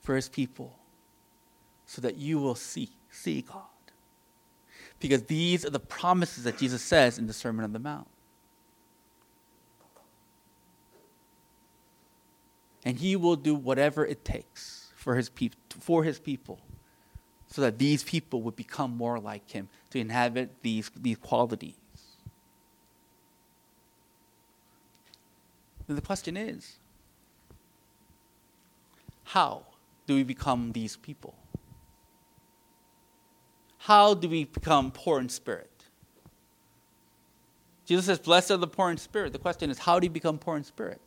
for 0.00 0.16
his 0.16 0.28
people 0.28 0.76
so 1.86 2.02
that 2.02 2.16
you 2.16 2.40
will 2.40 2.56
see, 2.56 2.90
see 3.12 3.42
God. 3.42 3.62
Because 4.98 5.22
these 5.26 5.64
are 5.64 5.70
the 5.70 5.78
promises 5.78 6.42
that 6.42 6.58
Jesus 6.58 6.82
says 6.82 7.18
in 7.18 7.28
the 7.28 7.32
Sermon 7.32 7.64
on 7.64 7.72
the 7.72 7.78
Mount. 7.78 8.08
And 12.84 12.98
he 12.98 13.16
will 13.16 13.36
do 13.36 13.54
whatever 13.54 14.04
it 14.04 14.24
takes 14.24 14.92
for 14.96 15.16
his, 15.16 15.28
peop- 15.28 15.54
for 15.80 16.04
his 16.04 16.18
people 16.18 16.60
so 17.46 17.60
that 17.60 17.78
these 17.78 18.02
people 18.02 18.40
would 18.42 18.56
become 18.56 18.96
more 18.96 19.20
like 19.20 19.50
him, 19.50 19.68
to 19.90 19.98
inhabit 19.98 20.62
these, 20.62 20.90
these 20.96 21.18
qualities. 21.18 21.74
And 25.86 25.98
the 25.98 26.02
question 26.02 26.36
is 26.36 26.78
how 29.24 29.66
do 30.06 30.14
we 30.14 30.22
become 30.22 30.72
these 30.72 30.96
people? 30.96 31.34
How 33.78 34.14
do 34.14 34.28
we 34.28 34.44
become 34.44 34.90
poor 34.90 35.20
in 35.20 35.28
spirit? 35.28 35.70
Jesus 37.84 38.06
says, 38.06 38.18
Blessed 38.18 38.52
are 38.52 38.56
the 38.56 38.66
poor 38.66 38.90
in 38.90 38.96
spirit. 38.96 39.32
The 39.32 39.38
question 39.38 39.70
is, 39.70 39.78
how 39.78 39.98
do 39.98 40.06
you 40.06 40.10
become 40.10 40.38
poor 40.38 40.56
in 40.56 40.64
spirit? 40.64 41.00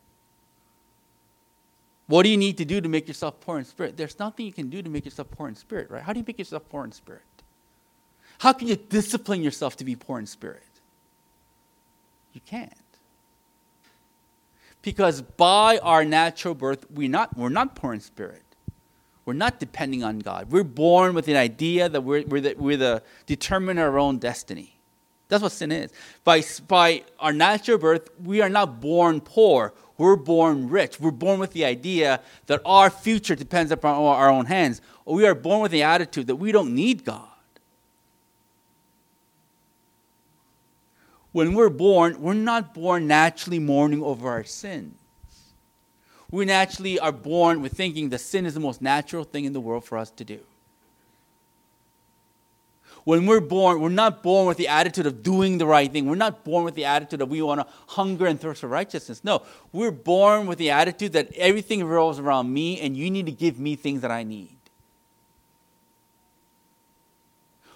What 2.07 2.23
do 2.23 2.29
you 2.29 2.37
need 2.37 2.57
to 2.57 2.65
do 2.65 2.81
to 2.81 2.87
make 2.89 3.07
yourself 3.07 3.39
poor 3.41 3.57
in 3.57 3.65
spirit? 3.65 3.97
There's 3.97 4.19
nothing 4.19 4.45
you 4.45 4.53
can 4.53 4.69
do 4.69 4.81
to 4.81 4.89
make 4.89 5.05
yourself 5.05 5.29
poor 5.31 5.47
in 5.47 5.55
spirit, 5.55 5.89
right? 5.89 6.03
How 6.03 6.13
do 6.13 6.19
you 6.19 6.25
make 6.27 6.37
yourself 6.37 6.67
poor 6.69 6.83
in 6.83 6.91
spirit? 6.91 7.21
How 8.39 8.53
can 8.53 8.67
you 8.67 8.75
discipline 8.75 9.41
yourself 9.41 9.77
to 9.77 9.85
be 9.85 9.95
poor 9.95 10.19
in 10.19 10.27
spirit? 10.27 10.61
You 12.33 12.41
can't. 12.45 12.71
Because 14.81 15.21
by 15.21 15.79
our 15.79 16.05
natural 16.05 16.53
birth, 16.53 16.85
we're 16.91 17.09
not, 17.09 17.35
we're 17.35 17.49
not 17.49 17.75
poor 17.75 17.93
in 17.93 18.01
spirit. 18.01 18.43
We're 19.25 19.33
not 19.33 19.59
depending 19.59 20.03
on 20.03 20.19
God. 20.19 20.51
We're 20.51 20.63
born 20.63 21.15
with 21.15 21.25
the 21.25 21.35
idea 21.35 21.89
that 21.89 22.01
we're, 22.01 22.23
we're, 22.27 22.41
the, 22.41 22.55
we're 22.55 22.77
the 22.77 23.01
determine 23.25 23.79
our 23.79 23.97
own 23.97 24.19
destiny. 24.19 24.75
That's 25.27 25.41
what 25.41 25.51
sin 25.51 25.71
is. 25.71 25.91
By, 26.23 26.43
by 26.67 27.03
our 27.19 27.33
natural 27.33 27.79
birth, 27.79 28.09
we 28.23 28.41
are 28.41 28.49
not 28.49 28.79
born 28.79 29.21
poor. 29.21 29.73
We're 29.97 30.15
born 30.15 30.69
rich. 30.69 30.99
We're 30.99 31.11
born 31.11 31.39
with 31.39 31.53
the 31.53 31.65
idea 31.65 32.21
that 32.47 32.61
our 32.65 32.89
future 32.89 33.35
depends 33.35 33.71
upon 33.71 33.95
our 33.95 34.29
own 34.29 34.45
hands. 34.45 34.81
Or 35.05 35.15
we 35.15 35.25
are 35.25 35.35
born 35.35 35.61
with 35.61 35.71
the 35.71 35.83
attitude 35.83 36.27
that 36.27 36.35
we 36.35 36.51
don't 36.51 36.75
need 36.75 37.05
God. 37.05 37.29
when 41.35 41.53
we're 41.53 41.69
born, 41.69 42.21
we're 42.21 42.33
not 42.33 42.73
born 42.73 43.07
naturally 43.07 43.59
mourning 43.59 44.01
over 44.01 44.29
our 44.29 44.45
sins. 44.45 44.97
We 46.31 46.45
naturally 46.45 46.97
are 46.97 47.11
born 47.11 47.61
with 47.61 47.73
thinking 47.73 48.07
that 48.11 48.19
sin 48.19 48.45
is 48.45 48.53
the 48.53 48.61
most 48.61 48.81
natural 48.81 49.25
thing 49.25 49.43
in 49.43 49.51
the 49.51 49.59
world 49.59 49.83
for 49.83 49.97
us 49.97 50.09
to 50.11 50.23
do. 50.23 50.39
When 53.05 53.27
we're 53.27 53.39
born, 53.39 53.81
we're 53.81 53.89
not 53.89 54.23
born 54.23 54.47
with 54.47 54.57
the 54.57 54.67
attitude 54.67 55.05
of 55.05 55.21
doing 55.21 55.59
the 55.59 55.67
right 55.67 55.91
thing. 55.91 56.07
We're 56.07 56.15
not 56.15 56.43
born 56.43 56.65
with 56.65 56.73
the 56.73 56.85
attitude 56.85 57.21
of 57.21 57.29
we 57.29 57.39
want 57.39 57.61
to 57.61 57.67
hunger 57.87 58.25
and 58.25 58.41
thirst 58.41 58.61
for 58.61 58.67
righteousness. 58.67 59.23
No, 59.23 59.43
we're 59.71 59.91
born 59.91 60.47
with 60.47 60.57
the 60.57 60.71
attitude 60.71 61.13
that 61.13 61.31
everything 61.35 61.83
revolves 61.83 62.17
around 62.17 62.51
me 62.51 62.79
and 62.81 62.97
you 62.97 63.11
need 63.11 63.27
to 63.27 63.31
give 63.31 63.59
me 63.59 63.75
things 63.75 64.01
that 64.01 64.09
I 64.09 64.23
need. 64.23 64.57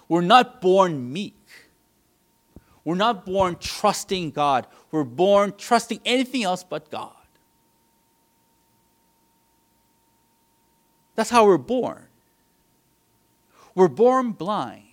We're 0.08 0.20
not 0.20 0.60
born 0.60 1.12
meek. 1.12 1.36
We're 2.84 2.96
not 2.96 3.24
born 3.24 3.56
trusting 3.60 4.32
God. 4.32 4.66
We're 4.90 5.04
born 5.04 5.54
trusting 5.56 6.00
anything 6.04 6.42
else 6.42 6.64
but 6.64 6.90
God. 6.90 7.12
That's 11.14 11.30
how 11.30 11.46
we're 11.46 11.56
born. 11.56 12.06
We're 13.76 13.86
born 13.86 14.32
blind. 14.32 14.89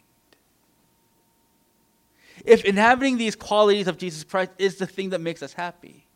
If 2.48 2.64
inhabiting 2.64 3.18
these 3.18 3.36
qualities 3.36 3.90
of 3.90 3.98
Jesus 3.98 4.24
Christ 4.24 4.52
is 4.58 4.78
the 4.78 4.88
thing 4.88 5.10
that 5.10 5.20
makes 5.20 5.44
us 5.44 5.52
happy, 5.52 6.08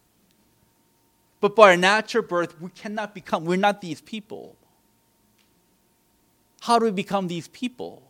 but 1.42 1.58
by 1.58 1.72
our 1.72 1.78
natural 1.78 2.24
birth, 2.24 2.60
we 2.62 2.70
cannot 2.70 3.14
become, 3.14 3.44
we're 3.44 3.58
not 3.58 3.82
these 3.82 4.00
people. 4.00 4.56
How 6.62 6.80
do 6.80 6.86
we 6.86 6.92
become 6.92 7.28
these 7.28 7.50
people 7.50 8.02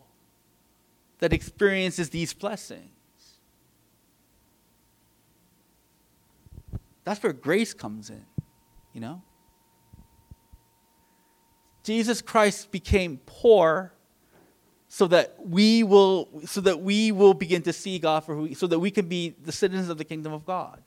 that 1.18 1.32
experiences 1.32 2.10
these 2.10 2.32
blessings? 2.32 2.90
That's 7.02 7.20
where 7.24 7.32
grace 7.32 7.74
comes 7.74 8.08
in, 8.08 8.24
you 8.92 9.00
know? 9.00 9.20
Jesus 11.82 12.22
Christ 12.22 12.70
became 12.70 13.18
poor 13.26 13.92
so 14.94 15.06
that 15.06 15.34
we 15.38 15.82
will 15.82 16.28
so 16.44 16.60
that 16.60 16.82
we 16.82 17.12
will 17.12 17.32
begin 17.32 17.62
to 17.62 17.72
see 17.72 17.98
God 17.98 18.24
for 18.24 18.34
who 18.36 18.54
so 18.54 18.66
that 18.66 18.78
we 18.78 18.90
can 18.90 19.08
be 19.08 19.30
the 19.42 19.50
citizens 19.50 19.88
of 19.88 19.96
the 19.96 20.04
kingdom 20.04 20.34
of 20.34 20.44
God. 20.44 20.82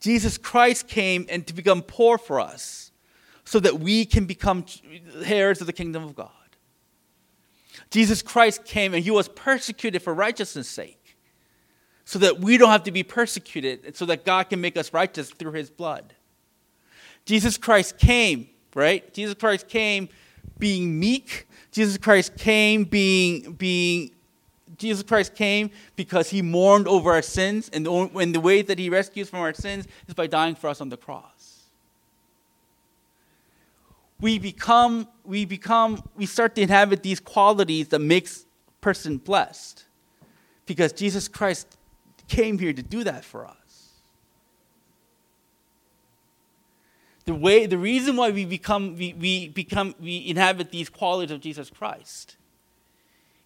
Jesus 0.00 0.38
Christ 0.38 0.88
came 0.88 1.26
and 1.28 1.46
to 1.46 1.52
become 1.52 1.82
poor 1.82 2.16
for 2.16 2.40
us 2.40 2.92
so 3.44 3.60
that 3.60 3.78
we 3.78 4.06
can 4.06 4.24
become 4.24 4.64
heirs 5.22 5.60
of 5.60 5.66
the 5.66 5.72
kingdom 5.74 6.02
of 6.02 6.16
God. 6.16 6.30
Jesus 7.90 8.22
Christ 8.22 8.64
came 8.64 8.94
and 8.94 9.04
he 9.04 9.10
was 9.10 9.28
persecuted 9.28 10.00
for 10.00 10.14
righteousness' 10.14 10.66
sake 10.66 11.18
so 12.06 12.18
that 12.20 12.40
we 12.40 12.56
don't 12.56 12.70
have 12.70 12.84
to 12.84 12.90
be 12.90 13.02
persecuted, 13.02 13.94
so 13.96 14.06
that 14.06 14.24
God 14.24 14.48
can 14.48 14.62
make 14.62 14.78
us 14.78 14.94
righteous 14.94 15.28
through 15.28 15.52
his 15.52 15.68
blood. 15.68 16.14
Jesus 17.26 17.58
Christ 17.58 17.98
came, 17.98 18.48
right? 18.74 19.12
Jesus 19.12 19.34
Christ 19.34 19.68
came 19.68 20.08
being 20.58 20.98
meek. 20.98 21.46
Jesus 21.70 21.96
Christ 21.98 22.36
came 22.36 22.84
being 22.84 23.52
being 23.52 24.10
Jesus 24.76 25.02
Christ 25.02 25.34
came 25.34 25.70
because 25.96 26.30
he 26.30 26.42
mourned 26.42 26.88
over 26.88 27.12
our 27.12 27.22
sins, 27.22 27.70
and 27.72 27.86
the, 27.86 27.92
and 27.92 28.34
the 28.34 28.40
way 28.40 28.62
that 28.62 28.78
he 28.78 28.90
rescues 28.90 29.28
from 29.28 29.40
our 29.40 29.54
sins 29.54 29.86
is 30.08 30.14
by 30.14 30.26
dying 30.26 30.54
for 30.54 30.68
us 30.68 30.80
on 30.80 30.88
the 30.88 30.96
cross. 30.96 31.62
We 34.20 34.38
become, 34.38 35.08
we 35.24 35.44
become, 35.44 36.02
we 36.16 36.26
start 36.26 36.54
to 36.56 36.62
inhabit 36.62 37.02
these 37.02 37.20
qualities 37.20 37.88
that 37.88 37.98
makes 37.98 38.42
a 38.42 38.80
person 38.80 39.18
blessed. 39.18 39.84
Because 40.66 40.92
Jesus 40.92 41.28
Christ 41.28 41.76
came 42.26 42.58
here 42.58 42.72
to 42.72 42.82
do 42.82 43.04
that 43.04 43.24
for 43.24 43.46
us. 43.46 43.63
The 47.24 47.34
way 47.34 47.66
the 47.66 47.78
reason 47.78 48.16
why 48.16 48.30
we 48.30 48.44
become 48.44 48.96
we, 48.96 49.14
we 49.14 49.48
become 49.48 49.94
we 50.00 50.26
inhabit 50.26 50.70
these 50.70 50.90
qualities 50.90 51.32
of 51.32 51.40
Jesus 51.40 51.70
Christ 51.70 52.36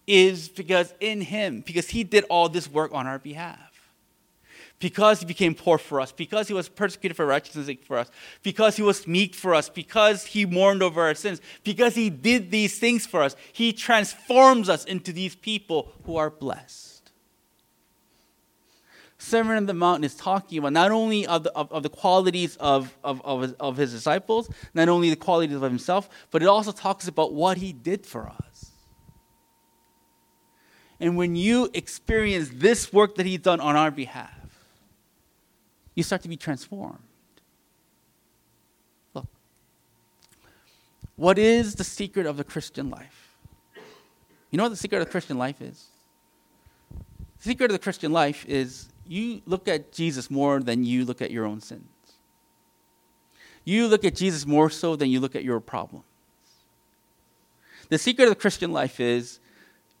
is 0.09 0.49
because 0.49 0.93
in 0.99 1.21
him, 1.21 1.61
because 1.65 1.89
he 1.89 2.03
did 2.03 2.25
all 2.25 2.49
this 2.49 2.69
work 2.69 2.93
on 2.93 3.05
our 3.05 3.19
behalf. 3.19 3.59
Because 4.79 5.19
he 5.19 5.25
became 5.25 5.53
poor 5.53 5.77
for 5.77 5.99
us, 5.99 6.11
because 6.11 6.47
he 6.47 6.53
was 6.53 6.69
persecuted 6.69 7.15
for 7.15 7.25
righteousness' 7.25 7.77
for 7.83 7.97
us, 7.97 8.09
because 8.43 8.77
he 8.77 8.81
was 8.81 9.05
meek 9.05 9.35
for 9.35 9.53
us, 9.53 9.69
because 9.69 10.25
he 10.25 10.45
mourned 10.45 10.81
over 10.81 11.01
our 11.01 11.13
sins, 11.13 11.41
because 11.65 11.95
he 11.95 12.09
did 12.09 12.49
these 12.49 12.79
things 12.79 13.05
for 13.05 13.21
us, 13.21 13.35
he 13.51 13.73
transforms 13.73 14.69
us 14.69 14.85
into 14.85 15.11
these 15.11 15.35
people 15.35 15.91
who 16.05 16.15
are 16.15 16.29
blessed. 16.29 16.98
Sermon 19.19 19.57
on 19.57 19.65
the 19.67 19.73
Mount 19.73 20.03
is 20.03 20.15
talking 20.15 20.57
about 20.57 20.73
not 20.73 20.91
only 20.91 21.27
of 21.27 21.43
the, 21.43 21.51
of, 21.51 21.71
of 21.71 21.83
the 21.83 21.89
qualities 21.89 22.55
of, 22.55 22.97
of, 23.03 23.21
of 23.23 23.41
his, 23.41 23.53
of 23.53 23.77
his 23.77 23.91
disciples, 23.91 24.49
not 24.73 24.89
only 24.89 25.09
the 25.09 25.15
qualities 25.15 25.55
of 25.55 25.61
himself, 25.61 26.09
but 26.31 26.41
it 26.41 26.47
also 26.47 26.71
talks 26.71 27.07
about 27.07 27.33
what 27.33 27.57
he 27.57 27.73
did 27.73 28.05
for 28.05 28.27
us. 28.27 28.71
And 30.99 31.15
when 31.15 31.35
you 31.35 31.69
experience 31.73 32.49
this 32.53 32.91
work 32.91 33.15
that 33.15 33.25
He's 33.25 33.39
done 33.39 33.59
on 33.61 33.75
our 33.75 33.91
behalf, 33.91 34.33
you 35.95 36.03
start 36.03 36.21
to 36.23 36.29
be 36.29 36.35
transformed. 36.35 36.99
Look, 39.13 39.27
what 41.15 41.37
is 41.37 41.75
the 41.75 41.83
secret 41.83 42.25
of 42.25 42.37
the 42.37 42.43
Christian 42.43 42.89
life? 42.89 43.37
You 44.51 44.57
know 44.57 44.63
what 44.63 44.69
the 44.69 44.75
secret 44.75 44.99
of 44.99 45.05
the 45.05 45.11
Christian 45.11 45.37
life 45.37 45.61
is? 45.61 45.85
The 47.37 47.43
secret 47.43 47.65
of 47.67 47.73
the 47.73 47.79
Christian 47.79 48.11
life 48.11 48.45
is 48.47 48.89
you 49.09 49.41
look 49.47 49.67
at 49.67 49.91
Jesus 49.91 50.29
more 50.29 50.59
than 50.59 50.83
you 50.83 51.03
look 51.03 51.19
at 51.19 51.31
your 51.31 51.45
own 51.45 51.59
sins. 51.59 51.83
You 53.65 53.87
look 53.87 54.05
at 54.05 54.15
Jesus 54.15 54.45
more 54.45 54.69
so 54.69 54.95
than 54.95 55.09
you 55.09 55.19
look 55.19 55.35
at 55.35 55.43
your 55.43 55.59
problems. 55.59 56.05
The 57.89 57.97
secret 57.97 58.25
of 58.25 58.29
the 58.29 58.35
Christian 58.35 58.71
life 58.71 58.99
is 58.99 59.39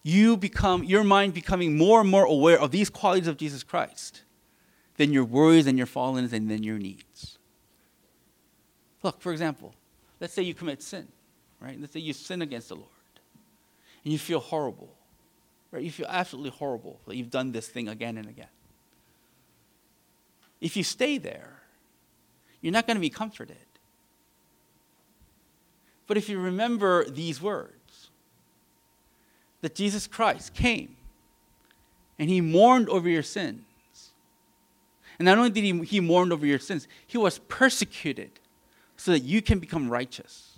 you 0.03 0.37
become, 0.37 0.83
your 0.83 1.03
mind 1.03 1.33
becoming 1.33 1.75
more 1.75 2.01
and 2.01 2.09
more 2.09 2.23
aware 2.23 2.59
of 2.59 2.69
these 2.69 2.91
qualities 2.91 3.27
of 3.27 3.35
Jesus 3.37 3.63
Christ 3.63 4.21
than 4.97 5.11
your 5.11 5.25
worries 5.25 5.65
and 5.65 5.75
your 5.75 5.87
fallenness 5.87 6.31
and 6.31 6.49
then 6.49 6.61
your 6.61 6.77
needs. 6.77 7.39
Look, 9.01 9.21
for 9.21 9.31
example, 9.31 9.73
let's 10.19 10.33
say 10.33 10.43
you 10.43 10.53
commit 10.53 10.83
sin, 10.83 11.07
right? 11.59 11.79
Let's 11.81 11.93
say 11.93 11.99
you 11.99 12.13
sin 12.13 12.43
against 12.43 12.69
the 12.69 12.75
Lord 12.75 12.87
and 14.03 14.13
you 14.13 14.19
feel 14.19 14.39
horrible, 14.39 14.93
right? 15.71 15.81
You 15.81 15.91
feel 15.91 16.07
absolutely 16.07 16.51
horrible 16.51 16.99
that 17.07 17.15
you've 17.15 17.31
done 17.31 17.51
this 17.51 17.67
thing 17.67 17.87
again 17.87 18.15
and 18.17 18.29
again. 18.29 18.49
If 20.61 20.75
you 20.75 20.83
stay 20.83 21.17
there, 21.17 21.61
you're 22.61 22.73
not 22.73 22.85
going 22.85 22.95
to 22.95 23.01
be 23.01 23.09
comforted. 23.09 23.57
But 26.07 26.17
if 26.17 26.27
you 26.27 26.39
remember 26.39 27.09
these 27.09 27.41
words, 27.41 27.73
that 29.61 29.75
Jesus 29.75 30.07
Christ 30.07 30.53
came 30.53 30.95
and 32.17 32.29
he 32.29 32.41
mourned 32.41 32.89
over 32.89 33.09
your 33.09 33.23
sins. 33.23 33.61
And 35.17 35.25
not 35.25 35.37
only 35.37 35.49
did 35.49 35.63
he, 35.63 35.77
he 35.83 35.99
mourn 35.99 36.31
over 36.31 36.45
your 36.45 36.59
sins, 36.59 36.87
he 37.05 37.17
was 37.17 37.39
persecuted 37.39 38.31
so 38.95 39.11
that 39.11 39.19
you 39.19 39.41
can 39.41 39.59
become 39.59 39.89
righteous. 39.89 40.57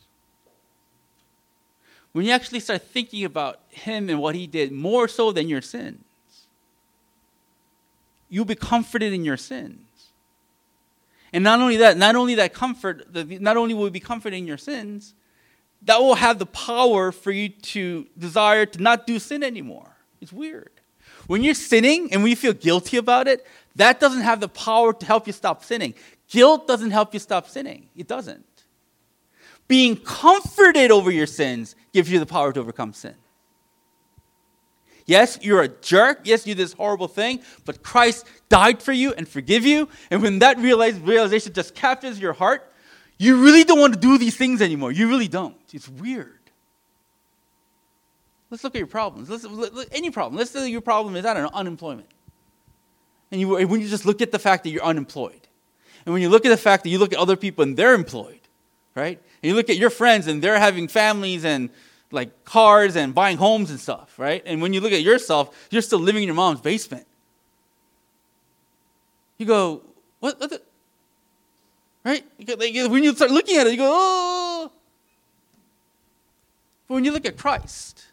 When 2.11 2.25
you 2.25 2.31
actually 2.31 2.59
start 2.59 2.81
thinking 2.83 3.25
about 3.25 3.59
him 3.69 4.09
and 4.09 4.19
what 4.19 4.35
he 4.35 4.45
did 4.45 4.71
more 4.71 5.07
so 5.07 5.31
than 5.31 5.47
your 5.47 5.61
sins, 5.61 6.03
you'll 8.29 8.45
be 8.45 8.55
comforted 8.55 9.13
in 9.13 9.25
your 9.25 9.37
sins. 9.37 9.79
And 11.33 11.43
not 11.43 11.61
only 11.61 11.77
that, 11.77 11.97
not 11.97 12.15
only 12.15 12.35
that 12.35 12.53
comfort, 12.53 13.07
not 13.13 13.57
only 13.57 13.73
will 13.73 13.85
you 13.85 13.91
be 13.91 13.99
comforted 13.99 14.37
in 14.37 14.47
your 14.47 14.57
sins, 14.57 15.13
that 15.83 15.99
will 15.99 16.15
have 16.15 16.39
the 16.39 16.45
power 16.45 17.11
for 17.11 17.31
you 17.31 17.49
to 17.49 18.05
desire 18.17 18.65
to 18.65 18.81
not 18.81 19.07
do 19.07 19.17
sin 19.17 19.43
anymore. 19.43 19.95
It's 20.19 20.33
weird. 20.33 20.71
When 21.27 21.43
you're 21.43 21.53
sinning 21.53 22.11
and 22.11 22.21
when 22.21 22.29
you 22.29 22.35
feel 22.35 22.53
guilty 22.53 22.97
about 22.97 23.27
it, 23.27 23.45
that 23.75 23.99
doesn't 23.99 24.21
have 24.21 24.39
the 24.39 24.49
power 24.49 24.93
to 24.93 25.05
help 25.05 25.27
you 25.27 25.33
stop 25.33 25.63
sinning. 25.63 25.93
Guilt 26.29 26.67
doesn't 26.67 26.91
help 26.91 27.13
you 27.13 27.19
stop 27.19 27.47
sinning. 27.47 27.87
It 27.95 28.07
doesn't. 28.07 28.45
Being 29.67 29.95
comforted 29.95 30.91
over 30.91 31.09
your 31.09 31.27
sins 31.27 31.75
gives 31.93 32.11
you 32.11 32.19
the 32.19 32.25
power 32.25 32.51
to 32.51 32.59
overcome 32.59 32.93
sin. 32.93 33.15
Yes, 35.11 35.37
you're 35.41 35.61
a 35.61 35.67
jerk. 35.67 36.21
Yes, 36.23 36.47
you 36.47 36.55
did 36.55 36.63
this 36.63 36.71
horrible 36.71 37.09
thing, 37.09 37.41
but 37.65 37.83
Christ 37.83 38.25
died 38.47 38.81
for 38.81 38.93
you 38.93 39.11
and 39.11 39.27
forgive 39.27 39.65
you. 39.65 39.89
And 40.09 40.21
when 40.21 40.39
that 40.39 40.57
realization 40.57 41.51
just 41.51 41.75
captures 41.75 42.17
your 42.17 42.31
heart, 42.31 42.71
you 43.17 43.43
really 43.43 43.65
don't 43.65 43.77
want 43.77 43.93
to 43.93 43.99
do 43.99 44.17
these 44.17 44.37
things 44.37 44.61
anymore. 44.61 44.93
You 44.93 45.09
really 45.09 45.27
don't. 45.27 45.57
It's 45.73 45.89
weird. 45.89 46.39
Let's 48.49 48.63
look 48.63 48.73
at 48.73 48.77
your 48.77 48.87
problems. 48.87 49.29
Let's, 49.29 49.43
look, 49.43 49.89
any 49.91 50.11
problem. 50.11 50.37
Let's 50.37 50.51
say 50.51 50.69
your 50.69 50.79
problem 50.79 51.17
is, 51.17 51.25
I 51.25 51.33
don't 51.33 51.43
know, 51.43 51.51
unemployment. 51.53 52.07
And 53.33 53.41
you, 53.41 53.49
when 53.49 53.81
you 53.81 53.89
just 53.89 54.05
look 54.05 54.21
at 54.21 54.31
the 54.31 54.39
fact 54.39 54.63
that 54.63 54.69
you're 54.69 54.81
unemployed, 54.81 55.45
and 56.05 56.13
when 56.13 56.21
you 56.21 56.29
look 56.29 56.45
at 56.45 56.49
the 56.51 56.57
fact 56.57 56.83
that 56.83 56.89
you 56.89 56.99
look 56.99 57.11
at 57.11 57.19
other 57.19 57.35
people 57.35 57.63
and 57.63 57.75
they're 57.75 57.95
employed, 57.95 58.39
right? 58.95 59.17
And 59.43 59.49
you 59.49 59.55
look 59.55 59.69
at 59.69 59.75
your 59.75 59.89
friends 59.89 60.27
and 60.27 60.41
they're 60.41 60.57
having 60.57 60.87
families 60.87 61.43
and 61.43 61.69
like 62.11 62.45
cars 62.45 62.95
and 62.95 63.13
buying 63.15 63.37
homes 63.37 63.69
and 63.69 63.79
stuff, 63.79 64.17
right? 64.19 64.43
And 64.45 64.61
when 64.61 64.73
you 64.73 64.81
look 64.81 64.91
at 64.91 65.01
yourself, 65.01 65.67
you're 65.71 65.81
still 65.81 65.99
living 65.99 66.23
in 66.23 66.27
your 66.27 66.35
mom's 66.35 66.61
basement. 66.61 67.07
You 69.37 69.45
go, 69.45 69.81
what, 70.19 70.39
what 70.39 70.49
the, 70.49 70.61
Right? 72.03 72.25
When 72.57 73.03
you 73.03 73.13
start 73.13 73.31
looking 73.31 73.57
at 73.57 73.67
it, 73.67 73.71
you 73.71 73.77
go, 73.77 73.91
oh. 73.93 74.71
But 76.87 76.95
when 76.95 77.05
you 77.05 77.11
look 77.11 77.25
at 77.25 77.37
Christ, 77.37 78.05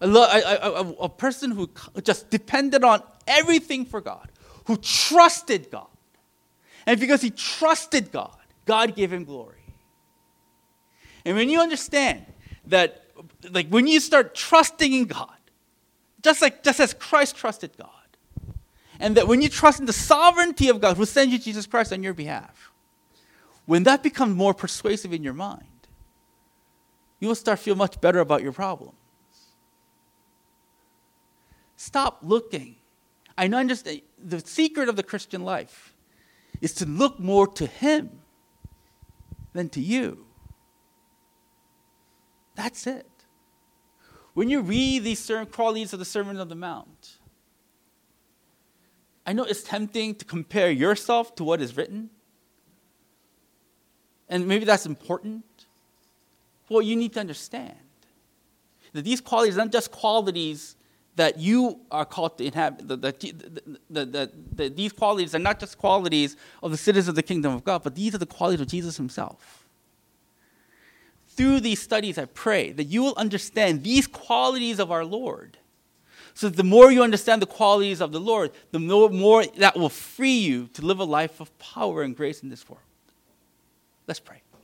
a, 0.00 1.08
person 1.08 1.50
who 1.50 1.68
just 2.02 2.30
depended 2.30 2.82
on 2.82 3.02
everything 3.26 3.84
for 3.84 4.00
God, 4.00 4.30
who 4.64 4.76
trusted 4.78 5.70
God. 5.70 5.86
And 6.86 6.98
because 6.98 7.20
he 7.20 7.30
trusted 7.30 8.10
God, 8.10 8.36
God 8.64 8.96
gave 8.96 9.12
him 9.12 9.24
glory. 9.24 9.63
And 11.24 11.36
when 11.36 11.48
you 11.48 11.60
understand 11.60 12.26
that, 12.66 13.04
like 13.50 13.68
when 13.68 13.86
you 13.86 14.00
start 14.00 14.34
trusting 14.34 14.92
in 14.92 15.06
God, 15.06 15.28
just 16.22 16.42
like 16.42 16.62
just 16.62 16.80
as 16.80 16.94
Christ 16.94 17.36
trusted 17.36 17.72
God, 17.78 17.88
and 19.00 19.16
that 19.16 19.26
when 19.26 19.42
you 19.42 19.48
trust 19.48 19.80
in 19.80 19.86
the 19.86 19.92
sovereignty 19.92 20.68
of 20.68 20.80
God 20.80 20.96
who 20.96 21.04
sends 21.04 21.32
you 21.32 21.38
Jesus 21.38 21.66
Christ 21.66 21.92
on 21.92 22.02
your 22.02 22.14
behalf, 22.14 22.70
when 23.66 23.84
that 23.84 24.02
becomes 24.02 24.34
more 24.34 24.54
persuasive 24.54 25.12
in 25.12 25.22
your 25.22 25.32
mind, 25.32 25.64
you 27.20 27.28
will 27.28 27.34
start 27.34 27.58
to 27.58 27.64
feel 27.64 27.76
much 27.76 28.00
better 28.00 28.20
about 28.20 28.42
your 28.42 28.52
problems. 28.52 28.94
Stop 31.76 32.18
looking. 32.22 32.76
I 33.36 33.46
understand 33.48 34.02
the 34.22 34.40
secret 34.40 34.88
of 34.88 34.96
the 34.96 35.02
Christian 35.02 35.42
life 35.42 35.94
is 36.60 36.72
to 36.74 36.86
look 36.86 37.18
more 37.18 37.46
to 37.48 37.66
Him 37.66 38.20
than 39.52 39.68
to 39.70 39.80
you. 39.80 40.23
That's 42.54 42.86
it. 42.86 43.06
When 44.34 44.50
you 44.50 44.62
read 44.62 45.04
these 45.04 45.20
certain 45.20 45.46
qualities 45.46 45.92
of 45.92 45.98
the 45.98 46.04
Sermon 46.04 46.38
on 46.38 46.48
the 46.48 46.54
Mount, 46.54 47.18
I 49.26 49.32
know 49.32 49.44
it's 49.44 49.62
tempting 49.62 50.16
to 50.16 50.24
compare 50.24 50.70
yourself 50.70 51.34
to 51.36 51.44
what 51.44 51.60
is 51.60 51.76
written. 51.76 52.10
And 54.28 54.46
maybe 54.46 54.64
that's 54.64 54.86
important. 54.86 55.44
Well, 56.68 56.82
you 56.82 56.96
need 56.96 57.12
to 57.14 57.20
understand 57.20 57.76
that 58.92 59.02
these 59.02 59.20
qualities 59.20 59.56
are 59.56 59.64
not 59.64 59.72
just 59.72 59.90
qualities 59.90 60.76
that 61.16 61.38
you 61.38 61.80
are 61.90 62.04
called 62.04 62.38
to 62.38 62.44
inhabit. 62.44 62.88
The, 62.88 64.72
these 64.74 64.92
qualities 64.92 65.34
are 65.34 65.38
not 65.38 65.60
just 65.60 65.78
qualities 65.78 66.36
of 66.62 66.70
the 66.70 66.76
citizens 66.76 67.08
of 67.08 67.14
the 67.14 67.22
kingdom 67.22 67.54
of 67.54 67.64
God, 67.64 67.82
but 67.84 67.94
these 67.94 68.14
are 68.14 68.18
the 68.18 68.26
qualities 68.26 68.60
of 68.60 68.66
Jesus 68.66 68.96
himself. 68.96 69.63
Through 71.36 71.60
these 71.60 71.80
studies, 71.80 72.18
I 72.18 72.26
pray 72.26 72.72
that 72.72 72.84
you 72.84 73.02
will 73.02 73.14
understand 73.16 73.82
these 73.82 74.06
qualities 74.06 74.78
of 74.78 74.90
our 74.90 75.04
Lord 75.04 75.58
so 76.34 76.48
the 76.48 76.64
more 76.64 76.90
you 76.90 77.02
understand 77.04 77.40
the 77.40 77.46
qualities 77.46 78.00
of 78.00 78.10
the 78.10 78.20
Lord, 78.20 78.50
the 78.72 78.80
more 78.80 79.46
that 79.56 79.78
will 79.78 79.88
free 79.88 80.38
you 80.38 80.66
to 80.74 80.84
live 80.84 80.98
a 80.98 81.04
life 81.04 81.40
of 81.40 81.56
power 81.60 82.02
and 82.02 82.16
grace 82.16 82.42
in 82.42 82.48
this 82.48 82.68
world. 82.68 82.82
Let's 84.08 84.18
pray. 84.18 84.42